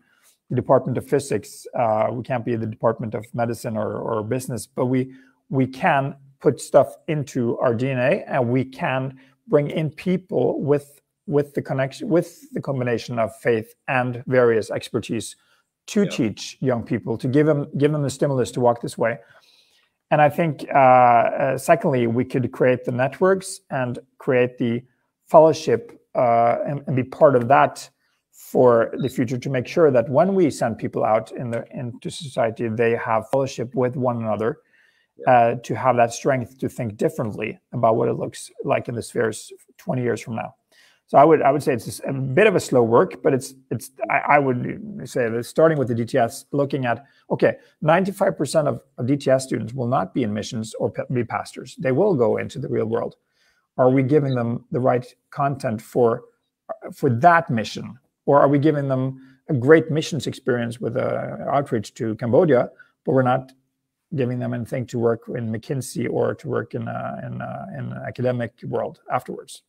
the 0.52 0.56
Department 0.56 1.00
of 1.00 1.08
Physics. 1.08 1.66
Uh, 1.74 2.10
we 2.12 2.22
can't 2.22 2.46
be 2.46 2.56
the 2.56 2.68
Department 2.68 3.16
of 3.16 3.26
Medicine 3.34 3.76
or, 3.76 3.92
or 3.98 4.24
business, 4.24 4.68
but 4.68 4.86
we 4.86 5.14
we 5.50 5.66
can 5.66 6.16
put 6.42 6.60
stuff 6.60 6.98
into 7.08 7.58
our 7.60 7.74
DNA, 7.74 8.24
and 8.28 8.50
we 8.50 8.66
can 8.66 9.20
bring 9.48 9.70
in 9.70 9.90
people 9.90 10.62
with 10.62 11.02
with 11.28 11.54
the 11.54 11.62
connection 11.62 12.10
with 12.10 12.52
the 12.52 12.62
combination 12.62 13.20
of 13.20 13.36
faith 13.38 13.74
and 13.88 14.24
various 14.28 14.72
expertise 14.72 15.36
to 15.88 16.04
yeah. 16.04 16.10
teach 16.10 16.58
young 16.62 16.84
people 16.84 17.18
to 17.18 17.28
give 17.28 17.46
them 17.46 17.68
give 17.78 17.92
them 17.92 18.02
the 18.02 18.10
stimulus 18.10 18.52
to 18.52 18.60
walk 18.60 18.82
this 18.82 18.98
way. 18.98 19.18
And 20.12 20.22
I 20.22 20.30
think, 20.30 20.66
uh, 20.76 20.78
uh, 20.78 21.58
secondly, 21.58 22.06
we 22.06 22.26
could 22.26 22.52
create 22.52 22.84
the 22.84 22.92
networks 22.92 23.62
and 23.70 23.98
create 24.18 24.58
the 24.58 24.84
fellowship 25.28 26.02
uh, 26.14 26.58
and, 26.68 26.84
and 26.86 26.98
be 26.98 27.04
part 27.04 27.38
of 27.38 27.48
that 27.48 27.90
for 28.34 28.92
the 28.98 29.08
future 29.08 29.38
to 29.38 29.50
make 29.50 29.66
sure 29.66 29.90
that 29.90 30.10
when 30.10 30.36
we 30.36 30.52
send 30.52 30.78
people 30.78 31.06
out 31.06 31.32
in 31.32 31.52
the 31.52 31.64
into 31.72 32.12
society, 32.12 32.68
they 32.68 32.94
have 32.98 33.30
fellowship 33.30 33.74
with 33.74 33.96
one 33.96 34.18
another, 34.18 34.60
uh, 35.28 35.56
to 35.64 35.76
have 35.76 35.96
that 35.98 36.14
strength 36.14 36.58
to 36.60 36.70
think 36.70 36.98
differently 36.98 37.60
about 37.74 37.96
what 37.96 38.08
it 38.08 38.14
looks 38.14 38.52
like 38.64 38.88
in 38.88 38.96
the 38.96 39.02
spheres 39.02 39.52
20 39.78 40.02
years 40.02 40.22
from 40.22 40.36
now. 40.36 40.56
So 41.08 41.18
I 41.18 41.26
would 41.26 41.42
I 41.42 41.52
would 41.52 41.62
say 41.62 41.74
it's 41.74 42.00
a 42.08 42.14
bit 42.14 42.48
of 42.48 42.56
a 42.56 42.60
slow 42.60 42.84
work, 42.84 43.22
but 43.22 43.34
it's 43.34 43.54
it's 43.70 43.92
I, 44.10 44.36
I 44.36 44.40
would 44.40 45.02
say 45.04 45.30
that 45.30 45.46
starting 45.46 45.78
with 45.78 45.90
the 45.90 45.94
DTS, 45.94 46.46
looking 46.54 46.86
at 46.86 47.06
okay, 47.30 47.58
95% 47.84 48.68
of, 48.68 48.82
of 48.98 49.06
DTS 49.08 49.42
students 49.42 49.74
will 49.74 49.88
not 49.88 50.14
be 50.14 50.24
in 50.24 50.34
missions 50.34 50.74
or 50.76 50.94
be 51.12 51.26
pastors. 51.26 51.76
They 51.78 51.92
will 51.92 52.16
go 52.16 52.38
into 52.38 52.60
the 52.60 52.70
real 52.70 52.86
world. 52.86 53.18
Are 53.78 53.90
we 53.90 54.04
giving 54.04 54.36
them 54.36 54.64
the 54.72 54.80
right 54.80 55.06
content 55.32 55.82
for 55.82 56.24
for 56.94 57.10
that 57.10 57.50
mission 57.50 58.00
or 58.26 58.40
are 58.40 58.48
we 58.48 58.58
giving 58.58 58.88
them 58.88 59.20
a 59.50 59.54
great 59.54 59.92
missions 59.92 60.28
experience 60.28 60.80
with 60.80 60.96
uh, 60.96 61.36
outreach 61.52 61.94
to 61.96 62.16
Cambodia, 62.16 62.70
but 63.04 63.12
we're 63.12 63.22
not 63.22 63.52
giving 64.16 64.40
them 64.40 64.54
anything 64.54 64.86
to 64.88 65.00
work 65.00 65.22
in 65.28 65.52
McKinsey 65.52 66.10
or 66.10 66.36
to 66.36 66.48
work 66.48 66.74
in 66.74 66.88
a, 66.88 67.22
in, 67.26 67.42
a, 67.42 67.68
in 67.78 67.94
academic 68.08 68.54
world 68.64 69.00
afterwards? 69.12 69.64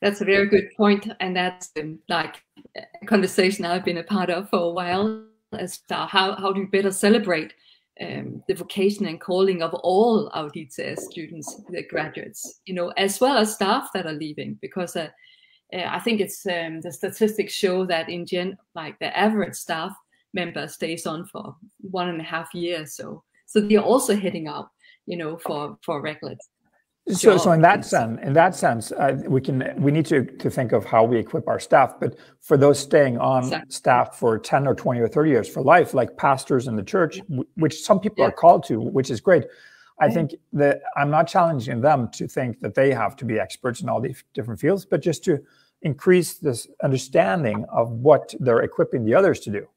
That's 0.00 0.20
a 0.20 0.24
very 0.24 0.48
good 0.48 0.70
point, 0.76 1.08
and 1.20 1.36
that's 1.36 1.70
um, 1.78 1.98
like 2.08 2.42
a 2.76 3.06
conversation 3.06 3.64
I've 3.64 3.84
been 3.84 3.98
a 3.98 4.02
part 4.02 4.30
of 4.30 4.50
for 4.50 4.58
a 4.58 4.70
while. 4.70 5.24
As 5.52 5.78
to 5.88 5.94
how 5.94 6.34
how 6.34 6.50
do 6.52 6.60
you 6.60 6.66
better 6.66 6.90
celebrate 6.90 7.52
um, 8.00 8.42
the 8.48 8.54
vocation 8.54 9.06
and 9.06 9.20
calling 9.20 9.62
of 9.62 9.74
all 9.74 10.30
our 10.32 10.50
DTS 10.50 11.00
students, 11.00 11.60
the 11.70 11.86
graduates, 11.86 12.60
you 12.64 12.74
know, 12.74 12.88
as 12.96 13.20
well 13.20 13.36
as 13.36 13.54
staff 13.54 13.90
that 13.94 14.06
are 14.06 14.14
leaving, 14.14 14.58
because 14.60 14.96
uh, 14.96 15.08
uh, 15.72 15.84
I 15.88 16.00
think 16.00 16.20
it's 16.20 16.44
um, 16.46 16.80
the 16.80 16.92
statistics 16.92 17.52
show 17.52 17.86
that 17.86 18.08
in 18.08 18.26
gen, 18.26 18.58
like 18.74 18.98
the 18.98 19.16
average 19.16 19.54
staff 19.54 19.94
member 20.34 20.68
stays 20.68 21.06
on 21.06 21.26
for 21.26 21.56
one 21.80 22.08
and 22.08 22.20
a 22.20 22.24
half 22.24 22.52
years. 22.54 22.94
So, 22.94 23.22
so 23.46 23.60
they're 23.60 23.80
also 23.80 24.16
heading 24.16 24.48
out, 24.48 24.68
you 25.06 25.16
know, 25.16 25.36
for 25.36 25.78
for 25.84 26.00
regular. 26.00 26.36
So, 27.08 27.36
so 27.36 27.50
in 27.50 27.62
that 27.62 27.84
sense, 27.84 28.20
in 28.22 28.32
that 28.34 28.54
sense, 28.54 28.92
uh, 28.92 29.20
we 29.26 29.40
can 29.40 29.74
we 29.76 29.90
need 29.90 30.06
to 30.06 30.24
to 30.24 30.48
think 30.48 30.70
of 30.72 30.84
how 30.84 31.02
we 31.04 31.18
equip 31.18 31.48
our 31.48 31.58
staff. 31.58 31.94
But 31.98 32.16
for 32.40 32.56
those 32.56 32.78
staying 32.78 33.18
on 33.18 33.42
exactly. 33.42 33.72
staff 33.72 34.18
for 34.18 34.38
ten 34.38 34.68
or 34.68 34.74
twenty 34.74 35.00
or 35.00 35.08
thirty 35.08 35.30
years 35.30 35.48
for 35.48 35.62
life, 35.62 35.94
like 35.94 36.16
pastors 36.16 36.68
in 36.68 36.76
the 36.76 36.82
church, 36.84 37.20
which 37.56 37.82
some 37.82 37.98
people 37.98 38.22
yeah. 38.22 38.28
are 38.28 38.32
called 38.32 38.64
to, 38.66 38.80
which 38.80 39.10
is 39.10 39.20
great. 39.20 39.44
I 40.00 40.10
think 40.10 40.34
that 40.54 40.82
I'm 40.96 41.10
not 41.10 41.28
challenging 41.28 41.80
them 41.80 42.08
to 42.12 42.26
think 42.26 42.58
that 42.60 42.74
they 42.74 42.92
have 42.92 43.14
to 43.16 43.24
be 43.24 43.38
experts 43.38 43.82
in 43.82 43.88
all 43.88 44.00
these 44.00 44.24
different 44.34 44.58
fields, 44.58 44.84
but 44.84 45.00
just 45.00 45.22
to 45.24 45.38
increase 45.82 46.34
this 46.34 46.66
understanding 46.82 47.64
of 47.70 47.90
what 47.90 48.34
they're 48.40 48.62
equipping 48.62 49.04
the 49.04 49.14
others 49.14 49.38
to 49.40 49.50
do 49.50 49.68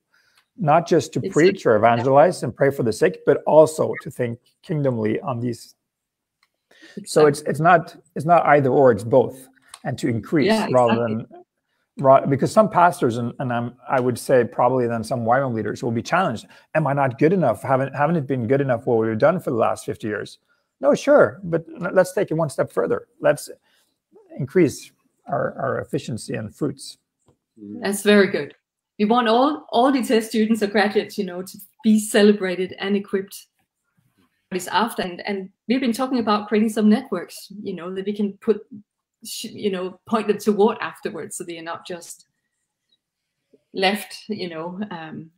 not 0.58 0.88
just 0.88 1.14
to 1.14 1.20
it's 1.24 1.34
preach 1.34 1.66
or 1.66 1.76
evangelize 1.76 2.43
and 2.43 2.56
pray 2.56 2.72
for 2.72 2.84
the 2.84 2.93
sick 2.93 3.20
but 3.26 3.43
also 3.45 3.93
to 4.01 4.10
think 4.10 4.39
kingdomly 4.64 5.20
on 5.22 5.39
these. 5.39 5.76
Exactly. 6.97 7.08
so 7.08 7.26
it's 7.26 7.41
it's 7.41 7.60
not 7.60 7.95
it's 8.16 8.26
not 8.26 8.45
either 8.47 8.70
or 8.70 8.91
it's 8.91 9.03
both 9.03 9.47
and 9.84 9.97
to 9.97 10.08
increase 10.08 10.47
yeah, 10.47 10.68
rather 10.72 10.93
exactly. 10.93 11.16
than 11.16 11.43
right 12.03 12.30
because 12.30 12.51
some 12.51 12.70
pastors 12.70 13.18
and, 13.18 13.34
and 13.39 13.51
I'm, 13.51 13.76
i 13.89 13.99
would 13.99 14.20
say 14.20 14.43
probably 14.43 14.88
then 14.88 15.03
some 15.03 15.22
YWAM 15.22 15.53
leaders 15.53 15.84
will 15.84 15.91
be 15.91 16.01
challenged. 16.01 16.45
Am 16.74 16.88
i 16.88 16.93
not 16.93 17.18
good 17.18 17.34
enough? 17.34 17.62
Haven't 17.62 17.93
haven't 17.95 18.16
it 18.16 18.28
been 18.28 18.47
good 18.47 18.62
enough 18.62 18.86
what 18.86 18.99
we've 18.99 19.18
done 19.18 19.39
for 19.39 19.49
the 19.49 19.58
last 19.58 19.86
50 19.86 20.08
years? 20.08 20.39
No 20.80 20.93
sure 20.95 21.39
but 21.43 21.66
let's 21.80 22.14
take 22.14 22.32
it 22.32 22.36
one 22.36 22.49
step 22.49 22.72
further. 22.72 23.08
Let's 23.20 23.49
increase 24.38 24.91
our, 25.28 25.53
our 25.58 25.80
efficiency 25.80 26.36
and 26.36 26.53
fruits. 26.56 26.97
That's 27.82 28.03
very 28.03 28.28
good 28.28 28.53
we 28.99 29.05
want 29.05 29.27
all 29.27 29.65
all 29.69 29.91
DTS 29.91 30.23
students 30.23 30.63
or 30.63 30.67
graduates 30.67 31.17
you 31.17 31.25
know 31.25 31.41
to 31.41 31.57
be 31.83 31.99
celebrated 31.99 32.73
and 32.79 32.95
equipped 32.95 33.47
is 34.53 34.67
after. 34.67 35.01
And, 35.01 35.21
and 35.27 35.49
we've 35.67 35.81
been 35.81 35.91
talking 35.91 36.19
about 36.19 36.47
creating 36.47 36.69
some 36.69 36.89
networks 36.89 37.47
you 37.61 37.75
know 37.75 37.93
that 37.93 38.05
we 38.05 38.13
can 38.13 38.33
put 38.33 38.61
you 39.41 39.71
know 39.71 39.99
point 40.07 40.27
them 40.27 40.37
toward 40.37 40.77
afterwards 40.81 41.37
so 41.37 41.43
they're 41.43 41.63
not 41.63 41.85
just 41.85 42.27
left 43.73 44.23
you 44.29 44.47
know 44.47 44.79
um, 44.91 45.31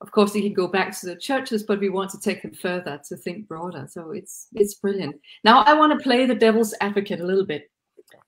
of 0.00 0.12
course 0.12 0.32
they 0.32 0.40
can 0.40 0.52
go 0.52 0.68
back 0.68 0.98
to 0.98 1.06
the 1.06 1.16
churches 1.16 1.64
but 1.64 1.80
we 1.80 1.88
want 1.88 2.10
to 2.10 2.20
take 2.20 2.40
them 2.42 2.54
further 2.54 3.00
to 3.08 3.16
think 3.16 3.48
broader. 3.48 3.86
So 3.90 4.12
it's 4.12 4.48
it's 4.54 4.74
brilliant. 4.74 5.16
Now 5.44 5.62
i 5.62 5.74
want 5.74 5.92
to 5.92 6.02
play 6.02 6.26
the 6.26 6.34
devil's 6.34 6.74
advocate 6.80 7.20
a 7.20 7.26
little 7.26 7.46
bit 7.46 7.70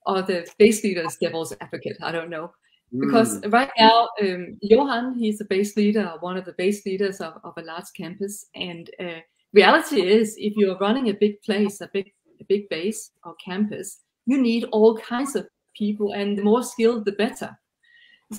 or 0.06 0.22
the 0.22 0.46
base 0.58 0.82
leader's 0.84 1.16
devil's 1.16 1.54
advocate 1.60 1.96
i 2.02 2.12
don't 2.12 2.30
know 2.30 2.50
because 2.98 3.40
mm. 3.40 3.52
right 3.52 3.70
now 3.78 4.08
um, 4.22 4.56
johan 4.62 5.14
he's 5.18 5.40
a 5.40 5.44
base 5.44 5.76
leader 5.76 6.12
one 6.20 6.36
of 6.36 6.44
the 6.44 6.52
base 6.52 6.84
leaders 6.86 7.20
of, 7.20 7.34
of 7.44 7.52
a 7.56 7.62
large 7.62 7.92
campus. 7.96 8.46
And 8.54 8.90
uh, 9.00 9.20
reality 9.52 10.02
is 10.02 10.36
if 10.38 10.54
you're 10.56 10.78
running 10.78 11.08
a 11.08 11.14
big 11.14 11.42
place 11.42 11.80
a 11.80 11.90
big 11.92 12.12
a 12.40 12.44
big 12.44 12.68
base 12.68 13.10
or 13.24 13.34
campus 13.44 14.00
you 14.26 14.40
need 14.40 14.64
all 14.72 14.96
kinds 14.96 15.36
of 15.36 15.46
people 15.76 16.12
and 16.12 16.38
the 16.38 16.42
more 16.42 16.62
skilled 16.62 17.04
the 17.04 17.12
better. 17.12 17.50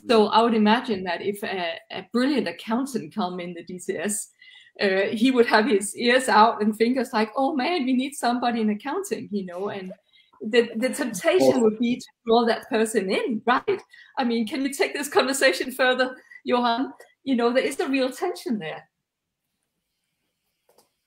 So 0.08 0.28
i 0.28 0.42
would 0.42 0.54
imagine 0.54 1.04
that 1.04 1.22
if 1.22 1.44
a, 1.44 1.78
a 1.92 2.08
brilliant 2.12 2.48
accountant 2.48 3.14
come 3.14 3.40
in 3.40 3.54
the 3.54 3.64
DTS 3.64 4.28
uh, 4.82 5.16
he 5.16 5.32
would 5.32 5.46
have 5.46 5.66
his 5.66 5.96
ears 5.96 6.28
out 6.28 6.62
and 6.62 6.78
fingers 6.78 7.14
like 7.14 7.32
oh 7.38 7.56
man 7.56 7.86
we 7.86 7.94
need 7.94 8.14
somebody 8.14 8.62
in 8.62 8.70
accounting 8.70 9.30
you 9.32 9.46
know 9.46 9.70
and 9.70 9.94
the, 10.42 10.70
the 10.78 10.90
temptation 10.90 11.62
would 11.62 11.80
be 11.80 11.96
to 11.98 12.06
draw 12.26 12.46
that 12.46 12.70
person 12.70 13.10
in 13.12 13.42
right 13.46 13.82
i 14.18 14.24
mean 14.24 14.48
can 14.48 14.62
you 14.62 14.74
take 14.74 14.94
this 14.94 15.08
conversation 15.08 15.72
further 15.72 16.16
johan 16.44 16.92
you 17.24 17.36
know 17.36 17.52
there 17.52 17.64
is 17.64 17.80
a 17.80 17.88
real 17.88 18.12
tension 18.12 18.60
there 18.60 18.88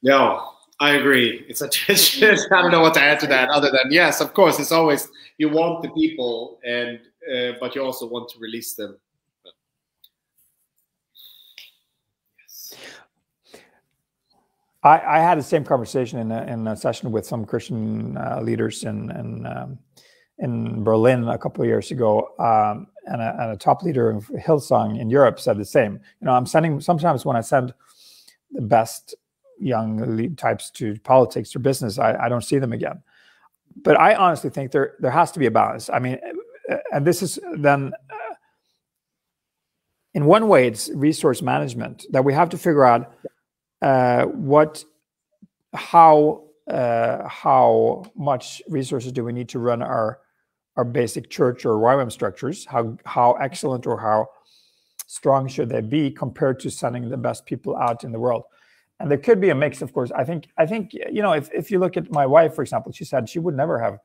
Yeah, 0.00 0.40
I 0.80 0.92
agree. 0.92 1.44
It's 1.48 1.60
a 1.60 1.68
tension. 1.86 2.38
I 2.52 2.62
don't 2.62 2.70
know 2.70 2.80
what 2.80 2.94
to 2.94 3.02
add 3.02 3.20
to 3.20 3.26
that 3.28 3.48
other 3.50 3.70
than 3.70 3.90
yes, 3.90 4.20
of 4.20 4.32
course, 4.34 4.58
it's 4.60 4.72
always 4.72 5.08
you 5.38 5.48
want 5.48 5.82
the 5.82 5.90
people 5.90 6.58
and 6.64 7.00
uh, 7.32 7.52
but 7.60 7.74
you 7.74 7.82
also 7.82 8.06
want 8.08 8.28
to 8.30 8.38
release 8.38 8.74
them. 8.74 8.98
I, 14.88 15.18
I 15.18 15.18
had 15.20 15.38
the 15.38 15.42
same 15.42 15.64
conversation 15.64 16.18
in 16.18 16.32
a, 16.32 16.42
in 16.44 16.66
a 16.66 16.76
session 16.76 17.12
with 17.12 17.26
some 17.26 17.44
Christian 17.44 18.16
uh, 18.16 18.40
leaders 18.42 18.84
in 18.84 19.10
in, 19.10 19.46
um, 19.46 19.78
in 20.38 20.84
Berlin 20.84 21.28
a 21.28 21.38
couple 21.38 21.62
of 21.62 21.68
years 21.68 21.90
ago, 21.90 22.10
um, 22.38 22.86
and, 23.06 23.20
a, 23.20 23.36
and 23.40 23.50
a 23.52 23.56
top 23.56 23.82
leader 23.82 24.10
of 24.10 24.26
Hillsong 24.28 25.00
in 25.00 25.10
Europe 25.10 25.40
said 25.40 25.58
the 25.58 25.64
same. 25.64 25.94
You 26.20 26.26
know, 26.26 26.32
I'm 26.32 26.46
sending 26.46 26.80
sometimes 26.80 27.24
when 27.26 27.36
I 27.36 27.42
send 27.42 27.74
the 28.52 28.62
best 28.62 29.14
young 29.60 30.16
lead 30.16 30.38
types 30.38 30.70
to 30.70 30.96
politics 31.00 31.54
or 31.54 31.58
business, 31.58 31.98
I, 31.98 32.14
I 32.24 32.28
don't 32.28 32.44
see 32.44 32.58
them 32.58 32.72
again. 32.72 33.02
But 33.82 34.00
I 34.00 34.14
honestly 34.14 34.50
think 34.50 34.72
there 34.72 34.94
there 35.00 35.10
has 35.10 35.32
to 35.32 35.38
be 35.38 35.46
a 35.46 35.50
balance. 35.50 35.90
I 35.90 35.98
mean, 35.98 36.18
and 36.92 37.06
this 37.06 37.22
is 37.22 37.38
then 37.56 37.92
uh, 38.10 38.34
in 40.14 40.24
one 40.24 40.48
way 40.48 40.66
it's 40.68 40.88
resource 40.94 41.42
management 41.42 42.06
that 42.10 42.24
we 42.24 42.32
have 42.32 42.48
to 42.50 42.58
figure 42.58 42.84
out 42.84 43.12
uh, 43.82 44.24
what 44.24 44.84
how 45.74 46.44
uh, 46.70 47.28
how 47.28 48.04
much 48.16 48.62
resources 48.68 49.12
do 49.12 49.24
we 49.24 49.32
need 49.32 49.48
to 49.50 49.58
run 49.58 49.82
our 49.82 50.20
our 50.76 50.84
basic 50.84 51.28
church 51.30 51.64
or 51.64 51.76
YWAM 51.76 52.10
structures? 52.10 52.64
How 52.66 52.96
how 53.04 53.32
excellent 53.34 53.86
or 53.86 53.98
how 54.00 54.28
strong 55.06 55.48
should 55.48 55.68
they 55.68 55.80
be 55.80 56.10
compared 56.10 56.60
to 56.60 56.70
sending 56.70 57.08
the 57.08 57.16
best 57.16 57.46
people 57.46 57.76
out 57.76 58.04
in 58.04 58.12
the 58.12 58.18
world? 58.18 58.44
and 59.00 59.10
there 59.10 59.18
could 59.18 59.40
be 59.40 59.50
a 59.50 59.54
mix 59.54 59.82
of 59.82 59.92
course 59.92 60.10
i 60.12 60.24
think 60.24 60.48
i 60.58 60.66
think 60.66 60.92
you 60.92 61.22
know 61.22 61.32
if, 61.32 61.50
if 61.52 61.70
you 61.70 61.78
look 61.78 61.96
at 61.96 62.10
my 62.10 62.26
wife 62.26 62.54
for 62.54 62.62
example 62.62 62.92
she 62.92 63.04
said 63.04 63.28
she 63.28 63.38
would 63.38 63.56
never 63.56 63.78
have 63.78 63.98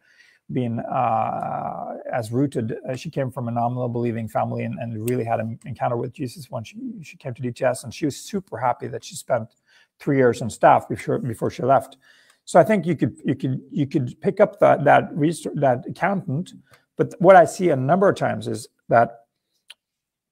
been 0.51 0.79
uh, 0.81 1.93
as 2.11 2.31
rooted 2.31 2.75
uh, 2.89 2.95
she 2.95 3.09
came 3.09 3.31
from 3.31 3.47
a 3.47 3.51
nominal 3.51 3.87
believing 3.87 4.27
family 4.27 4.65
and, 4.65 4.77
and 4.79 5.09
really 5.09 5.23
had 5.23 5.39
an 5.39 5.57
encounter 5.65 5.97
with 5.97 6.13
jesus 6.13 6.49
when 6.51 6.63
she, 6.63 6.75
she 7.01 7.17
came 7.17 7.33
to 7.33 7.41
dts 7.41 7.83
and 7.83 7.93
she 7.93 8.05
was 8.05 8.15
super 8.15 8.57
happy 8.57 8.87
that 8.87 9.03
she 9.03 9.15
spent 9.15 9.49
three 9.99 10.17
years 10.17 10.41
on 10.41 10.49
staff 10.49 10.87
before 10.87 11.19
before 11.19 11.49
she 11.49 11.63
left 11.63 11.97
so 12.45 12.59
i 12.59 12.63
think 12.63 12.85
you 12.85 12.95
could 12.95 13.15
you 13.25 13.35
could 13.35 13.61
you 13.71 13.87
could 13.87 14.19
pick 14.21 14.39
up 14.39 14.59
that 14.59 14.83
that 14.83 15.09
research, 15.15 15.53
that 15.55 15.85
accountant 15.87 16.53
but 16.97 17.13
what 17.19 17.35
i 17.35 17.45
see 17.45 17.69
a 17.69 17.75
number 17.75 18.09
of 18.09 18.15
times 18.15 18.47
is 18.47 18.67
that 18.89 19.23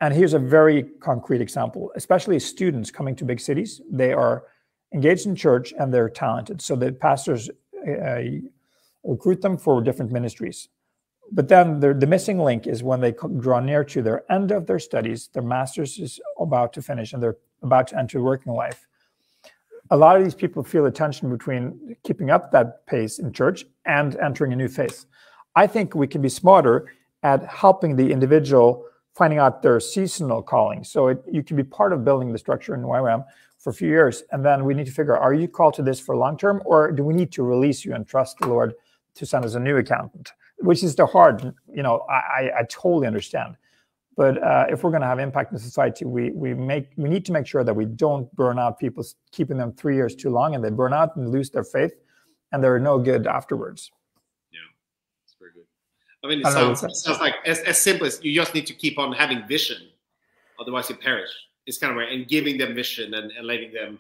and 0.02 0.16
here's 0.16 0.34
a 0.34 0.40
very 0.40 0.84
concrete 1.00 1.42
example, 1.42 1.92
especially 1.96 2.40
students 2.40 2.90
coming 2.90 3.16
to 3.16 3.24
big 3.24 3.40
cities. 3.40 3.82
They 3.90 4.14
are 4.14 4.46
engaged 4.94 5.28
in 5.28 5.36
church 5.36 5.74
and 5.80 5.94
they're 5.94 6.10
talented. 6.10 6.60
So 6.60 6.76
the 6.76 6.92
pastors 6.92 7.50
uh, 7.88 8.22
recruit 9.04 9.42
them 9.42 9.58
for 9.60 9.82
different 9.82 10.12
ministries. 10.12 10.70
But 11.32 11.48
then 11.48 11.80
the, 11.80 11.94
the 11.94 12.08
missing 12.08 12.40
link 12.40 12.66
is 12.66 12.84
when 12.84 13.00
they 13.00 13.14
draw 13.38 13.60
near 13.60 13.84
to 13.86 14.02
their 14.02 14.30
end 14.30 14.52
of 14.52 14.66
their 14.66 14.80
studies, 14.80 15.30
their 15.34 15.44
master's 15.44 16.00
is 16.00 16.20
about 16.40 16.74
to 16.74 16.82
finish 16.82 17.14
and 17.14 17.22
they're 17.22 17.38
about 17.62 17.88
to 17.90 18.00
enter 18.00 18.22
working 18.22 18.54
life. 18.54 18.88
A 19.94 19.98
lot 19.98 20.16
of 20.16 20.24
these 20.24 20.34
people 20.34 20.64
feel 20.64 20.86
a 20.86 20.92
tension 20.92 21.30
between 21.30 21.98
keeping 22.04 22.32
up 22.32 22.50
that 22.52 22.86
pace 22.86 23.20
in 23.20 23.34
church 23.34 23.66
and 23.86 24.16
entering 24.16 24.54
a 24.54 24.56
new 24.56 24.70
phase. 24.70 25.06
I 25.54 25.68
think 25.68 25.94
we 25.94 26.08
can 26.08 26.22
be 26.22 26.30
smarter 26.30 26.94
at 27.24 27.46
helping 27.46 27.98
the 27.98 28.10
individual 28.10 28.86
finding 29.14 29.38
out 29.38 29.62
their 29.62 29.82
seasonal 29.82 30.42
calling. 30.42 30.86
So 30.86 31.10
it, 31.10 31.22
you 31.30 31.44
can 31.44 31.58
be 31.58 31.64
part 31.64 31.92
of 31.92 32.06
building 32.06 32.32
the 32.32 32.38
structure 32.38 32.74
in 32.74 32.82
YWAM 32.84 33.26
for 33.60 33.72
a 33.72 33.74
few 33.74 33.90
years, 33.90 34.24
and 34.32 34.46
then 34.46 34.64
we 34.64 34.74
need 34.74 34.86
to 34.86 34.94
figure 34.94 35.18
out: 35.18 35.22
Are 35.22 35.34
you 35.34 35.50
called 35.50 35.74
to 35.74 35.84
this 35.84 36.00
for 36.00 36.16
long 36.16 36.38
term, 36.38 36.62
or 36.66 36.94
do 36.94 37.04
we 37.04 37.14
need 37.14 37.34
to 37.34 37.44
release 37.44 37.84
you 37.84 37.94
and 37.94 38.08
trust 38.08 38.38
the 38.40 38.48
Lord 38.48 38.74
to 39.16 39.26
send 39.26 39.44
us 39.44 39.56
a 39.56 39.60
new 39.60 39.76
accountant? 39.76 40.32
Which 40.60 40.84
is 40.84 40.96
the 40.96 41.06
hard, 41.06 41.54
you 41.72 41.84
know, 41.84 42.06
I, 42.10 42.14
I, 42.14 42.52
I 42.60 42.64
totally 42.70 43.08
understand. 43.08 43.58
But 44.18 44.44
uh, 44.44 44.66
if 44.70 44.84
we're 44.84 44.90
going 44.90 45.02
to 45.02 45.08
have 45.08 45.20
impact 45.20 45.54
in 45.54 45.58
society, 45.58 46.04
we 46.06 46.32
we 46.32 46.54
make 46.54 46.90
we 46.98 47.10
need 47.10 47.26
to 47.26 47.32
make 47.32 47.48
sure 47.48 47.64
that 47.64 47.74
we 47.74 47.86
don't 47.86 48.34
burn 48.36 48.60
out 48.60 48.78
people, 48.78 49.06
keeping 49.32 49.58
them 49.58 49.72
three 49.74 49.96
years 49.96 50.16
too 50.16 50.30
long, 50.30 50.54
and 50.54 50.64
they 50.64 50.70
burn 50.70 50.94
out 50.94 51.16
and 51.16 51.32
lose 51.32 51.50
their 51.50 51.64
faith, 51.64 51.94
and 52.52 52.62
they're 52.62 52.80
no 52.80 53.00
good 53.00 53.26
afterwards. 53.26 53.90
Yeah, 54.52 54.60
it's 55.24 55.36
very 55.40 55.52
good. 55.54 55.64
I 56.24 56.28
mean, 56.28 56.40
it 56.42 56.46
I 56.46 56.52
sounds, 56.52 56.84
it 56.84 56.96
sounds 56.96 57.20
like 57.20 57.36
as, 57.46 57.60
as 57.60 57.80
simple 57.80 58.06
as 58.06 58.22
you 58.22 58.36
just 58.36 58.54
need 58.54 58.68
to 58.68 58.74
keep 58.74 59.00
on 59.00 59.14
having 59.14 59.48
vision, 59.48 59.78
otherwise 60.60 60.90
you 60.90 60.96
perish. 60.96 61.32
It's 61.66 61.78
kind 61.78 61.92
of 61.92 61.98
right, 61.98 62.12
and 62.12 62.28
giving 62.28 62.58
them 62.58 62.76
vision 62.76 63.14
and, 63.14 63.32
and 63.32 63.48
letting 63.48 63.72
them 63.72 63.98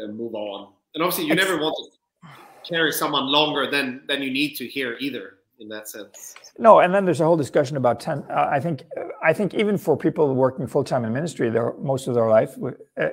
uh, 0.00 0.06
move 0.08 0.34
on. 0.34 0.72
And 0.94 1.02
obviously, 1.02 1.26
you 1.26 1.34
never 1.34 1.58
want 1.58 1.74
to 1.76 2.28
carry 2.70 2.92
someone 2.92 3.26
longer 3.26 3.68
than 3.68 4.02
than 4.06 4.22
you 4.22 4.30
need 4.30 4.54
to 4.56 4.66
here 4.68 4.96
either. 5.00 5.37
In 5.60 5.68
that 5.68 5.88
sense. 5.88 6.34
No, 6.58 6.80
and 6.80 6.94
then 6.94 7.04
there's 7.04 7.20
a 7.20 7.24
whole 7.24 7.36
discussion 7.36 7.76
about 7.76 7.98
ten. 8.00 8.24
Uh, 8.30 8.48
I 8.50 8.60
think 8.60 8.84
I 9.22 9.32
think 9.32 9.54
even 9.54 9.76
for 9.76 9.96
people 9.96 10.32
working 10.34 10.66
full 10.66 10.84
time 10.84 11.04
in 11.04 11.12
ministry, 11.12 11.50
their 11.50 11.74
most 11.78 12.06
of 12.06 12.14
their 12.14 12.28
life. 12.28 12.56
Uh, 13.00 13.08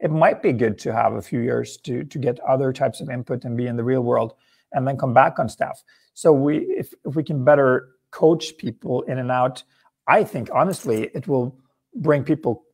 it 0.00 0.10
might 0.10 0.42
be 0.42 0.52
good 0.52 0.76
to 0.80 0.92
have 0.92 1.14
a 1.14 1.22
few 1.22 1.40
years 1.40 1.76
to 1.78 2.04
to 2.04 2.18
get 2.18 2.40
other 2.40 2.72
types 2.72 3.00
of 3.00 3.08
input 3.08 3.44
and 3.44 3.56
be 3.56 3.66
in 3.66 3.76
the 3.76 3.84
real 3.84 4.02
world 4.02 4.34
and 4.72 4.86
then 4.86 4.96
come 4.96 5.14
back 5.14 5.38
on 5.38 5.48
staff. 5.48 5.82
So 6.14 6.32
we, 6.32 6.58
if, 6.58 6.92
if 7.04 7.14
we 7.16 7.22
can 7.22 7.44
better 7.44 7.90
coach 8.10 8.56
people 8.58 9.02
in 9.02 9.18
and 9.18 9.30
out, 9.30 9.62
I 10.06 10.24
think 10.24 10.50
honestly 10.52 11.10
it 11.14 11.26
will 11.26 11.56
bring 11.94 12.24
people 12.24 12.64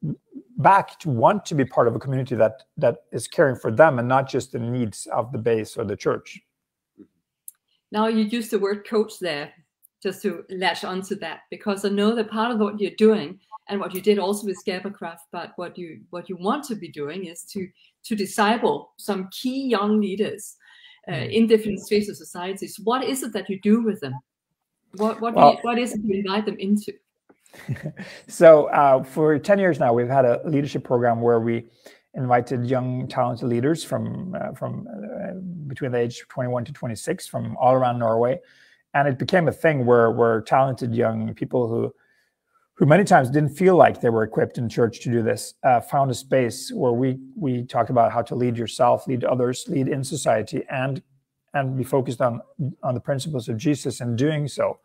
back 0.57 0.99
to 1.01 1.09
want 1.09 1.47
to 1.47 1.55
be 1.55 1.65
part 1.65 1.89
of 1.89 1.95
a 1.95 1.99
community 1.99 2.35
that 2.35 2.63
that 2.77 3.05
is 3.13 3.29
caring 3.29 3.57
for 3.57 3.71
them 3.71 3.99
and 3.99 4.09
not 4.09 4.29
just 4.29 4.53
the 4.53 4.59
needs 4.59 5.07
of 5.13 5.31
the 5.33 5.39
base 5.39 5.77
or 5.77 5.85
the 5.85 5.97
church. 5.97 6.41
Now 7.93 8.07
you 8.09 8.25
use 8.25 8.49
the 8.49 8.59
word 8.59 8.87
coach 8.87 9.19
there, 9.21 9.53
just 10.03 10.23
to 10.23 10.45
latch 10.51 10.85
onto 10.85 11.15
that, 11.17 11.41
because 11.51 11.85
I 11.85 11.89
know 11.89 12.15
that 12.15 12.31
part 12.31 12.53
of 12.53 12.59
what 12.59 12.81
you're 12.81 12.93
doing 12.97 13.39
and 13.69 13.81
what 13.81 13.95
you 13.95 14.01
did 14.01 14.19
also 14.19 14.47
with 14.47 14.63
Skaberkraft, 14.65 15.21
but 15.33 15.53
what 15.57 15.79
you 15.79 16.01
what 16.11 16.29
you 16.29 16.37
want 16.37 16.65
to 16.65 16.75
be 16.75 16.89
doing 16.89 17.27
is 17.27 17.45
to 17.45 17.69
to 18.05 18.17
disciple 18.17 18.93
some 18.97 19.29
key 19.31 19.69
young 19.69 20.01
leaders 20.01 20.57
uh, 21.09 21.13
mm. 21.13 21.33
in 21.33 21.47
different 21.47 21.81
spheres 21.81 22.09
of 22.09 22.17
societies. 22.17 22.81
What 22.83 23.05
is 23.05 23.23
it 23.23 23.33
that 23.33 23.49
you 23.49 23.61
do 23.61 23.83
with 23.83 24.01
them? 24.01 24.15
What 24.97 25.21
what 25.21 25.35
well, 25.35 25.53
you, 25.53 25.59
what 25.63 25.79
is 25.79 25.93
it 25.95 26.01
you 26.05 26.19
invite 26.19 26.47
them 26.47 26.57
into? 26.59 26.93
so 28.29 28.67
uh, 28.67 29.03
for 29.03 29.39
10 29.39 29.59
years 29.59 29.81
now 29.81 29.93
we've 29.93 30.09
had 30.09 30.25
a 30.25 30.41
leadership 30.45 30.85
program 30.85 31.21
where 31.21 31.41
we 31.41 31.65
invited 32.15 32.67
young 32.67 33.07
talented 33.09 33.49
leaders 33.49 33.85
from 33.85 34.35
uh, 34.35 34.53
from 34.53 34.87
uh, 34.89 35.35
between 35.67 35.93
the 35.93 35.99
age 35.99 36.21
of 36.21 36.29
21 36.29 36.65
to 36.65 36.73
26 36.73 37.27
from 37.29 37.57
all 37.57 37.75
around 37.75 37.99
norway 37.99 38.39
and 38.95 39.07
it 39.07 39.19
became 39.19 39.49
a 39.49 39.53
thing 39.53 39.87
where 39.87 40.11
where 40.11 40.41
talented 40.41 40.95
young 40.95 41.33
people 41.35 41.69
who 41.69 41.95
who 42.81 42.87
many 42.87 43.05
times 43.05 43.29
didn't 43.29 43.51
feel 43.51 43.77
like 43.77 44.01
they 44.01 44.09
were 44.09 44.23
equipped 44.23 44.57
in 44.57 44.67
church 44.67 45.01
to 45.01 45.11
do 45.11 45.23
this, 45.23 45.53
uh, 45.65 45.83
found 45.83 46.11
a 46.11 46.15
space 46.15 46.73
where 46.73 46.93
we 46.93 47.19
we 47.37 47.63
talked 47.65 47.91
about 47.91 48.11
how 48.11 48.23
to 48.23 48.35
lead 48.35 48.57
yourself, 48.57 49.07
lead 49.07 49.23
others, 49.23 49.67
lead 49.69 49.87
in 49.87 50.03
society, 50.03 50.65
and 50.71 51.03
and 51.53 51.77
be 51.77 51.85
focused 51.85 52.23
on 52.23 52.41
on 52.83 52.95
the 52.95 53.01
principles 53.01 53.51
of 53.51 53.59
Jesus 53.59 54.01
in 54.01 54.17
doing 54.17 54.49
so. 54.49 54.79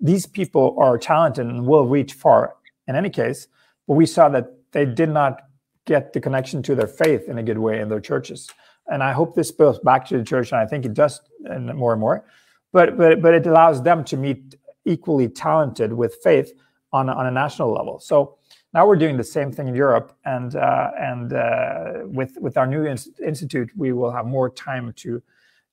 These 0.00 0.24
people 0.24 0.74
are 0.78 0.96
talented 0.96 1.46
and 1.46 1.66
will 1.66 1.86
reach 1.86 2.14
far 2.14 2.54
in 2.88 2.96
any 2.96 3.10
case, 3.10 3.48
but 3.86 3.94
we 3.94 4.06
saw 4.06 4.30
that 4.30 4.46
they 4.72 4.86
did 4.86 5.10
not 5.10 5.42
get 5.86 6.12
the 6.12 6.20
connection 6.20 6.62
to 6.62 6.74
their 6.74 6.86
faith 6.86 7.28
in 7.28 7.38
a 7.38 7.42
good 7.42 7.58
way 7.58 7.80
in 7.80 7.88
their 7.88 8.00
churches. 8.00 8.48
And 8.90 9.02
I 9.02 9.12
hope 9.12 9.34
this 9.34 9.48
spills 9.48 9.78
back 9.78 10.06
to 10.08 10.18
the 10.18 10.24
church, 10.24 10.52
and 10.52 10.60
I 10.60 10.66
think 10.66 10.84
it 10.84 10.94
does 10.94 11.20
and 11.44 11.72
more 11.74 11.92
and 11.92 12.00
more. 12.00 12.24
But 12.72 12.96
but 12.96 13.22
but 13.22 13.34
it 13.34 13.46
allows 13.46 13.82
them 13.82 14.04
to 14.04 14.16
meet 14.16 14.56
equally 14.84 15.28
talented 15.28 15.92
with 15.92 16.16
faith 16.22 16.52
on 16.92 17.08
on 17.08 17.26
a 17.26 17.30
national 17.30 17.72
level. 17.72 18.00
So 18.00 18.38
now 18.74 18.86
we're 18.86 18.96
doing 18.96 19.16
the 19.16 19.24
same 19.24 19.52
thing 19.52 19.68
in 19.68 19.74
Europe, 19.74 20.16
and 20.24 20.56
uh, 20.56 20.90
and 20.98 21.32
uh, 21.32 21.92
with 22.04 22.38
with 22.40 22.56
our 22.56 22.66
new 22.66 22.86
institute, 22.86 23.70
we 23.76 23.92
will 23.92 24.10
have 24.10 24.26
more 24.26 24.48
time 24.50 24.92
to 24.96 25.22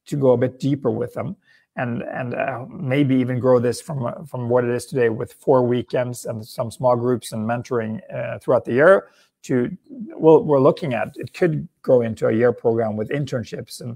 to 0.08 0.18
go 0.18 0.32
a 0.32 0.38
bit 0.38 0.60
deeper 0.60 0.92
with 0.92 1.14
them, 1.14 1.36
and 1.78 2.04
and 2.04 2.36
uh, 2.36 2.66
maybe 2.70 3.16
even 3.16 3.40
grow 3.40 3.58
this 3.60 3.80
from 3.82 4.26
from 4.26 4.50
what 4.50 4.66
it 4.66 4.70
is 4.70 4.86
today 4.86 5.10
with 5.10 5.34
four 5.34 5.66
weekends 5.66 6.26
and 6.26 6.46
some 6.46 6.70
small 6.70 6.96
groups 6.98 7.32
and 7.32 7.48
mentoring 7.48 8.02
uh, 8.14 8.38
throughout 8.40 8.66
the 8.66 8.74
year. 8.74 9.08
To 9.44 9.76
well, 10.18 10.44
we're 10.44 10.60
looking 10.60 10.94
at 10.94 11.14
it 11.16 11.34
could 11.34 11.68
go 11.82 12.02
into 12.02 12.28
a 12.28 12.34
year 12.34 12.52
program 12.52 12.98
with 12.98 13.10
internships 13.10 13.80
and 13.80 13.96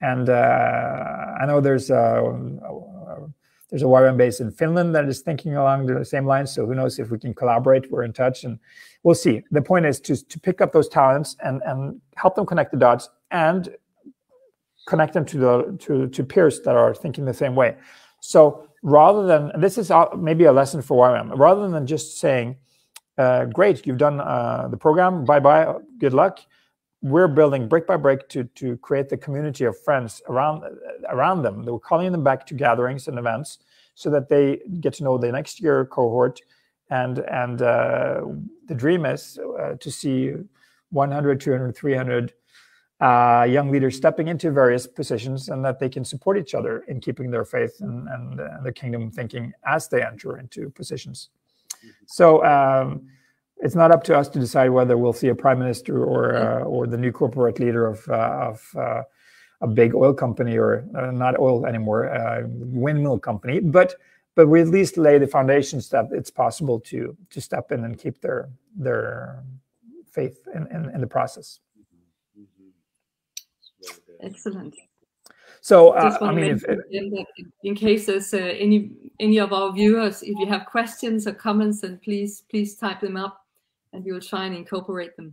and 0.00 0.28
uh, 0.28 1.34
I 1.40 1.46
know 1.46 1.60
there's 1.62 1.88
a, 1.88 1.96
a 1.96 3.26
there's 3.70 3.82
a 3.82 3.86
YWAM 3.86 4.16
base 4.16 4.40
in 4.40 4.50
Finland 4.50 4.94
that 4.94 5.06
is 5.06 5.20
thinking 5.20 5.56
along 5.56 5.86
the 5.86 6.04
same 6.04 6.26
lines. 6.26 6.52
So 6.52 6.66
who 6.66 6.74
knows 6.74 6.98
if 6.98 7.10
we 7.10 7.18
can 7.18 7.34
collaborate? 7.34 7.90
We're 7.90 8.04
in 8.04 8.12
touch, 8.12 8.44
and 8.44 8.58
we'll 9.02 9.14
see. 9.14 9.42
The 9.50 9.62
point 9.62 9.86
is 9.86 9.98
to 10.00 10.16
to 10.16 10.40
pick 10.40 10.60
up 10.60 10.72
those 10.72 10.88
talents 10.88 11.36
and 11.42 11.62
and 11.64 12.00
help 12.16 12.34
them 12.34 12.46
connect 12.46 12.70
the 12.70 12.76
dots 12.76 13.08
and 13.30 13.74
connect 14.86 15.14
them 15.14 15.24
to 15.24 15.38
the 15.38 15.76
to 15.80 16.08
to 16.08 16.22
peers 16.22 16.60
that 16.60 16.76
are 16.76 16.94
thinking 16.94 17.24
the 17.24 17.34
same 17.34 17.56
way. 17.56 17.76
So 18.20 18.68
rather 18.82 19.26
than 19.26 19.58
this 19.58 19.78
is 19.78 19.90
maybe 20.16 20.44
a 20.44 20.52
lesson 20.52 20.82
for 20.82 20.96
YWAM, 21.08 21.36
rather 21.38 21.68
than 21.68 21.86
just 21.86 22.18
saying, 22.18 22.56
uh, 23.18 23.46
"Great, 23.46 23.86
you've 23.86 23.98
done 23.98 24.20
uh, 24.20 24.68
the 24.70 24.76
program. 24.76 25.24
Bye 25.24 25.40
bye. 25.40 25.74
Good 25.98 26.14
luck." 26.14 26.40
we're 27.04 27.28
building 27.28 27.68
brick 27.68 27.86
by 27.86 27.98
brick 27.98 28.30
to 28.30 28.44
to 28.44 28.78
create 28.78 29.10
the 29.10 29.16
community 29.16 29.64
of 29.64 29.78
friends 29.78 30.22
around 30.28 30.64
around 31.10 31.42
them. 31.42 31.64
We're 31.64 31.78
calling 31.78 32.10
them 32.10 32.24
back 32.24 32.46
to 32.46 32.54
gatherings 32.54 33.08
and 33.08 33.18
events 33.18 33.58
so 33.94 34.10
that 34.10 34.28
they 34.28 34.60
get 34.80 34.94
to 34.94 35.04
know 35.04 35.18
the 35.18 35.30
next 35.30 35.60
year 35.60 35.84
cohort. 35.84 36.40
And 36.90 37.18
and 37.18 37.60
uh, 37.60 38.22
the 38.66 38.74
dream 38.74 39.04
is 39.04 39.38
uh, 39.38 39.74
to 39.74 39.90
see 39.90 40.32
100, 40.90 41.40
200, 41.40 41.76
300 41.76 42.32
uh, 43.00 43.46
young 43.50 43.70
leaders 43.70 43.96
stepping 43.96 44.28
into 44.28 44.50
various 44.50 44.86
positions 44.86 45.50
and 45.50 45.62
that 45.62 45.78
they 45.78 45.90
can 45.90 46.04
support 46.04 46.38
each 46.38 46.54
other 46.54 46.84
in 46.88 47.00
keeping 47.00 47.30
their 47.30 47.44
faith 47.44 47.76
and, 47.80 48.08
and 48.08 48.40
uh, 48.40 48.48
the 48.62 48.72
kingdom 48.72 49.10
thinking 49.10 49.52
as 49.66 49.88
they 49.88 50.02
enter 50.02 50.38
into 50.38 50.70
positions. 50.70 51.28
Mm-hmm. 51.84 52.04
So 52.06 52.44
um, 52.44 53.08
it's 53.58 53.74
not 53.74 53.90
up 53.90 54.04
to 54.04 54.16
us 54.16 54.28
to 54.30 54.38
decide 54.38 54.70
whether 54.70 54.96
we'll 54.96 55.12
see 55.12 55.28
a 55.28 55.34
prime 55.34 55.58
minister 55.58 56.04
or 56.04 56.36
uh, 56.36 56.60
or 56.64 56.86
the 56.86 56.96
new 56.98 57.12
corporate 57.12 57.60
leader 57.60 57.86
of 57.86 58.06
uh, 58.08 58.50
of 58.50 58.70
uh, 58.76 59.02
a 59.60 59.66
big 59.66 59.94
oil 59.94 60.12
company 60.12 60.58
or 60.58 60.84
uh, 60.96 61.10
not 61.10 61.38
oil 61.38 61.66
anymore, 61.66 62.12
uh, 62.12 62.42
windmill 62.46 63.18
company. 63.18 63.60
But 63.60 63.94
but 64.34 64.48
we 64.48 64.60
at 64.60 64.68
least 64.68 64.98
lay 64.98 65.18
the 65.18 65.26
foundations 65.26 65.88
that 65.90 66.06
it's 66.12 66.30
possible 66.30 66.80
to 66.80 67.16
to 67.30 67.40
step 67.40 67.72
in 67.72 67.84
and 67.84 67.98
keep 67.98 68.20
their 68.20 68.48
their 68.76 69.42
faith 70.12 70.46
in, 70.54 70.66
in, 70.68 70.90
in 70.94 71.00
the 71.00 71.06
process. 71.06 71.60
Excellent. 74.22 74.74
So 75.64 75.92
uh, 75.92 76.18
I 76.20 76.30
mean, 76.30 76.60
if, 76.60 76.62
in 77.62 77.74
case 77.74 78.04
there's 78.04 78.34
uh, 78.34 78.36
any 78.36 78.90
any 79.18 79.38
of 79.38 79.54
our 79.54 79.72
viewers, 79.72 80.22
if 80.22 80.38
you 80.38 80.46
have 80.46 80.66
questions 80.66 81.26
or 81.26 81.32
comments, 81.32 81.80
then 81.80 81.98
please 82.04 82.42
please 82.50 82.74
type 82.74 83.00
them 83.00 83.16
up 83.16 83.46
and 83.94 84.04
we 84.04 84.12
will 84.12 84.20
try 84.20 84.44
and 84.44 84.54
incorporate 84.54 85.16
them. 85.16 85.32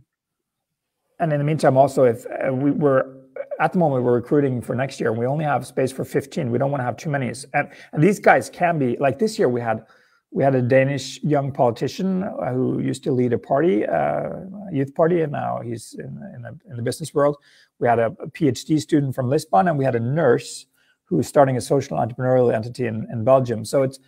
And 1.20 1.34
in 1.34 1.38
the 1.38 1.44
meantime, 1.44 1.76
also, 1.76 2.04
if 2.04 2.24
uh, 2.24 2.50
we 2.50 2.70
were 2.70 3.14
at 3.60 3.74
the 3.74 3.78
moment 3.78 4.04
we're 4.04 4.14
recruiting 4.14 4.62
for 4.62 4.74
next 4.74 5.00
year, 5.00 5.10
and 5.10 5.18
we 5.18 5.26
only 5.26 5.44
have 5.44 5.66
space 5.66 5.92
for 5.92 6.02
15. 6.02 6.50
We 6.50 6.56
don't 6.56 6.70
want 6.70 6.80
to 6.80 6.86
have 6.86 6.96
too 6.96 7.10
many. 7.10 7.30
And, 7.52 7.68
and 7.92 8.02
these 8.02 8.18
guys 8.18 8.48
can 8.48 8.78
be 8.78 8.96
like 8.96 9.18
this 9.18 9.38
year. 9.38 9.50
We 9.50 9.60
had 9.60 9.84
we 10.32 10.42
had 10.42 10.54
a 10.54 10.62
Danish 10.62 11.22
young 11.22 11.52
politician 11.52 12.22
uh, 12.22 12.52
who 12.52 12.80
used 12.80 13.04
to 13.04 13.12
lead 13.12 13.34
a 13.34 13.38
party, 13.38 13.86
uh, 13.86 14.30
youth 14.72 14.94
party, 14.94 15.20
and 15.20 15.30
now 15.30 15.60
he's 15.62 15.94
in, 15.98 16.18
in, 16.34 16.42
the, 16.42 16.58
in, 16.70 16.76
the, 16.76 16.82
business 16.82 17.12
world. 17.12 17.36
We 17.78 17.86
had 17.86 17.98
a, 17.98 18.10
PhD 18.10 18.80
student 18.80 19.14
from 19.14 19.28
Lisbon, 19.28 19.68
and 19.68 19.76
we 19.76 19.84
had 19.84 19.94
a 19.94 20.00
nurse 20.00 20.66
who's 21.04 21.28
starting 21.28 21.58
a 21.58 21.60
social 21.60 21.98
entrepreneurial 21.98 22.52
entity 22.52 22.86
in, 22.86 23.06
in 23.12 23.24
Belgium. 23.24 23.64
So 23.66 23.82
it's 23.82 24.00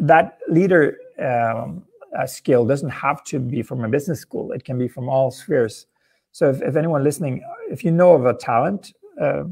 that 0.00 0.38
leader 0.48 0.98
um, 1.18 1.84
uh, 2.18 2.26
skill 2.26 2.66
doesn't 2.66 2.90
have 2.90 3.24
to 3.24 3.38
be 3.38 3.62
from 3.62 3.84
a 3.84 3.88
business 3.88 4.20
school. 4.20 4.52
It 4.52 4.64
can 4.64 4.78
be 4.78 4.86
from 4.86 5.08
all 5.08 5.30
spheres. 5.30 5.86
So 6.32 6.50
if, 6.50 6.60
if 6.60 6.76
anyone 6.76 7.02
listening, 7.02 7.42
if 7.70 7.84
you 7.84 7.90
know 7.90 8.14
of 8.14 8.26
a 8.26 8.34
talent 8.34 8.92
uh, 9.18 9.44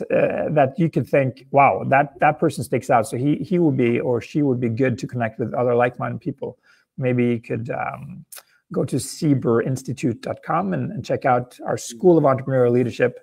uh, 0.00 0.48
that 0.50 0.74
you 0.76 0.90
could 0.90 1.08
think, 1.08 1.46
wow, 1.50 1.84
that 1.88 2.18
that 2.20 2.38
person 2.38 2.64
sticks 2.64 2.90
out. 2.90 3.06
So 3.06 3.16
he 3.16 3.36
he 3.36 3.58
would 3.58 3.76
be 3.76 4.00
or 4.00 4.20
she 4.20 4.42
would 4.42 4.60
be 4.60 4.68
good 4.68 4.98
to 4.98 5.06
connect 5.06 5.38
with 5.38 5.54
other 5.54 5.74
like-minded 5.74 6.20
people. 6.20 6.58
Maybe 6.98 7.26
you 7.26 7.40
could 7.40 7.70
um, 7.70 8.24
go 8.72 8.84
to 8.84 8.96
sieberinstitute.com 8.96 10.74
and, 10.74 10.92
and 10.92 11.04
check 11.04 11.24
out 11.24 11.58
our 11.66 11.76
School 11.76 12.18
of 12.18 12.24
Entrepreneurial 12.24 12.72
Leadership 12.72 13.20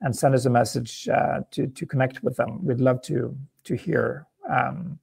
and 0.00 0.14
send 0.14 0.34
us 0.34 0.44
a 0.44 0.50
message 0.50 1.08
uh, 1.08 1.40
to 1.50 1.66
to 1.68 1.86
connect 1.86 2.22
with 2.22 2.36
them. 2.36 2.64
We'd 2.64 2.80
love 2.80 3.02
to 3.02 3.36
to 3.64 3.76
hear 3.76 4.26
um, 4.48 4.98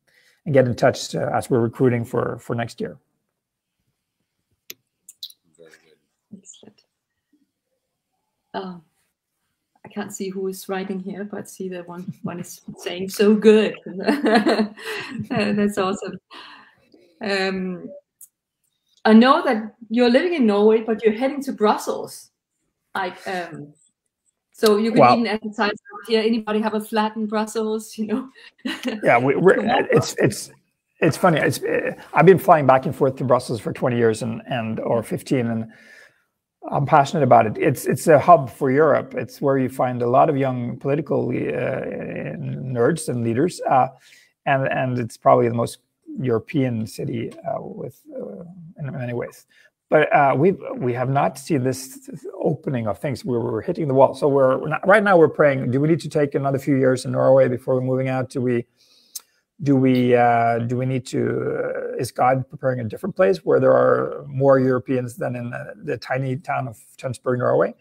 and 0.46 0.54
get 0.54 0.66
in 0.66 0.76
touch 0.76 1.16
uh, 1.16 1.30
as 1.34 1.50
we're 1.50 1.60
recruiting 1.60 2.06
for 2.06 2.40
for 2.40 2.56
next 2.56 2.82
year. 2.82 2.98
Very 5.58 5.72
good. 5.72 6.38
Excellent. 6.38 6.82
I 8.54 8.80
can't 9.96 10.14
see 10.14 10.30
who 10.30 10.48
is 10.48 10.68
writing 10.68 11.00
here, 11.00 11.24
but 11.24 11.50
see 11.50 11.70
that 11.70 11.88
one 11.88 12.14
one 12.24 12.40
is 12.40 12.62
saying 12.78 13.10
so 13.10 13.34
good. 13.34 13.74
That's 15.30 15.78
awesome. 15.78 16.20
Um, 17.22 17.90
I 19.06 19.14
know 19.14 19.42
that 19.44 19.76
you're 19.90 20.10
living 20.10 20.34
in 20.34 20.46
Norway, 20.46 20.82
but 20.82 21.02
you're 21.04 21.14
heading 21.14 21.42
to 21.44 21.54
Brussels. 21.54 22.32
Like, 22.94 23.26
um, 23.26 23.74
so 24.52 24.78
you 24.78 24.92
can 24.92 25.00
well, 25.00 25.14
even 25.14 25.28
advertise 25.28 25.78
here. 26.08 26.22
Anybody 26.22 26.60
have 26.60 26.74
a 26.74 26.82
flat 26.82 27.16
in 27.16 27.26
Brussels? 27.26 27.98
You 27.98 28.08
know. 28.08 28.30
yeah, 29.04 29.18
we, 29.18 29.34
are 29.34 29.88
it's 29.92 30.14
it's 30.18 30.52
it's 31.00 31.16
funny. 31.16 31.40
It's 31.40 31.62
I've 32.14 32.26
been 32.26 32.40
flying 32.40 32.68
back 32.68 32.86
and 32.86 32.94
forth 32.94 33.16
to 33.18 33.24
Brussels 33.24 33.62
for 33.62 33.72
20 33.72 33.96
years 33.96 34.22
and 34.24 34.42
and 34.48 34.82
or 34.82 35.02
15, 35.04 35.48
and 35.48 35.72
I'm 36.72 36.86
passionate 36.86 37.24
about 37.24 37.46
it. 37.46 37.58
It's 37.58 37.86
it's 37.86 38.08
a 38.08 38.20
hub 38.20 38.50
for 38.50 38.72
Europe. 38.72 39.14
It's 39.16 39.42
where 39.42 39.58
you 39.58 39.70
find 39.70 40.02
a 40.02 40.10
lot 40.10 40.30
of 40.30 40.38
young 40.38 40.78
political 40.78 41.30
uh, 41.30 42.36
nerds 42.36 43.08
and 43.10 43.24
leaders, 43.24 43.62
uh, 43.70 43.90
and 44.46 44.68
and 44.68 44.98
it's 44.98 45.18
probably 45.18 45.48
the 45.48 45.56
most 45.56 45.80
European 46.20 46.88
city 46.88 47.32
uh, 47.48 47.62
with 47.62 48.02
uh, 48.16 48.44
in 48.80 48.92
many 48.92 49.14
ways 49.14 49.46
but 49.90 50.12
uh, 50.14 50.34
we 50.36 50.52
we 50.78 50.94
have 50.94 51.10
not 51.10 51.38
seen 51.38 51.64
this 51.64 52.10
opening 52.42 52.88
of 52.88 52.98
things 53.00 53.24
we're 53.24 53.62
hitting 53.62 53.88
the 53.88 53.94
wall. 53.94 54.16
So 54.16 54.28
we're 54.28 54.68
not, 54.68 54.86
right 54.88 55.04
now 55.04 55.18
we're 55.18 55.30
praying. 55.30 55.72
Do 55.72 55.80
we 55.80 55.88
need 55.88 56.00
to 56.02 56.10
take 56.10 56.36
another 56.36 56.58
few 56.58 56.76
years 56.76 57.06
in 57.06 57.12
Norway 57.12 57.48
before 57.48 57.76
we're 57.76 57.82
moving 57.82 58.10
out? 58.10 58.30
Do 58.30 58.42
we 58.42 58.66
do 59.64 59.76
we 59.76 60.16
uh, 60.16 60.60
do 60.60 60.78
we 60.78 60.86
need 60.86 61.06
to? 61.08 61.22
Uh, 61.22 61.98
is 61.98 62.12
God 62.12 62.50
preparing 62.50 62.80
a 62.80 62.84
different 62.84 63.16
place 63.16 63.46
where 63.46 63.60
there 63.60 63.72
are 63.72 64.26
more 64.28 64.60
Europeans 64.60 65.16
than 65.16 65.36
in 65.36 65.50
the, 65.50 65.74
the 65.84 65.98
tiny 65.98 66.36
town 66.36 66.68
of 66.68 66.78
Tønsberg, 66.98 67.40
Norway? 67.40 67.74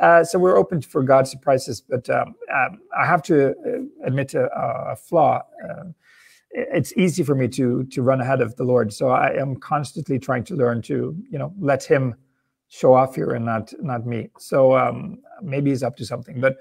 Uh, 0.00 0.24
so 0.24 0.38
we're 0.38 0.56
open 0.56 0.80
for 0.80 1.02
God's 1.02 1.30
surprises, 1.30 1.82
but 1.82 2.08
um, 2.08 2.34
um 2.54 2.80
I 2.98 3.04
have 3.06 3.22
to 3.24 3.50
uh, 3.50 4.06
admit 4.06 4.32
a, 4.34 4.48
a 4.92 4.96
flaw 4.96 5.42
uh, 5.68 5.84
it's 6.52 6.92
easy 6.96 7.22
for 7.22 7.34
me 7.34 7.48
to 7.48 7.84
to 7.84 8.02
run 8.02 8.20
ahead 8.20 8.40
of 8.40 8.56
the 8.56 8.64
Lord. 8.64 8.92
So 8.92 9.10
I 9.10 9.32
am 9.34 9.56
constantly 9.56 10.18
trying 10.18 10.44
to 10.44 10.56
learn 10.56 10.82
to 10.82 11.16
you 11.30 11.38
know 11.38 11.52
let 11.58 11.84
Him 11.84 12.14
show 12.68 12.94
off 12.94 13.14
here 13.14 13.30
and 13.30 13.44
not 13.44 13.72
not 13.80 14.06
me. 14.06 14.30
So 14.38 14.76
um, 14.76 15.18
maybe 15.42 15.70
He's 15.70 15.82
up 15.82 15.96
to 15.96 16.04
something, 16.04 16.40
but 16.40 16.56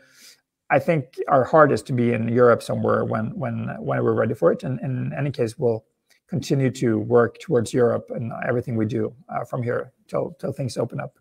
I 0.70 0.80
think 0.80 1.20
our 1.28 1.43
heart 1.43 1.72
is 1.72 1.82
to 1.84 1.93
be 1.93 2.13
in 2.13 2.28
Europe 2.30 2.61
somewhere 2.61 3.03
when 3.05 3.38
when 3.38 3.76
when 3.80 4.03
we're 4.03 4.13
ready 4.13 4.34
for 4.34 4.51
it. 4.51 4.63
And, 4.63 4.80
and 4.80 4.97
in 4.97 5.17
any 5.17 5.32
case, 5.32 5.57
we'll 5.57 5.86
continue 6.28 6.70
to 6.72 6.99
work 6.99 7.39
towards 7.39 7.74
Europe 7.74 8.09
and 8.09 8.32
everything 8.47 8.76
we 8.76 8.86
do 8.86 9.13
uh, 9.30 9.45
from 9.45 9.63
here 9.63 9.91
till 10.07 10.36
till 10.39 10.51
things 10.51 10.78
open 10.78 10.99
up. 10.99 11.17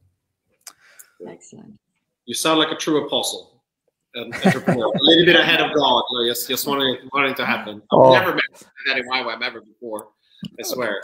Excellent. 1.26 1.78
You 2.26 2.34
sound 2.34 2.58
like 2.58 2.70
a 2.70 2.76
true 2.76 3.04
apostle 3.06 3.58
an 4.14 4.32
entrepreneur, 4.44 4.86
a 4.86 5.02
little 5.02 5.26
bit 5.26 5.36
ahead 5.36 5.60
of 5.60 5.74
God. 5.74 6.02
Like 6.10 6.28
just, 6.28 6.48
just 6.48 6.66
wanting, 6.66 6.96
wanting 7.12 7.34
to 7.34 7.44
happen. 7.44 7.76
I've 7.76 7.98
oh. 7.98 8.12
never 8.12 8.34
met 8.34 8.42
that 8.86 8.98
in 8.98 9.08
YWAM 9.08 9.42
ever 9.42 9.60
before. 9.60 10.08
I 10.58 10.62
swear. 10.62 11.00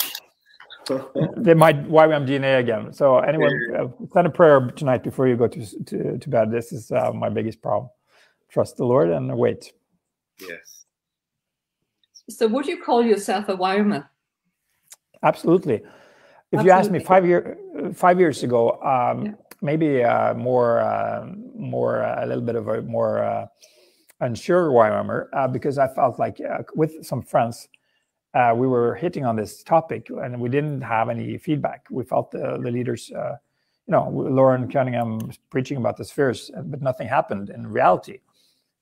they 1.36 1.54
might 1.54 1.88
YWAM 1.88 2.26
DNA 2.26 2.58
again. 2.58 2.92
So 2.92 3.18
anyone, 3.18 3.52
uh, 3.76 3.88
send 4.12 4.26
a 4.26 4.30
prayer 4.30 4.70
tonight 4.76 5.02
before 5.02 5.28
you 5.28 5.36
go 5.36 5.48
to 5.48 5.84
to, 5.84 6.18
to 6.18 6.28
bed. 6.28 6.50
This 6.50 6.72
is 6.72 6.90
uh, 6.90 7.12
my 7.12 7.28
biggest 7.28 7.62
problem. 7.62 7.90
Trust 8.54 8.76
the 8.76 8.84
Lord 8.84 9.10
and 9.10 9.36
wait. 9.36 9.72
Yes. 10.40 10.84
So, 12.30 12.46
would 12.46 12.66
you 12.66 12.80
call 12.80 13.04
yourself 13.04 13.48
a 13.48 13.56
YWAMer? 13.56 14.06
Absolutely. 15.24 15.74
If 15.74 15.84
Absolutely. 16.60 16.64
you 16.64 16.70
asked 16.70 16.90
me 16.92 17.00
five 17.00 17.26
year 17.26 17.58
five 17.92 18.20
years 18.20 18.44
ago, 18.44 18.80
um, 18.82 19.26
yeah. 19.26 19.32
maybe 19.60 20.04
uh, 20.04 20.34
more 20.34 20.78
uh, 20.78 21.26
more 21.56 22.04
uh, 22.04 22.24
a 22.24 22.26
little 22.26 22.44
bit 22.44 22.54
of 22.54 22.68
a 22.68 22.80
more 22.82 23.24
uh, 23.24 23.46
unsure 24.20 24.70
YWAMer 24.70 25.26
uh, 25.32 25.48
because 25.48 25.76
I 25.76 25.88
felt 25.88 26.20
like 26.20 26.40
uh, 26.40 26.62
with 26.76 27.04
some 27.04 27.22
friends 27.22 27.68
uh, 28.34 28.52
we 28.54 28.68
were 28.68 28.94
hitting 28.94 29.24
on 29.24 29.34
this 29.34 29.64
topic 29.64 30.10
and 30.10 30.40
we 30.40 30.48
didn't 30.48 30.82
have 30.82 31.08
any 31.08 31.38
feedback. 31.38 31.88
We 31.90 32.04
felt 32.04 32.30
the, 32.30 32.56
the 32.62 32.70
leaders, 32.70 33.10
uh, 33.10 33.36
you 33.88 33.92
know, 33.92 34.10
Loren 34.10 34.70
Cunningham 34.70 35.32
preaching 35.50 35.78
about 35.78 35.96
the 35.96 36.04
spheres, 36.04 36.52
but 36.54 36.80
nothing 36.80 37.08
happened 37.08 37.50
in 37.50 37.66
reality. 37.66 38.20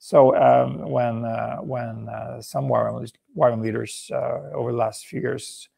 So 0.05 0.35
um, 0.35 0.91
when 0.91 1.25
uh, 1.25 1.59
when 1.59 2.09
uh, 2.09 2.43
some 2.43 2.65
YWAM 2.65 3.63
leaders 3.63 4.11
uh, 4.13 4.51
over 4.53 4.73
the 4.73 4.77
last 4.77 5.07
few 5.07 5.21
years 5.21 5.69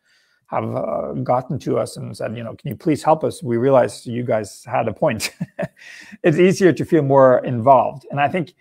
have 0.47 0.65
uh, 0.65 1.13
gotten 1.23 1.59
to 1.59 1.77
us 1.77 1.99
and 1.99 2.17
said, 2.17 2.35
you 2.35 2.43
know, 2.43 2.55
can 2.55 2.71
you 2.71 2.75
please 2.75 3.03
help 3.03 3.23
us? 3.23 3.43
We 3.43 3.59
realized 3.59 4.07
you 4.07 4.23
guys 4.25 4.65
had 4.65 4.89
a 4.89 4.95
point. 4.95 5.31
it's 6.23 6.39
easier 6.39 6.73
to 6.73 6.85
feel 6.87 7.03
more 7.03 7.45
involved, 7.45 8.07
and 8.11 8.19
I 8.19 8.29
think 8.29 8.55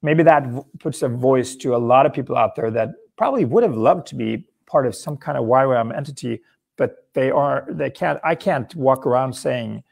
maybe 0.00 0.22
that 0.22 0.44
puts 0.78 1.02
a 1.02 1.08
voice 1.08 1.56
to 1.56 1.74
a 1.74 1.78
lot 1.92 2.06
of 2.06 2.12
people 2.12 2.36
out 2.36 2.54
there 2.54 2.70
that 2.70 2.90
probably 3.18 3.44
would 3.44 3.64
have 3.64 3.76
loved 3.76 4.06
to 4.08 4.14
be 4.14 4.46
part 4.66 4.86
of 4.86 4.94
some 4.94 5.16
kind 5.16 5.36
of 5.36 5.44
YWAM 5.44 5.92
entity, 5.92 6.40
but 6.76 7.08
they 7.14 7.32
are 7.32 7.66
they 7.68 7.90
can't. 7.90 8.20
I 8.22 8.36
can't 8.36 8.72
walk 8.76 9.06
around 9.06 9.32
saying 9.32 9.82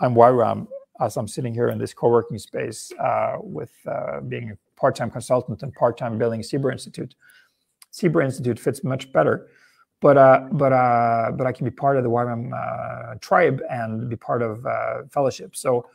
I'm 0.00 0.14
YWAM 0.14 0.68
as 1.00 1.16
I'm 1.16 1.28
sitting 1.28 1.54
here 1.54 1.68
in 1.68 1.78
this 1.78 1.94
co-working 1.94 2.38
space 2.38 2.92
uh, 2.98 3.36
with 3.40 3.72
uh, 3.86 4.20
being 4.20 4.50
a 4.50 4.80
part-time 4.80 5.10
consultant 5.10 5.62
and 5.62 5.72
part-time 5.74 6.18
building 6.18 6.40
Zebr 6.40 6.72
Institute. 6.72 7.14
Zebr 7.92 8.24
Institute 8.24 8.58
fits 8.58 8.84
much 8.84 9.12
better, 9.12 9.48
but 10.00 10.16
uh, 10.16 10.40
but 10.52 10.70
but 11.36 11.46
I 11.46 11.52
can 11.52 11.64
be 11.64 11.70
part 11.70 11.96
of 11.96 12.04
the 12.04 12.10
uh, 12.10 13.14
tribe 13.20 13.62
and 13.70 14.08
be 14.08 14.16
part 14.16 14.42
of 14.42 14.66
fellowship. 15.10 15.56
So 15.56 15.86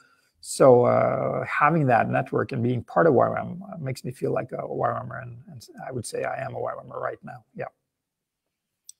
so 0.45 0.83
uh, 0.83 1.45
having 1.45 1.87
that 1.87 2.09
network 2.09 2.51
and 2.51 2.61
being 2.61 2.83
part 2.83 3.07
of 3.07 3.13
YWAM 3.13 3.79
makes 3.79 4.03
me 4.03 4.11
feel 4.11 4.33
like 4.33 4.51
a 4.51 4.57
YWAMer, 4.57 5.21
and, 5.21 5.37
and 5.49 5.65
I 5.87 5.93
would 5.93 6.05
say 6.05 6.25
I 6.25 6.43
am 6.43 6.53
a 6.53 6.59
YWAMer 6.59 6.99
right 6.99 7.17
now. 7.23 7.45
Yeah. 7.55 7.71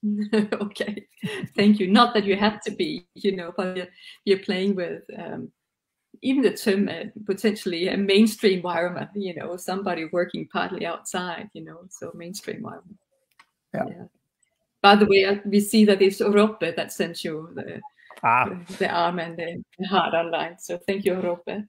okay, 0.54 1.06
thank 1.54 1.80
you. 1.80 1.86
Not 1.86 2.14
that 2.14 2.24
you 2.24 2.34
have 2.36 2.62
to 2.62 2.70
be, 2.70 3.06
you 3.14 3.36
know, 3.36 3.52
but 3.54 3.76
you're, 3.76 3.88
you're 4.24 4.38
playing 4.38 4.74
with 4.74 5.02
um, 5.18 5.52
even 6.22 6.42
the 6.42 6.52
term 6.52 6.88
uh, 6.88 7.04
potentially 7.24 7.88
a 7.88 7.96
mainstream 7.96 8.62
YWAMer, 8.62 9.08
you 9.14 9.34
know, 9.34 9.56
somebody 9.56 10.06
working 10.06 10.48
partly 10.52 10.86
outside, 10.86 11.50
you 11.52 11.64
know, 11.64 11.80
so 11.88 12.12
mainstream 12.14 12.62
YWAMer. 12.62 12.82
Yeah. 13.74 13.84
yeah. 13.88 14.04
By 14.82 14.96
the 14.96 15.06
way, 15.06 15.40
we 15.46 15.60
see 15.60 15.84
that 15.86 16.02
it's 16.02 16.20
Orope 16.20 16.76
that 16.76 16.92
sends 16.92 17.24
you 17.24 17.50
the 17.54 17.80
ah. 18.22 18.50
the 18.78 18.88
arm 18.88 19.18
and 19.18 19.36
the, 19.36 19.86
heart 19.86 20.14
online. 20.14 20.58
So 20.58 20.78
thank 20.78 21.04
you, 21.04 21.14
Orope. 21.14 21.66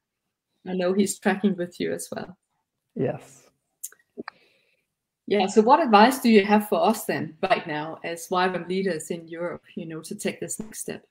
I 0.68 0.74
know 0.74 0.94
he's 0.94 1.18
tracking 1.20 1.56
with 1.56 1.80
you 1.80 1.94
as 1.94 2.10
well. 2.12 2.38
Yes. 2.96 3.44
Yeah. 5.28 5.48
So, 5.48 5.62
what 5.62 5.82
advice 5.82 6.20
do 6.20 6.30
you 6.30 6.46
have 6.46 6.68
for 6.70 6.86
us 6.86 7.06
then, 7.06 7.36
right 7.42 7.66
now, 7.66 8.00
as 8.04 8.28
YWAM 8.28 8.68
leaders 8.68 9.10
in 9.10 9.28
Europe? 9.28 9.64
You 9.76 9.86
know, 9.86 10.02
to 10.02 10.16
take 10.16 10.40
this 10.40 10.60
next 10.60 10.80
step 10.80 11.06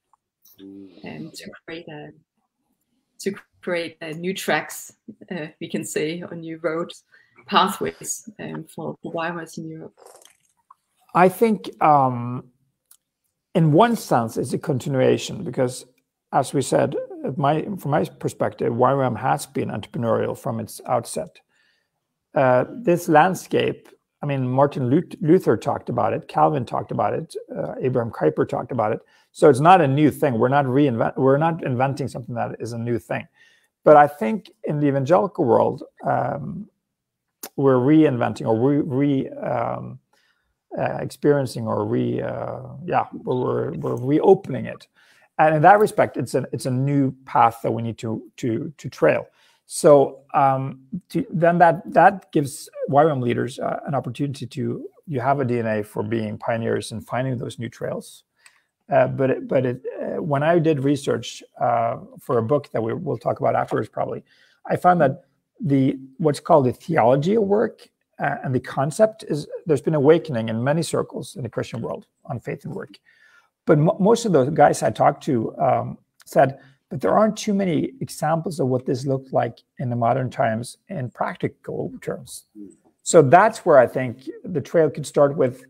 and 0.59 1.33
to 1.35 1.51
create 1.67 1.89
a 1.89 2.11
to 3.21 3.35
create 3.63 3.97
a 4.01 4.13
new 4.13 4.35
tracks, 4.35 4.93
uh, 5.31 5.47
we 5.61 5.69
can 5.69 5.85
say, 5.85 6.23
or 6.23 6.35
new 6.37 6.59
roads, 6.59 7.05
pathways 7.47 8.29
um, 8.39 8.65
for, 8.75 8.97
for 9.03 9.13
in 9.57 9.69
Europe. 9.69 9.95
I 11.15 11.29
think 11.29 11.71
um, 11.83 12.45
in 13.55 13.73
one 13.73 13.97
sense, 13.97 14.37
it's 14.37 14.53
a 14.53 14.59
continuation 14.59 15.45
because, 15.45 15.87
as 16.33 16.53
we 16.53 16.63
said, 16.63 16.97
my, 17.37 17.63
from 17.79 17.91
my 17.91 18.05
perspective, 18.05 18.73
YWAM 18.73 19.17
has 19.17 19.47
been 19.47 19.69
entrepreneurial 19.69 20.37
from 20.37 20.61
its 20.61 20.81
outset. 20.87 21.39
Uh, 22.35 22.65
this 22.83 23.09
landscape, 23.09 23.89
I 24.25 24.27
mean, 24.27 24.49
Martin 24.49 24.89
Luther 25.21 25.55
talked 25.55 25.91
about 25.91 26.15
it, 26.15 26.29
Calvin 26.29 26.65
talked 26.65 26.91
about 26.91 27.13
it, 27.13 27.37
uh, 27.55 27.75
Abraham 27.79 28.11
Kuyper 28.11 28.49
talked 28.49 28.73
about 28.73 28.93
it. 28.93 29.01
So 29.33 29.51
it's 29.51 29.61
not 29.61 29.83
a 29.83 29.87
new 29.87 30.11
thing. 30.11 30.39
We're 30.39 30.49
not 30.49 30.65
reinvent. 30.65 31.19
We're 31.19 31.37
not 31.37 31.63
inventing 31.63 32.09
something 32.09 32.35
that 32.37 32.57
is 32.59 32.73
a 32.73 32.79
new 32.79 32.99
thing. 32.99 33.29
But 33.85 33.99
I 33.99 34.07
think 34.07 34.51
in 34.63 34.81
the 34.81 34.87
evangelical 34.87 35.45
world, 35.45 35.83
um, 36.07 36.71
we're 37.57 37.77
reinventing 37.77 38.47
or 38.47 38.57
re, 38.57 38.79
re 38.79 39.29
um, 39.31 39.99
uh, 40.79 40.99
experiencing 41.01 41.67
or 41.67 41.85
re 41.85 42.23
uh, 42.23 42.61
yeah 42.85 43.07
we're, 43.13 43.73
we're 43.75 43.97
reopening 43.97 44.67
it 44.67 44.89
and 45.39 45.55
in 45.55 45.63
that 45.63 45.79
respect 45.79 46.17
it's 46.17 46.35
a 46.35 46.45
it's 46.53 46.67
a 46.67 46.71
new 46.71 47.15
path 47.27 47.61
that 47.63 47.71
we 47.71 47.83
need 47.83 47.97
to 47.99 48.23
to 48.37 48.73
to 48.77 48.89
trail 48.89 49.27
so 49.67 50.21
um, 50.35 50.81
to, 51.11 51.27
then 51.31 51.59
that 51.59 51.83
that 51.93 52.31
gives 52.33 52.69
YWAM 52.91 53.23
leaders 53.23 53.59
uh, 53.59 53.81
an 53.87 53.95
opportunity 53.95 54.47
to 54.47 54.89
you 55.07 55.21
have 55.21 55.41
a 55.41 55.45
DNA 55.45 55.85
for 55.85 56.03
being 56.03 56.39
pioneers 56.39 56.93
and 56.93 57.07
finding 57.07 57.37
those 57.37 57.59
new 57.59 57.69
trails. 57.69 58.25
Uh, 58.93 59.07
but 59.07 59.31
it, 59.31 59.49
but 59.49 59.65
it, 59.65 59.83
uh, 60.01 60.23
when 60.23 60.43
I 60.43 60.59
did 60.59 60.85
research 60.85 61.43
uh, 61.61 61.97
for 62.21 62.39
a 62.39 62.43
book 62.43 62.71
that 62.73 62.83
we, 62.83 62.93
will 62.93 63.17
talk 63.17 63.41
about 63.41 63.55
afterwards, 63.55 63.89
probably, 63.89 64.23
I 64.67 64.77
found 64.77 65.01
that 65.01 65.25
the 65.59 65.99
what's 66.19 66.41
called 66.41 66.67
the 66.67 66.73
theology 66.73 67.37
of 67.37 67.45
work 67.45 67.89
uh, 68.19 68.37
and 68.45 68.55
the 68.55 68.61
concept 68.61 69.25
is 69.29 69.47
there's 69.67 69.81
been 69.81 69.95
awakening 69.95 70.49
in 70.49 70.63
many 70.63 70.83
circles 70.83 71.37
in 71.37 71.43
the 71.43 71.49
Christian 71.49 71.81
world 71.81 72.07
on 72.27 72.41
faith 72.41 72.65
and 72.65 72.75
work. 72.75 72.99
But 73.67 73.79
most 73.79 74.27
of 74.27 74.33
the 74.33 74.45
guys 74.45 74.83
I 74.83 74.91
talked 74.91 75.25
to 75.25 75.57
um, 75.57 75.99
said, 76.27 76.59
but 76.95 77.01
there 77.01 77.19
aren't 77.19 77.37
too 77.37 77.55
many 77.55 77.91
examples 78.01 78.61
of 78.61 78.69
what 78.69 78.87
this 78.87 79.05
looked 79.05 79.33
like 79.33 79.59
in 79.81 79.91
the 79.91 79.97
modern 79.97 80.31
times 80.31 80.77
in 80.89 81.11
practical 81.11 81.93
terms. 82.01 82.45
So 83.03 83.21
that's 83.21 83.67
where 83.67 83.79
I 83.79 83.87
think 83.89 84.31
the 84.45 84.61
trail 84.61 84.89
could 84.89 85.05
start 85.05 85.37
with 85.37 85.65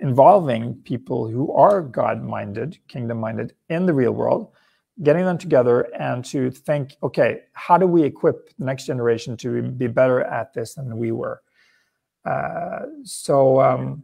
involving 0.00 0.74
people 0.84 1.26
who 1.26 1.50
are 1.54 1.80
God 1.80 2.22
minded, 2.22 2.76
kingdom 2.88 3.20
minded 3.20 3.54
in 3.70 3.86
the 3.86 3.94
real 3.94 4.12
world, 4.12 4.52
getting 5.02 5.24
them 5.24 5.38
together 5.38 5.88
and 5.98 6.22
to 6.26 6.50
think, 6.50 6.94
okay, 7.02 7.44
how 7.54 7.78
do 7.78 7.86
we 7.86 8.02
equip 8.02 8.54
the 8.58 8.66
next 8.66 8.84
generation 8.84 9.38
to 9.38 9.62
be 9.62 9.86
better 9.86 10.20
at 10.20 10.52
this 10.52 10.74
than 10.74 10.98
we 10.98 11.10
were? 11.10 11.40
Uh, 12.26 12.80
so 13.02 13.62
um, 13.62 14.02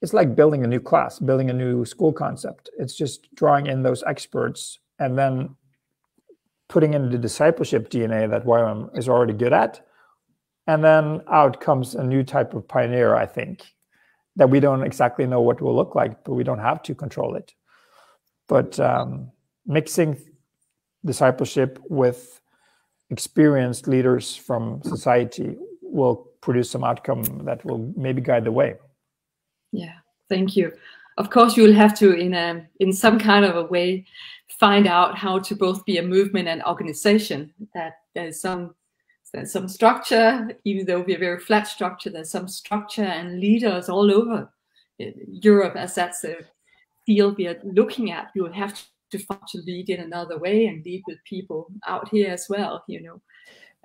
it's 0.00 0.14
like 0.14 0.34
building 0.34 0.64
a 0.64 0.66
new 0.66 0.80
class, 0.80 1.18
building 1.18 1.50
a 1.50 1.52
new 1.52 1.84
school 1.84 2.14
concept. 2.14 2.70
It's 2.78 2.94
just 2.94 3.28
drawing 3.34 3.66
in 3.66 3.82
those 3.82 4.02
experts 4.04 4.78
and 4.98 5.18
then 5.18 5.56
putting 6.68 6.94
in 6.94 7.10
the 7.10 7.18
discipleship 7.18 7.90
DNA 7.90 8.28
that 8.30 8.44
YWAM 8.44 8.96
is 8.96 9.08
already 9.08 9.32
good 9.32 9.52
at. 9.52 9.86
And 10.66 10.82
then 10.82 11.20
out 11.30 11.60
comes 11.60 11.94
a 11.94 12.02
new 12.02 12.22
type 12.22 12.54
of 12.54 12.66
pioneer, 12.66 13.14
I 13.14 13.26
think, 13.26 13.64
that 14.36 14.48
we 14.48 14.60
don't 14.60 14.82
exactly 14.82 15.26
know 15.26 15.42
what 15.42 15.60
will 15.60 15.76
look 15.76 15.94
like, 15.94 16.24
but 16.24 16.34
we 16.34 16.44
don't 16.44 16.58
have 16.58 16.82
to 16.84 16.94
control 16.94 17.36
it. 17.36 17.52
But 18.48 18.80
um, 18.80 19.30
mixing 19.66 20.18
discipleship 21.04 21.78
with 21.88 22.40
experienced 23.10 23.86
leaders 23.86 24.34
from 24.34 24.82
society 24.82 25.56
will 25.82 26.28
produce 26.40 26.70
some 26.70 26.82
outcome 26.82 27.42
that 27.44 27.64
will 27.64 27.92
maybe 27.96 28.20
guide 28.20 28.44
the 28.44 28.52
way. 28.52 28.74
Yeah, 29.72 29.94
thank 30.28 30.56
you. 30.56 30.72
Of 31.16 31.30
course, 31.30 31.56
you 31.56 31.62
will 31.62 31.74
have 31.74 31.96
to, 31.98 32.12
in 32.12 32.34
a 32.34 32.66
in 32.80 32.92
some 32.92 33.18
kind 33.18 33.44
of 33.44 33.56
a 33.56 33.64
way, 33.64 34.04
find 34.58 34.86
out 34.86 35.16
how 35.16 35.38
to 35.38 35.54
both 35.54 35.84
be 35.84 35.98
a 35.98 36.02
movement 36.02 36.48
and 36.48 36.62
organization. 36.64 37.52
That 37.74 37.98
there's 38.14 38.40
some 38.40 38.74
there's 39.32 39.52
some 39.52 39.68
structure, 39.68 40.48
even 40.64 40.86
though 40.86 41.00
we're 41.00 41.16
a 41.16 41.18
very 41.18 41.40
flat 41.40 41.66
structure. 41.66 42.10
There's 42.10 42.30
some 42.30 42.48
structure 42.48 43.02
and 43.02 43.40
leaders 43.40 43.88
all 43.88 44.12
over 44.12 44.52
eh, 45.00 45.12
Europe, 45.28 45.76
as 45.76 45.94
that's 45.94 46.20
the 46.20 46.38
field 47.04 47.36
we 47.36 47.48
are 47.48 47.60
looking 47.64 48.10
at. 48.10 48.30
You 48.34 48.44
will 48.44 48.52
have 48.52 48.74
to 48.74 49.18
to 49.18 49.58
lead 49.58 49.90
in 49.90 50.00
another 50.00 50.38
way 50.38 50.66
and 50.66 50.84
lead 50.84 51.04
with 51.06 51.18
people 51.24 51.68
out 51.86 52.08
here 52.08 52.30
as 52.30 52.46
well. 52.48 52.84
You 52.88 53.02
know. 53.02 53.20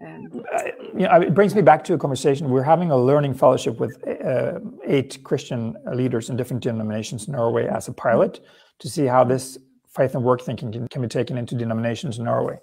Uh, 0.01 0.63
you 0.93 1.07
know, 1.07 1.21
it 1.21 1.33
brings 1.33 1.55
me 1.55 1.61
back 1.61 1.83
to 1.83 1.93
a 1.93 1.97
conversation. 1.97 2.49
We're 2.49 2.63
having 2.63 2.91
a 2.91 2.97
learning 2.97 3.33
fellowship 3.33 3.79
with 3.79 4.01
uh, 4.07 4.59
eight 4.85 5.21
Christian 5.23 5.75
leaders 5.93 6.29
in 6.29 6.37
different 6.37 6.63
denominations 6.63 7.27
in 7.27 7.33
Norway 7.33 7.67
as 7.67 7.87
a 7.87 7.93
pilot 7.93 8.39
to 8.79 8.89
see 8.89 9.05
how 9.05 9.23
this 9.23 9.57
faith 9.87 10.15
and 10.15 10.23
work 10.23 10.41
thinking 10.41 10.71
can, 10.71 10.87
can 10.87 11.01
be 11.01 11.07
taken 11.07 11.37
into 11.37 11.55
denominations 11.55 12.17
in 12.17 12.25
Norway. 12.25 12.57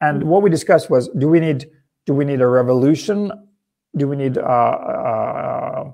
And 0.00 0.24
what 0.24 0.42
we 0.42 0.50
discussed 0.50 0.90
was: 0.90 1.08
Do 1.08 1.28
we 1.28 1.40
need 1.40 1.70
do 2.04 2.14
we 2.14 2.24
need 2.24 2.40
a 2.40 2.46
revolution? 2.46 3.32
Do 3.96 4.08
we 4.08 4.16
need 4.16 4.36
uh, 4.36 4.40
uh, 4.40 5.92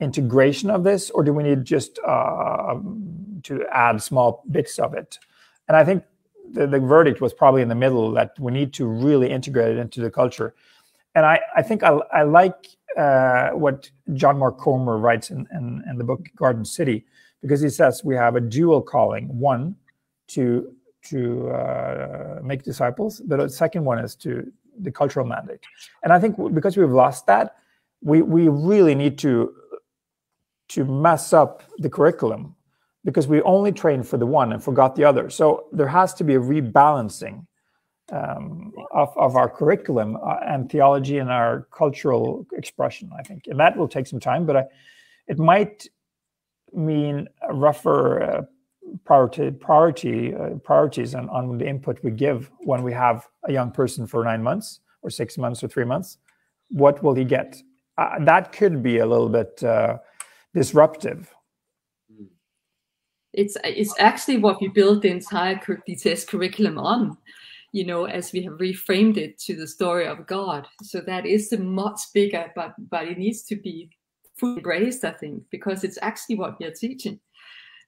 integration 0.00 0.70
of 0.70 0.84
this, 0.84 1.10
or 1.10 1.22
do 1.22 1.32
we 1.32 1.42
need 1.42 1.64
just 1.64 1.98
uh, 2.06 2.74
to 3.44 3.64
add 3.72 4.02
small 4.02 4.44
bits 4.50 4.78
of 4.78 4.94
it. 4.94 5.18
And 5.68 5.76
I 5.76 5.84
think 5.84 6.04
the, 6.50 6.66
the 6.66 6.78
verdict 6.78 7.20
was 7.20 7.32
probably 7.32 7.62
in 7.62 7.68
the 7.68 7.74
middle 7.74 8.12
that 8.12 8.38
we 8.38 8.52
need 8.52 8.72
to 8.74 8.86
really 8.86 9.30
integrate 9.30 9.76
it 9.76 9.80
into 9.80 10.00
the 10.00 10.10
culture. 10.10 10.54
And 11.14 11.26
I, 11.26 11.40
I 11.56 11.62
think 11.62 11.82
I, 11.82 11.98
I 12.12 12.22
like 12.22 12.68
uh, 12.96 13.50
what 13.50 13.90
John 14.14 14.38
Mark 14.38 14.58
Comer 14.58 14.98
writes 14.98 15.30
in, 15.30 15.46
in, 15.52 15.82
in 15.88 15.98
the 15.98 16.04
book 16.04 16.26
Garden 16.36 16.64
City, 16.64 17.04
because 17.42 17.60
he 17.60 17.68
says 17.68 18.02
we 18.04 18.14
have 18.14 18.36
a 18.36 18.40
dual 18.40 18.80
calling 18.80 19.26
one 19.38 19.76
to 20.28 20.74
to 21.02 21.50
uh, 21.50 22.38
make 22.42 22.62
disciples 22.62 23.20
but 23.26 23.38
the 23.38 23.48
second 23.48 23.84
one 23.84 23.98
is 23.98 24.14
to 24.14 24.50
the 24.80 24.90
cultural 24.90 25.26
mandate 25.26 25.60
and 26.04 26.12
i 26.12 26.18
think 26.18 26.36
because 26.54 26.76
we've 26.76 26.92
lost 26.92 27.26
that 27.26 27.56
we 28.02 28.22
we 28.22 28.48
really 28.48 28.94
need 28.94 29.18
to 29.18 29.52
to 30.68 30.84
mess 30.84 31.32
up 31.32 31.62
the 31.78 31.90
curriculum 31.90 32.54
because 33.04 33.26
we 33.26 33.42
only 33.42 33.72
trained 33.72 34.06
for 34.06 34.16
the 34.16 34.26
one 34.26 34.52
and 34.52 34.62
forgot 34.62 34.94
the 34.94 35.04
other. 35.04 35.28
So 35.30 35.66
there 35.72 35.88
has 35.88 36.14
to 36.14 36.24
be 36.24 36.34
a 36.34 36.40
rebalancing 36.40 37.46
um, 38.12 38.72
of, 38.92 39.16
of 39.16 39.36
our 39.36 39.48
curriculum 39.48 40.16
uh, 40.16 40.36
and 40.46 40.70
theology 40.70 41.18
and 41.18 41.30
our 41.30 41.66
cultural 41.72 42.46
expression, 42.52 43.10
I 43.18 43.22
think. 43.22 43.46
And 43.46 43.58
that 43.58 43.76
will 43.76 43.88
take 43.88 44.06
some 44.06 44.20
time, 44.20 44.46
but 44.46 44.56
I, 44.56 44.64
it 45.26 45.38
might 45.38 45.88
mean 46.72 47.28
rougher 47.50 48.22
uh, 48.22 48.42
priority, 49.04 49.50
priority 49.50 50.34
uh, 50.34 50.50
priorities 50.64 51.14
on, 51.14 51.28
on 51.30 51.58
the 51.58 51.66
input 51.66 52.02
we 52.02 52.10
give 52.10 52.50
when 52.60 52.82
we 52.82 52.92
have 52.92 53.28
a 53.44 53.52
young 53.52 53.70
person 53.70 54.06
for 54.06 54.24
nine 54.24 54.42
months 54.42 54.80
or 55.02 55.10
six 55.10 55.38
months 55.38 55.62
or 55.62 55.68
three 55.68 55.84
months. 55.84 56.18
What 56.70 57.02
will 57.02 57.14
he 57.14 57.24
get? 57.24 57.60
Uh, 57.98 58.24
that 58.24 58.52
could 58.52 58.82
be 58.82 58.98
a 58.98 59.06
little 59.06 59.28
bit 59.28 59.62
uh, 59.62 59.98
disruptive 60.54 61.32
it's 63.32 63.56
it's 63.64 63.94
actually 63.98 64.38
what 64.38 64.60
we 64.60 64.68
built 64.68 65.02
the 65.02 65.10
entire 65.10 65.56
DTS 65.56 66.26
curriculum 66.26 66.78
on, 66.78 67.16
you 67.72 67.86
know, 67.86 68.04
as 68.04 68.32
we 68.32 68.42
have 68.42 68.54
reframed 68.54 69.16
it 69.16 69.38
to 69.40 69.56
the 69.56 69.66
story 69.66 70.06
of 70.06 70.26
God. 70.26 70.66
So 70.82 71.00
that 71.00 71.24
is 71.26 71.52
a 71.52 71.58
much 71.58 72.00
bigger, 72.12 72.52
but 72.54 72.74
but 72.90 73.08
it 73.08 73.18
needs 73.18 73.42
to 73.44 73.56
be 73.56 73.90
fully 74.36 74.56
embraced, 74.56 75.04
I 75.04 75.12
think, 75.12 75.44
because 75.50 75.84
it's 75.84 75.98
actually 76.02 76.36
what 76.36 76.58
we 76.58 76.66
are 76.66 76.72
teaching. 76.72 77.20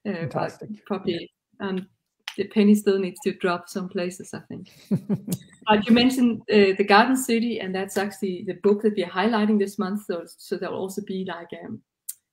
Uh, 0.06 0.12
Fantastic. 0.12 0.84
probably 0.86 1.30
um, 1.60 1.88
the 2.36 2.44
penny 2.44 2.74
still 2.74 2.98
needs 2.98 3.20
to 3.24 3.32
drop 3.34 3.68
some 3.68 3.88
places, 3.88 4.34
I 4.34 4.40
think. 4.40 4.70
but 5.66 5.86
you 5.86 5.92
mentioned 5.92 6.42
uh, 6.52 6.76
the 6.76 6.84
Garden 6.86 7.16
City, 7.16 7.60
and 7.60 7.74
that's 7.74 7.96
actually 7.96 8.44
the 8.46 8.54
book 8.54 8.82
that 8.82 8.94
we 8.96 9.04
are 9.04 9.10
highlighting 9.10 9.58
this 9.58 9.78
month. 9.78 10.04
So, 10.06 10.24
so 10.26 10.56
there 10.56 10.70
will 10.70 10.78
also 10.78 11.02
be 11.06 11.24
like 11.26 11.48
um, 11.64 11.80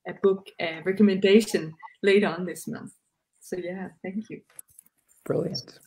a 0.08 0.14
book 0.22 0.48
uh, 0.60 0.82
recommendation 0.86 1.74
later 2.04 2.28
on 2.28 2.46
this 2.46 2.68
month. 2.68 2.94
So 3.42 3.58
yeah, 3.58 3.90
thank 4.02 4.30
you. 4.30 4.42
Brilliant. 5.26 5.80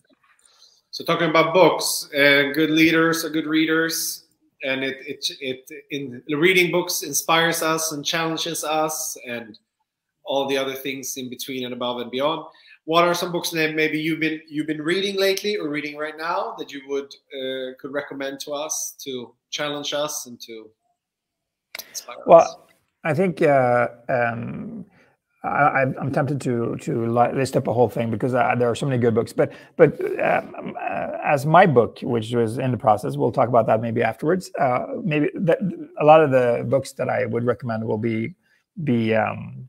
So 0.90 1.04
talking 1.04 1.30
about 1.30 1.54
books, 1.54 2.08
uh, 2.14 2.52
good 2.52 2.70
leaders 2.70 3.24
are 3.24 3.30
good 3.30 3.46
readers, 3.46 4.24
and 4.62 4.84
it 4.84 4.96
it 5.06 5.26
it 5.40 5.70
in 5.90 6.22
reading 6.28 6.70
books 6.70 7.02
inspires 7.02 7.62
us 7.62 7.92
and 7.92 8.04
challenges 8.04 8.64
us, 8.64 9.16
and 9.26 9.58
all 10.24 10.46
the 10.48 10.56
other 10.56 10.74
things 10.74 11.16
in 11.16 11.30
between 11.30 11.64
and 11.64 11.72
above 11.72 12.00
and 12.00 12.10
beyond. 12.10 12.44
What 12.86 13.04
are 13.04 13.14
some 13.14 13.32
books 13.32 13.50
that 13.50 13.74
maybe 13.74 13.98
you've 13.98 14.20
been 14.20 14.40
you've 14.48 14.66
been 14.66 14.82
reading 14.82 15.16
lately 15.16 15.56
or 15.56 15.68
reading 15.68 15.96
right 15.96 16.16
now 16.18 16.54
that 16.58 16.72
you 16.72 16.82
would 16.88 17.06
uh, 17.06 17.74
could 17.80 17.92
recommend 17.92 18.40
to 18.40 18.52
us 18.52 18.94
to 19.04 19.34
challenge 19.50 19.94
us 19.94 20.26
and 20.26 20.40
to 20.42 20.70
inspire 21.88 22.16
well, 22.26 22.40
us? 22.40 22.56
Well, 22.56 22.68
I 23.04 23.14
think 23.14 23.42
uh, 23.42 23.88
um, 24.08 24.84
I, 25.44 25.82
am 25.82 26.10
tempted 26.10 26.40
to 26.42 26.76
to 26.76 27.06
list 27.06 27.56
up 27.56 27.66
a 27.66 27.72
whole 27.72 27.90
thing 27.90 28.10
because 28.10 28.34
uh, 28.34 28.54
there 28.58 28.70
are 28.70 28.74
so 28.74 28.86
many 28.86 28.98
good 28.98 29.14
books. 29.14 29.32
But 29.32 29.52
but 29.76 30.00
um, 30.20 30.74
uh, 30.80 31.10
as 31.22 31.44
my 31.44 31.66
book, 31.66 31.98
which 32.02 32.32
was 32.32 32.58
in 32.58 32.70
the 32.70 32.78
process, 32.78 33.16
we'll 33.16 33.32
talk 33.32 33.48
about 33.48 33.66
that 33.66 33.82
maybe 33.82 34.02
afterwards. 34.02 34.50
Uh, 34.58 34.86
maybe 35.02 35.30
that, 35.34 35.58
a 36.00 36.04
lot 36.04 36.22
of 36.22 36.30
the 36.30 36.64
books 36.66 36.92
that 36.92 37.10
I 37.10 37.26
would 37.26 37.44
recommend 37.44 37.84
will 37.84 37.98
be 37.98 38.34
be 38.82 39.14
um, 39.14 39.68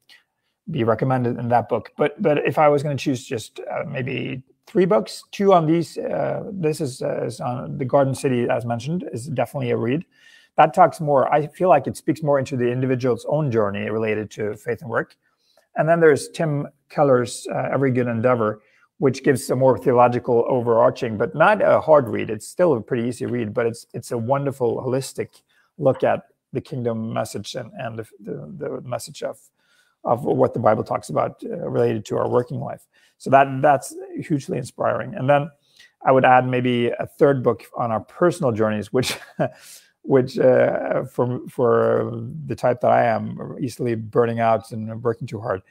be 0.71 0.85
recommended 0.85 1.37
in 1.37 1.49
that 1.49 1.67
book. 1.67 1.91
But 1.97 2.21
but 2.21 2.37
if 2.45 2.57
I 2.57 2.69
was 2.69 2.81
going 2.81 2.95
to 2.95 3.03
choose 3.03 3.25
just 3.25 3.59
uh, 3.59 3.83
maybe 3.85 4.43
three 4.67 4.85
books, 4.85 5.23
two 5.31 5.53
on 5.53 5.67
these, 5.67 5.97
uh, 5.97 6.43
this 6.51 6.81
is, 6.81 7.01
uh, 7.01 7.25
is 7.25 7.39
on 7.39 7.77
the 7.77 7.85
Garden 7.85 8.15
City, 8.15 8.47
as 8.49 8.65
mentioned, 8.65 9.07
is 9.13 9.27
definitely 9.27 9.69
a 9.69 9.77
read. 9.77 10.03
That 10.57 10.73
talks 10.73 10.99
more. 10.99 11.31
I 11.31 11.47
feel 11.47 11.69
like 11.69 11.85
it 11.85 11.95
speaks 11.97 12.23
more 12.23 12.39
into 12.39 12.57
the 12.57 12.71
individual's 12.71 13.25
own 13.29 13.51
journey 13.51 13.89
related 13.91 14.31
to 14.31 14.55
faith 14.55 14.81
and 14.81 14.89
work 14.89 15.15
and 15.75 15.87
then 15.87 15.99
there's 15.99 16.29
Tim 16.29 16.67
Keller's 16.89 17.47
uh, 17.53 17.69
Every 17.73 17.91
Good 17.91 18.07
Endeavor, 18.07 18.61
which 18.97 19.23
gives 19.23 19.49
a 19.49 19.55
more 19.55 19.77
theological 19.77 20.45
overarching, 20.47 21.17
but 21.17 21.35
not 21.35 21.61
a 21.61 21.81
hard 21.81 22.07
read. 22.07 22.29
It's 22.29 22.47
still 22.47 22.73
a 22.73 22.81
pretty 22.81 23.07
easy 23.07 23.25
read, 23.25 23.53
but 23.53 23.65
it's 23.65 23.85
it's 23.93 24.11
a 24.11 24.17
wonderful 24.17 24.81
holistic 24.81 25.41
look 25.77 26.03
at 26.03 26.23
the 26.53 26.61
kingdom 26.61 27.11
message 27.11 27.55
and, 27.55 27.71
and 27.77 27.99
the, 27.99 28.07
the, 28.21 28.55
the 28.57 28.81
message 28.81 29.23
of 29.23 29.37
of 30.05 30.23
what 30.23 30.53
the 30.53 30.59
Bible 30.59 30.83
talks 30.83 31.09
about 31.09 31.41
uh, 31.43 31.69
related 31.69 32.05
to 32.05 32.17
our 32.17 32.29
working 32.29 32.59
life. 32.59 32.85
So 33.17 33.29
that 33.31 33.61
that's 33.61 33.95
hugely 34.21 34.57
inspiring. 34.57 35.15
And 35.15 35.29
then 35.29 35.49
I 36.05 36.11
would 36.11 36.25
add 36.25 36.47
maybe 36.47 36.89
a 36.89 37.07
third 37.07 37.43
book 37.43 37.63
on 37.75 37.91
our 37.91 37.99
personal 37.99 38.51
journeys, 38.51 38.93
which 38.93 39.17
which 40.05 40.37
uh, 40.37 41.03
for 41.05 41.39
for 41.49 42.11
the 42.45 42.55
type 42.55 42.81
that 42.81 42.91
I 42.91 43.05
am, 43.05 43.57
easily 43.59 43.95
burning 43.95 44.39
out 44.39 44.71
and 44.71 45.03
working 45.03 45.27
too 45.27 45.41
hard, 45.41 45.61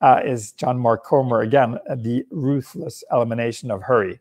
uh, 0.00 0.20
is 0.24 0.52
John 0.52 0.78
Mark 0.78 1.04
Comer 1.04 1.40
again, 1.40 1.78
the 1.96 2.24
ruthless 2.30 3.02
elimination 3.12 3.70
of 3.70 3.82
hurry, 3.82 4.20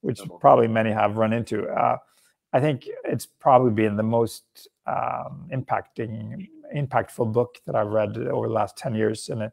which 0.00 0.20
probably 0.40 0.68
many 0.68 0.90
have 0.90 1.16
run 1.16 1.32
into. 1.32 1.68
Uh, 1.68 1.98
I 2.52 2.60
think 2.60 2.88
it's 3.04 3.26
probably 3.26 3.70
been 3.70 3.96
the 3.96 4.02
most 4.02 4.68
um, 4.86 5.48
impacting, 5.52 6.48
impactful 6.74 7.32
book 7.32 7.58
that 7.66 7.76
I've 7.76 7.88
read 7.88 8.16
over 8.16 8.48
the 8.48 8.54
last 8.54 8.76
ten 8.76 8.94
years, 8.94 9.28
and 9.28 9.42
it, 9.42 9.52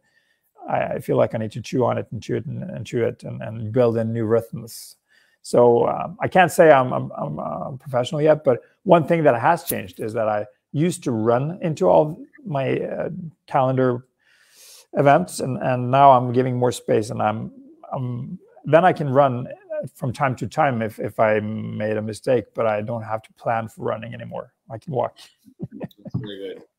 I, 0.68 0.80
I, 0.80 1.00
feel 1.00 1.18
like 1.18 1.36
I 1.36 1.38
need 1.38 1.52
to 1.52 1.62
chew 1.62 1.86
on 1.86 1.98
it 1.98 2.08
and 2.12 2.24
chew 2.24 2.38
it 2.38 2.46
and, 2.46 2.64
and 2.64 2.86
chew 2.86 3.06
it 3.06 3.24
and, 3.24 3.42
and 3.42 3.72
build 3.72 3.98
in 3.98 4.14
new 4.14 4.26
rhythms 4.26 4.96
so 5.48 5.88
um, 5.88 6.18
I 6.20 6.28
can't 6.28 6.52
say 6.52 6.72
I'm, 6.72 6.92
I'm, 6.92 7.10
I'm 7.18 7.40
a 7.40 7.78
professional 7.80 8.22
yet, 8.22 8.44
but 8.44 8.64
one 8.84 9.08
thing 9.08 9.24
that 9.24 9.40
has 9.40 9.64
changed 9.64 10.02
is 10.02 10.12
that 10.12 10.28
I 10.28 10.46
used 10.74 11.06
to 11.06 11.12
run 11.14 11.58
into 11.62 11.88
all 11.88 12.20
my 12.46 12.78
uh, 12.82 13.12
calendar 13.46 14.08
events, 14.92 15.40
and, 15.40 15.58
and 15.64 15.90
now 15.90 16.12
I'm 16.12 16.34
giving 16.34 16.58
more 16.58 16.74
space, 16.74 17.12
and 17.12 17.22
I'm, 17.22 17.54
I'm 17.94 18.38
then 18.66 18.84
I 18.84 18.92
can 18.92 19.10
run 19.10 19.48
from 19.96 20.12
time 20.12 20.36
to 20.36 20.48
time 20.48 20.82
if 20.82 21.00
if 21.00 21.18
I 21.18 21.40
made 21.40 21.96
a 21.96 22.02
mistake, 22.02 22.48
but 22.54 22.68
I 22.68 22.82
don't 22.82 23.04
have 23.04 23.22
to 23.22 23.32
plan 23.36 23.70
for 23.70 23.86
running 23.86 24.14
anymore. 24.14 24.52
I 24.70 24.78
can 24.78 24.92
walk. 24.92 25.16
Very 26.16 26.56
good. 26.56 26.64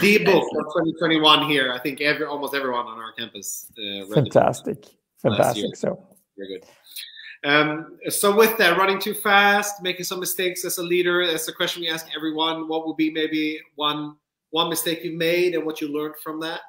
The 0.00 0.24
book 0.24 0.44
for 0.52 0.62
2021 0.80 1.50
here. 1.50 1.70
I 1.70 1.78
think 1.78 2.00
every 2.00 2.24
almost 2.24 2.54
everyone 2.54 2.86
on 2.86 2.98
our 2.98 3.12
campus. 3.12 3.70
Uh, 3.76 4.06
Fantastic, 4.14 4.86
fantastic. 5.20 5.76
So 5.76 6.02
very 6.38 6.48
good. 6.60 6.64
Um, 7.44 7.98
so 8.08 8.34
with 8.34 8.56
that, 8.58 8.76
running 8.76 8.98
too 8.98 9.14
fast, 9.14 9.82
making 9.82 10.04
some 10.04 10.20
mistakes 10.20 10.64
as 10.64 10.78
a 10.78 10.82
leader, 10.82 11.26
that's 11.26 11.48
a 11.48 11.52
question 11.52 11.82
we 11.82 11.88
ask 11.88 12.06
everyone. 12.16 12.68
What 12.68 12.86
would 12.86 12.96
be 12.96 13.10
maybe 13.10 13.60
one 13.74 14.16
one 14.50 14.68
mistake 14.68 15.04
you 15.04 15.16
made 15.16 15.54
and 15.54 15.66
what 15.66 15.80
you 15.80 15.88
learned 15.88 16.14
from 16.22 16.40
that? 16.40 16.60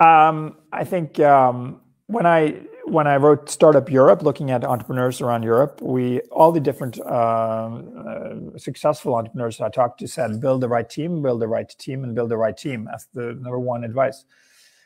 Um, 0.00 0.56
I 0.72 0.84
think 0.84 1.20
um, 1.20 1.80
when 2.06 2.26
I 2.26 2.60
when 2.86 3.06
I 3.06 3.16
wrote 3.16 3.48
Startup 3.48 3.90
Europe, 3.90 4.22
looking 4.22 4.50
at 4.50 4.64
entrepreneurs 4.64 5.20
around 5.20 5.42
Europe, 5.42 5.80
we 5.80 6.20
all 6.30 6.52
the 6.52 6.60
different 6.60 7.00
uh, 7.00 7.04
uh, 7.04 8.34
successful 8.56 9.14
entrepreneurs 9.14 9.60
I 9.60 9.70
talked 9.70 10.00
to 10.00 10.08
said, 10.08 10.40
build 10.40 10.60
the 10.60 10.68
right 10.68 10.88
team, 10.88 11.22
build 11.22 11.40
the 11.40 11.48
right 11.48 11.68
team, 11.68 12.04
and 12.04 12.14
build 12.14 12.30
the 12.30 12.36
right 12.36 12.56
team. 12.56 12.84
That's 12.84 13.06
the 13.06 13.34
number 13.40 13.58
one 13.58 13.84
advice. 13.84 14.24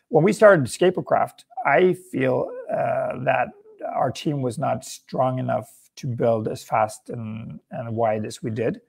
When 0.09 0.25
we 0.25 0.33
started 0.33 0.67
Scaplecraft, 0.67 1.45
I 1.67 1.95
feel 2.11 2.51
uh, 2.71 3.25
that 3.25 3.49
our 3.87 4.11
team 4.11 4.43
was 4.43 4.59
not 4.59 4.85
strong 4.85 5.39
enough 5.39 5.71
to 5.97 6.07
build 6.07 6.49
as 6.49 6.63
fast 6.63 7.11
and, 7.11 7.59
and 7.71 7.95
wide 7.95 8.25
as 8.25 8.43
we 8.43 8.51
did, 8.51 8.81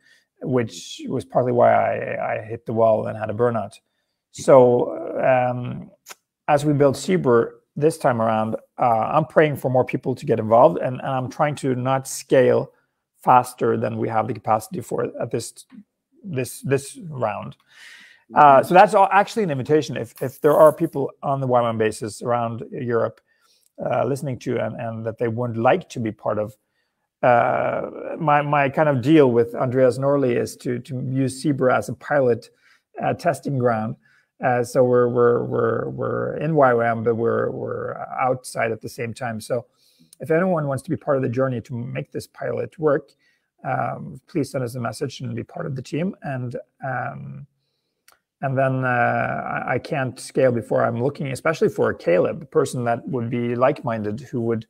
which 0.41 1.01
was 1.07 1.25
partly 1.25 1.51
why 1.51 1.73
I, 1.73 2.35
I 2.35 2.41
hit 2.43 2.65
the 2.65 2.73
wall 2.73 3.07
and 3.07 3.17
had 3.17 3.29
a 3.29 3.33
burnout. 3.33 3.73
So 4.31 5.19
um, 5.19 5.89
as 6.47 6.65
we 6.65 6.73
build 6.73 6.95
Zebr 6.95 7.51
this 7.75 7.97
time 7.97 8.21
around, 8.21 8.55
uh, 8.77 9.11
I'm 9.13 9.25
praying 9.25 9.57
for 9.57 9.69
more 9.69 9.85
people 9.85 10.13
to 10.15 10.25
get 10.25 10.39
involved, 10.39 10.77
and, 10.77 10.99
and, 10.99 11.09
I'm 11.09 11.29
trying 11.29 11.55
to 11.55 11.75
not 11.75 12.07
scale 12.07 12.71
faster 13.23 13.77
than 13.77 13.97
we 13.97 14.07
have 14.07 14.27
the 14.27 14.33
capacity 14.33 14.81
for 14.81 15.11
at 15.19 15.31
this 15.31 15.65
this 16.23 16.61
this 16.61 16.99
round. 17.09 17.55
Uh, 18.35 18.61
so 18.61 18.73
that's 18.73 18.93
all, 18.93 19.07
actually 19.11 19.43
an 19.43 19.51
invitation. 19.51 19.97
If 19.97 20.21
if 20.21 20.41
there 20.41 20.55
are 20.55 20.73
people 20.73 21.11
on 21.23 21.39
the 21.39 21.47
YWAM 21.47 21.77
basis 21.77 22.21
around 22.21 22.63
Europe 22.71 23.21
uh, 23.85 24.05
listening 24.05 24.39
to 24.39 24.57
and, 24.59 24.75
and 24.79 25.05
that 25.05 25.17
they 25.19 25.27
wouldn't 25.27 25.59
like 25.59 25.89
to 25.89 25.99
be 25.99 26.11
part 26.11 26.39
of. 26.39 26.55
Uh, 27.23 28.15
my 28.19 28.41
my 28.41 28.69
kind 28.69 28.89
of 28.89 29.01
deal 29.01 29.31
with 29.31 29.55
Andreas 29.55 29.97
Norley 29.99 30.35
is 30.37 30.55
to 30.57 30.79
to 30.79 30.95
use 31.01 31.43
Zebr 31.43 31.73
as 31.73 31.89
a 31.89 31.93
pilot 31.93 32.49
uh, 33.03 33.13
testing 33.13 33.57
ground 33.59 33.95
Uh, 34.43 34.63
so 34.63 34.83
we're 34.83 35.09
we're 35.09 35.43
we're 35.43 35.89
we're 35.89 36.37
in 36.37 36.53
YWAM, 36.53 37.03
but 37.03 37.15
we're 37.15 37.51
we're 37.51 37.95
outside 38.21 38.71
at 38.71 38.81
the 38.81 38.89
same 38.89 39.13
time. 39.13 39.41
So 39.41 39.65
if 40.21 40.31
anyone 40.31 40.67
wants 40.67 40.83
to 40.83 40.89
be 40.89 40.97
part 40.97 41.17
of 41.17 41.23
the 41.23 41.29
journey 41.29 41.61
to 41.61 41.73
make 41.75 42.11
this 42.11 42.27
pilot 42.27 42.79
work, 42.79 43.11
um, 43.65 44.21
please 44.27 44.51
send 44.51 44.63
us 44.63 44.75
a 44.75 44.79
message 44.79 45.21
and 45.21 45.35
be 45.35 45.43
part 45.43 45.65
of 45.65 45.75
the 45.75 45.81
team. 45.81 46.15
And 46.23 46.55
um, 46.85 47.47
and 48.41 48.57
then 48.57 48.85
uh, 48.85 49.63
I 49.67 49.79
can't 49.79 50.19
scale 50.19 50.51
before 50.51 50.85
I'm 50.85 51.01
looking, 51.03 51.27
especially 51.27 51.69
for 51.69 51.89
a 51.89 51.97
Caleb, 51.97 52.43
a 52.43 52.45
person 52.45 52.85
that 52.85 53.07
would 53.07 53.29
be 53.29 53.55
like-minded, 53.55 54.21
who 54.21 54.41
would 54.41 54.65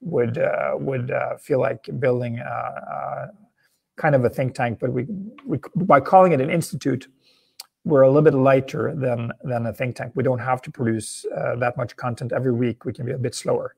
would 0.00 0.38
uh, 0.38 0.72
would 0.78 1.10
uh, 1.10 1.36
feel 1.36 1.60
like 1.60 1.88
building 1.98 2.38
a, 2.38 2.42
a 2.42 3.30
kind 3.96 4.14
of 4.14 4.24
a 4.24 4.30
think 4.30 4.54
tank. 4.54 4.78
But 4.80 4.92
we, 4.92 5.06
we 5.46 5.58
by 5.76 6.00
calling 6.00 6.32
it 6.32 6.40
an 6.40 6.50
institute, 6.50 7.06
we're 7.84 8.02
a 8.02 8.08
little 8.08 8.22
bit 8.22 8.34
lighter 8.34 8.94
than 8.94 9.32
than 9.42 9.66
a 9.66 9.72
think 9.72 9.96
tank. 9.96 10.12
We 10.14 10.22
don't 10.22 10.40
have 10.40 10.62
to 10.62 10.70
produce 10.70 11.26
uh, 11.36 11.56
that 11.56 11.76
much 11.76 11.96
content 11.96 12.32
every 12.32 12.52
week. 12.52 12.84
We 12.84 12.92
can 12.92 13.06
be 13.06 13.12
a 13.12 13.18
bit 13.18 13.34
slower. 13.34 13.74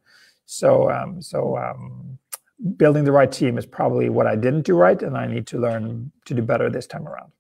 So 0.46 0.90
um, 0.90 1.20
so 1.20 1.56
um, 1.58 2.18
building 2.76 3.04
the 3.04 3.12
right 3.12 3.32
team 3.32 3.58
is 3.58 3.66
probably 3.66 4.08
what 4.08 4.26
I 4.26 4.36
didn't 4.36 4.62
do 4.62 4.76
right, 4.76 5.02
and 5.02 5.16
I 5.16 5.26
need 5.26 5.46
to 5.48 5.58
learn 5.58 6.12
to 6.26 6.34
do 6.34 6.42
better 6.42 6.70
this 6.70 6.86
time 6.86 7.08
around. 7.08 7.32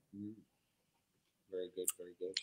Very 1.50 1.70
good, 1.74 1.88
very 1.98 2.14
good. 2.18 2.36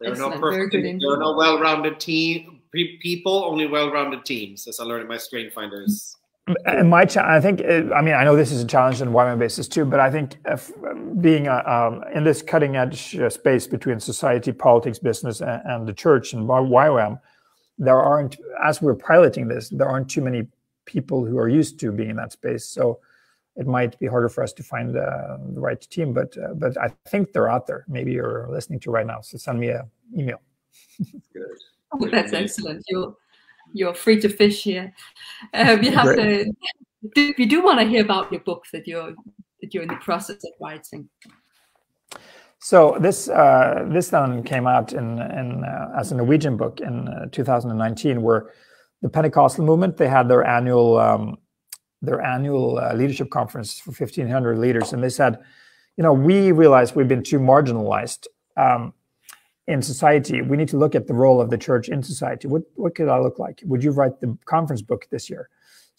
There 0.00 0.12
are 0.12 0.16
no 0.16 0.30
perfect, 0.38 0.72
there 0.72 1.12
are 1.12 1.16
no 1.18 1.34
well-rounded 1.34 1.98
team 1.98 2.60
people, 2.72 3.44
only 3.44 3.66
well-rounded 3.66 4.24
teams, 4.24 4.68
as 4.68 4.78
I 4.78 4.84
learned 4.84 5.02
in 5.02 5.08
my 5.08 5.16
Strength 5.16 5.54
Finders. 5.54 6.16
And 6.64 6.88
my, 6.88 7.06
I 7.16 7.40
think, 7.40 7.60
uh, 7.60 7.92
I 7.94 8.00
mean, 8.00 8.14
I 8.14 8.24
know 8.24 8.34
this 8.34 8.52
is 8.52 8.62
a 8.62 8.66
challenge 8.66 9.02
on 9.02 9.08
YWAM 9.08 9.38
basis 9.38 9.68
too, 9.68 9.84
but 9.84 10.00
I 10.00 10.10
think 10.10 10.36
if, 10.46 10.70
being 11.20 11.46
a, 11.46 11.62
um, 11.66 12.04
in 12.14 12.24
this 12.24 12.40
cutting-edge 12.40 13.16
uh, 13.16 13.28
space 13.28 13.66
between 13.66 14.00
society, 14.00 14.52
politics, 14.52 14.98
business, 14.98 15.40
and, 15.40 15.60
and 15.64 15.86
the 15.86 15.92
church 15.92 16.32
and 16.32 16.48
YWAM, 16.48 17.20
there 17.76 18.00
aren't, 18.00 18.36
as 18.64 18.80
we're 18.80 18.94
piloting 18.94 19.48
this, 19.48 19.68
there 19.68 19.88
aren't 19.88 20.08
too 20.08 20.22
many 20.22 20.46
people 20.86 21.24
who 21.24 21.38
are 21.38 21.48
used 21.48 21.78
to 21.80 21.92
being 21.92 22.10
in 22.10 22.16
that 22.16 22.32
space. 22.32 22.64
So 22.64 23.00
it 23.58 23.66
might 23.66 23.98
be 23.98 24.06
harder 24.06 24.28
for 24.28 24.42
us 24.42 24.52
to 24.52 24.62
find 24.62 24.96
uh, 24.96 25.36
the 25.52 25.60
right 25.60 25.80
team, 25.80 26.12
but 26.14 26.36
uh, 26.38 26.54
but 26.54 26.78
I 26.78 26.94
think 27.08 27.32
they're 27.32 27.50
out 27.50 27.66
there. 27.66 27.84
Maybe 27.88 28.12
you're 28.12 28.48
listening 28.50 28.78
to 28.80 28.90
right 28.90 29.06
now, 29.06 29.20
so 29.20 29.36
send 29.36 29.58
me 29.58 29.70
an 29.70 29.90
email. 30.16 30.40
Good. 31.34 31.42
Oh, 31.90 32.06
that's 32.06 32.34
excellent. 32.34 32.84
You're 32.90 33.16
you're 33.72 33.94
free 33.94 34.20
to 34.20 34.28
fish 34.28 34.62
here. 34.62 34.92
Uh, 35.54 35.78
we 35.80 35.88
have 35.88 36.04
to. 36.16 36.52
Do, 37.14 37.34
we 37.38 37.46
do 37.46 37.62
want 37.64 37.80
to 37.80 37.86
hear 37.86 38.02
about 38.02 38.30
your 38.30 38.42
book 38.42 38.64
that 38.74 38.86
you're 38.86 39.14
that 39.62 39.72
you're 39.72 39.84
in 39.84 39.88
the 39.88 39.96
process 39.96 40.44
of 40.44 40.50
writing. 40.60 41.08
So 42.58 42.98
this 43.00 43.30
uh, 43.30 43.86
this 43.88 44.10
then 44.10 44.42
came 44.42 44.66
out 44.66 44.92
in 44.92 45.18
in 45.18 45.64
uh, 45.64 45.98
as 45.98 46.12
a 46.12 46.16
Norwegian 46.16 46.58
book 46.58 46.80
in 46.80 47.08
uh, 47.08 47.28
2019, 47.32 48.20
where 48.20 48.52
the 49.00 49.08
Pentecostal 49.08 49.64
movement 49.64 49.96
they 49.96 50.08
had 50.08 50.28
their 50.28 50.44
annual 50.44 50.98
um, 50.98 51.38
their 52.02 52.20
annual 52.20 52.78
uh, 52.78 52.94
leadership 52.94 53.30
conference 53.30 53.78
for 53.78 53.90
1,500 53.90 54.58
leaders, 54.58 54.92
and 54.92 55.02
they 55.02 55.08
said, 55.08 55.38
you 55.96 56.04
know, 56.04 56.12
we 56.12 56.52
realize 56.52 56.94
we've 56.94 57.08
been 57.08 57.24
too 57.24 57.40
marginalized 57.40 58.26
um, 58.56 58.92
in 59.66 59.82
society. 59.82 60.42
We 60.42 60.56
need 60.56 60.68
to 60.68 60.76
look 60.76 60.94
at 60.94 61.06
the 61.06 61.14
role 61.14 61.40
of 61.40 61.50
the 61.50 61.58
church 61.58 61.88
in 61.88 62.02
society. 62.02 62.46
What 62.48 62.62
what 62.74 62.94
could 62.94 63.08
I 63.08 63.18
look 63.18 63.38
like? 63.38 63.62
Would 63.64 63.82
you 63.82 63.90
write 63.90 64.20
the 64.20 64.36
conference 64.44 64.82
book 64.82 65.08
this 65.10 65.28
year? 65.28 65.48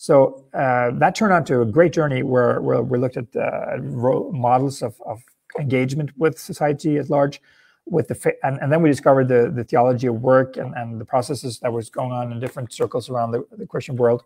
So 0.02 0.46
uh, 0.54 0.92
that 0.94 1.14
turned 1.14 1.34
out 1.34 1.46
to 1.48 1.60
a 1.62 1.66
great 1.66 1.92
journey 1.92 2.24
where, 2.24 2.62
where 2.62 2.82
we 2.82 2.98
looked 2.98 3.18
at 3.18 3.36
uh, 3.36 3.76
models 3.82 4.82
of, 4.82 4.96
of 5.06 5.22
engagement 5.60 6.12
with 6.18 6.40
society 6.40 6.96
at 6.96 7.10
large 7.10 7.42
with 7.86 8.08
the 8.08 8.34
and, 8.44 8.60
and 8.62 8.72
then 8.72 8.82
we 8.82 8.90
discovered 8.90 9.28
the, 9.28 9.52
the 9.54 9.66
theology 9.66 10.08
of 10.08 10.22
work 10.22 10.56
and, 10.56 10.74
and 10.76 11.02
the 11.02 11.06
processes 11.06 11.60
that 11.60 11.74
was 11.74 11.90
going 11.90 12.14
on 12.14 12.32
in 12.32 12.40
different 12.40 12.72
circles 12.72 13.10
around 13.10 13.32
the, 13.32 13.46
the 13.58 13.66
Christian 13.66 13.98
world 13.98 14.24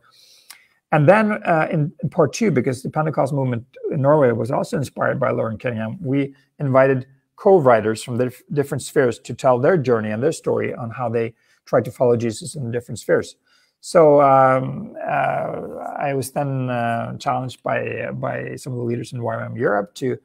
and 0.93 1.09
then 1.09 1.31
uh, 1.43 1.67
in, 1.71 1.91
in, 2.03 2.09
part 2.09 2.33
two, 2.33 2.51
because 2.51 2.83
the 2.83 2.89
Pentecost 2.89 3.33
movement 3.33 3.65
in 3.91 4.03
Norway 4.03 4.31
was 4.31 4.51
also 4.51 4.77
inspired 4.77 5.19
by 5.19 5.31
Loren 5.31 5.57
Cunningham, 5.57 5.97
we 5.99 6.35
invited 6.59 7.07
co-writers 7.35 8.03
from 8.03 8.17
the 8.17 8.31
different 8.51 8.83
spheres 8.83 9.17
to 9.17 9.33
tell 9.33 9.57
their 9.57 9.75
journey 9.75 10.11
and 10.11 10.21
their 10.21 10.31
story 10.31 10.71
on 10.75 10.91
how 10.91 11.09
they 11.09 11.33
tried 11.65 11.83
to 11.85 11.91
follow 11.91 12.15
Jesus 12.15 12.53
in 12.53 12.63
the 12.63 12.71
different 12.71 12.99
spheres. 12.99 13.37
So 13.81 14.21
um, 14.21 14.95
uh, 15.03 15.79
I 15.97 16.13
was 16.13 16.31
then 16.31 16.69
uh, 16.69 17.17
challenged 17.17 17.63
by 17.63 18.11
by 18.13 18.55
some 18.55 18.73
of 18.73 18.77
the 18.77 18.85
leaders 18.85 19.13
in 19.13 19.19
YWAM 19.19 19.57
Europe 19.57 19.95
to 19.95 20.17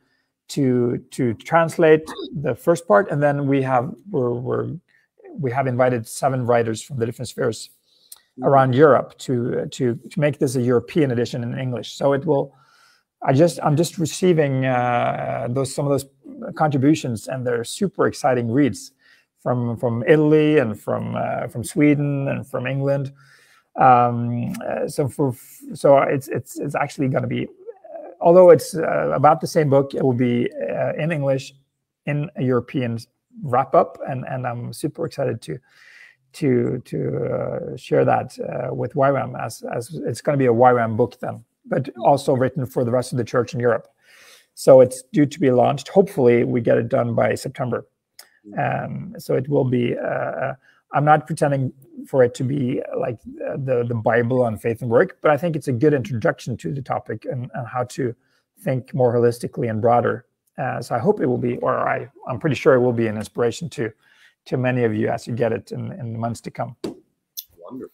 to 0.49 0.99
to 1.13 1.33
translate 1.33 2.03
the 2.43 2.55
first 2.55 2.87
part, 2.87 3.11
and 3.11 3.23
then 3.23 3.49
we 3.49 3.63
have 3.63 3.95
we're, 4.11 4.35
we're 4.35 4.69
we 5.41 5.51
have 5.51 5.67
invited 5.67 6.07
seven 6.07 6.45
writers 6.45 6.83
from 6.83 6.99
the 6.99 7.07
different 7.07 7.29
spheres 7.29 7.71
around 8.43 8.75
Europe 8.75 9.17
to 9.19 9.67
to 9.67 9.95
to 9.95 10.21
make 10.21 10.39
this 10.39 10.57
a 10.57 10.63
European 10.63 11.11
edition 11.11 11.43
in 11.43 11.59
English. 11.59 11.95
So 11.95 12.13
it 12.13 12.25
will. 12.25 12.55
I 13.23 13.33
just 13.33 13.59
I'm 13.63 13.77
just 13.77 13.99
receiving 13.99 14.65
uh, 14.65 15.49
those 15.51 15.75
some 15.75 15.87
of 15.87 15.91
those 15.91 16.07
contributions, 16.55 17.29
and 17.29 17.47
they're 17.47 17.65
super 17.65 18.07
exciting 18.07 18.51
reads 18.51 18.93
from 19.43 19.77
from 19.77 20.05
Italy 20.07 20.59
and 20.59 20.79
from 20.79 21.17
uh, 21.17 21.49
from 21.49 21.65
Sweden 21.65 22.29
and 22.29 22.47
from 22.47 22.67
England. 22.67 23.13
Um, 23.77 24.53
uh, 24.67 24.89
so 24.89 25.09
for 25.09 25.35
so 25.75 25.99
it's 25.99 26.29
it's 26.29 26.59
it's 26.59 26.75
actually 26.75 27.09
going 27.09 27.23
to 27.23 27.29
be, 27.29 27.49
although 28.21 28.51
it's 28.51 28.75
uh, 28.75 29.11
about 29.15 29.41
the 29.41 29.47
same 29.47 29.69
book, 29.69 29.95
it 29.95 30.03
will 30.03 30.13
be 30.13 30.51
uh, 30.53 30.93
in 30.95 31.13
English 31.13 31.55
in 32.07 32.31
a 32.37 32.43
European 32.43 32.99
wrap 33.43 33.75
up, 33.75 33.99
and 34.09 34.25
and 34.29 34.47
I'm 34.47 34.73
super 34.73 35.07
excited 35.07 35.43
to 35.43 35.59
to 36.35 36.83
to 36.85 37.17
uh, 37.25 37.77
share 37.77 38.05
that 38.05 38.39
uh, 38.39 38.75
with 38.75 38.95
YWAM 38.95 39.39
as 39.41 39.63
as 39.75 39.95
it's 40.07 40.21
going 40.21 40.39
to 40.39 40.43
be 40.43 40.47
a 40.47 40.53
YWAM 40.53 40.97
book 40.97 41.19
then, 41.21 41.45
but 41.67 41.89
also 41.99 42.35
written 42.35 42.67
for 42.67 42.85
the 42.85 42.91
rest 42.91 43.13
of 43.13 43.19
the 43.19 43.25
church 43.25 43.55
in 43.55 43.61
Europe. 43.61 43.89
So 44.55 44.81
it's 44.81 45.03
due 45.13 45.27
to 45.27 45.41
be 45.41 45.51
launched. 45.51 45.89
Hopefully, 45.89 46.45
we 46.45 46.61
get 46.61 46.79
it 46.79 46.89
done 46.89 47.15
by 47.15 47.35
September. 47.35 47.87
Um, 48.59 49.15
so 49.19 49.35
it 49.35 49.49
will 49.49 49.65
be. 49.65 49.97
Uh, 49.97 50.07
uh 50.07 50.55
I'm 50.95 51.05
not 51.05 51.27
pretending 51.27 51.71
for 52.07 52.25
it 52.25 52.35
to 52.37 52.45
be 52.45 52.81
like 52.99 53.19
the 53.25 53.85
the 53.87 53.95
Bible 53.95 54.43
on 54.43 54.57
faith 54.57 54.81
and 54.81 54.91
work, 54.91 55.19
but 55.21 55.31
I 55.31 55.37
think 55.37 55.55
it's 55.55 55.69
a 55.69 55.73
good 55.73 55.93
introduction 55.93 56.57
to 56.59 56.73
the 56.73 56.81
topic 56.81 57.27
and, 57.31 57.51
and 57.53 57.67
how 57.67 57.85
to 57.85 58.15
think 58.61 58.95
more 58.95 59.15
holistically 59.15 59.69
and 59.69 59.81
broader. 59.81 60.25
Uh, 60.57 60.81
so 60.83 60.95
I 60.95 60.99
hope 60.99 61.21
it 61.21 61.27
will 61.27 61.39
be, 61.39 61.59
or 61.59 61.89
I 61.89 62.09
I'm 62.27 62.41
pretty 62.41 62.57
sure 62.57 62.75
it 62.75 62.81
will 62.81 62.93
be 62.93 63.07
an 63.07 63.17
inspiration 63.17 63.69
to 63.71 63.93
to 64.49 64.57
many 64.57 64.85
of 64.85 64.95
you 64.95 65.09
as 65.09 65.27
you 65.27 65.35
get 65.35 65.53
it 65.53 65.73
in, 65.73 65.93
in 65.93 66.13
the 66.13 66.19
months 66.19 66.41
to 66.41 66.51
come. 66.51 66.75
Wonderful. 67.57 67.93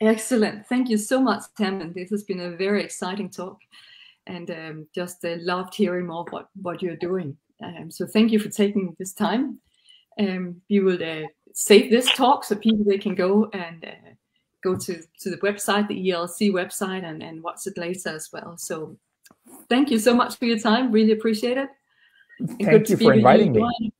Excellent. 0.00 0.66
Thank 0.66 0.88
you 0.88 0.96
so 0.96 1.20
much, 1.20 1.42
Tim. 1.56 1.80
And 1.80 1.94
this 1.94 2.10
has 2.10 2.24
been 2.24 2.40
a 2.40 2.50
very 2.50 2.82
exciting 2.82 3.30
talk 3.30 3.58
and 4.26 4.50
um, 4.50 4.86
just 4.94 5.24
uh, 5.24 5.36
loved 5.40 5.74
hearing 5.74 6.06
more 6.06 6.24
what, 6.30 6.48
what 6.60 6.82
you're 6.82 6.96
doing. 6.96 7.36
Um, 7.62 7.90
so 7.90 8.06
thank 8.06 8.32
you 8.32 8.38
for 8.38 8.48
taking 8.48 8.96
this 8.98 9.12
time. 9.12 9.58
Um, 10.18 10.60
we 10.68 10.80
will 10.80 11.02
uh, 11.02 11.26
save 11.52 11.90
this 11.90 12.10
talk 12.12 12.44
so 12.44 12.54
people 12.56 12.84
they 12.84 12.98
can 12.98 13.14
go 13.14 13.48
and 13.52 13.84
uh, 13.84 14.10
go 14.62 14.76
to, 14.76 15.02
to 15.20 15.30
the 15.30 15.38
website, 15.38 15.88
the 15.88 16.08
ELC 16.08 16.52
website, 16.52 17.04
and, 17.04 17.22
and 17.22 17.42
watch 17.42 17.66
it 17.66 17.76
later 17.76 18.10
as 18.10 18.28
well. 18.32 18.56
So 18.56 18.96
thank 19.68 19.90
you 19.90 19.98
so 19.98 20.14
much 20.14 20.36
for 20.36 20.44
your 20.44 20.58
time. 20.58 20.92
Really 20.92 21.12
appreciate 21.12 21.58
it. 21.58 21.68
Thank 22.60 22.88
you 22.88 22.96
for 22.96 23.12
inviting 23.12 23.54
you. 23.54 23.68
me. 23.80 23.92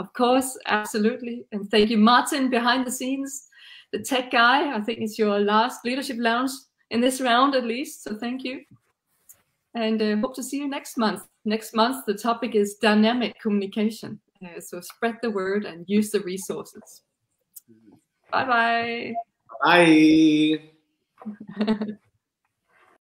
Of 0.00 0.10
course, 0.14 0.56
absolutely. 0.64 1.44
And 1.52 1.70
thank 1.70 1.90
you, 1.90 1.98
Martin, 1.98 2.48
behind 2.48 2.86
the 2.86 2.90
scenes, 2.90 3.48
the 3.92 3.98
tech 3.98 4.30
guy. 4.30 4.74
I 4.74 4.80
think 4.80 5.00
it's 5.00 5.18
your 5.18 5.38
last 5.38 5.84
leadership 5.84 6.16
lounge 6.18 6.52
in 6.90 7.02
this 7.02 7.20
round, 7.20 7.54
at 7.54 7.64
least. 7.66 8.04
So 8.04 8.16
thank 8.16 8.42
you. 8.42 8.62
And 9.74 10.00
uh, 10.00 10.16
hope 10.16 10.34
to 10.36 10.42
see 10.42 10.56
you 10.56 10.68
next 10.68 10.96
month. 10.96 11.26
Next 11.44 11.74
month, 11.74 12.06
the 12.06 12.14
topic 12.14 12.54
is 12.54 12.76
dynamic 12.76 13.38
communication. 13.42 14.18
Uh, 14.42 14.58
so 14.58 14.80
spread 14.80 15.16
the 15.20 15.30
word 15.30 15.66
and 15.66 15.84
use 15.86 16.10
the 16.10 16.20
resources. 16.20 17.02
Bye-bye. 18.32 19.12
Bye. 19.62 20.62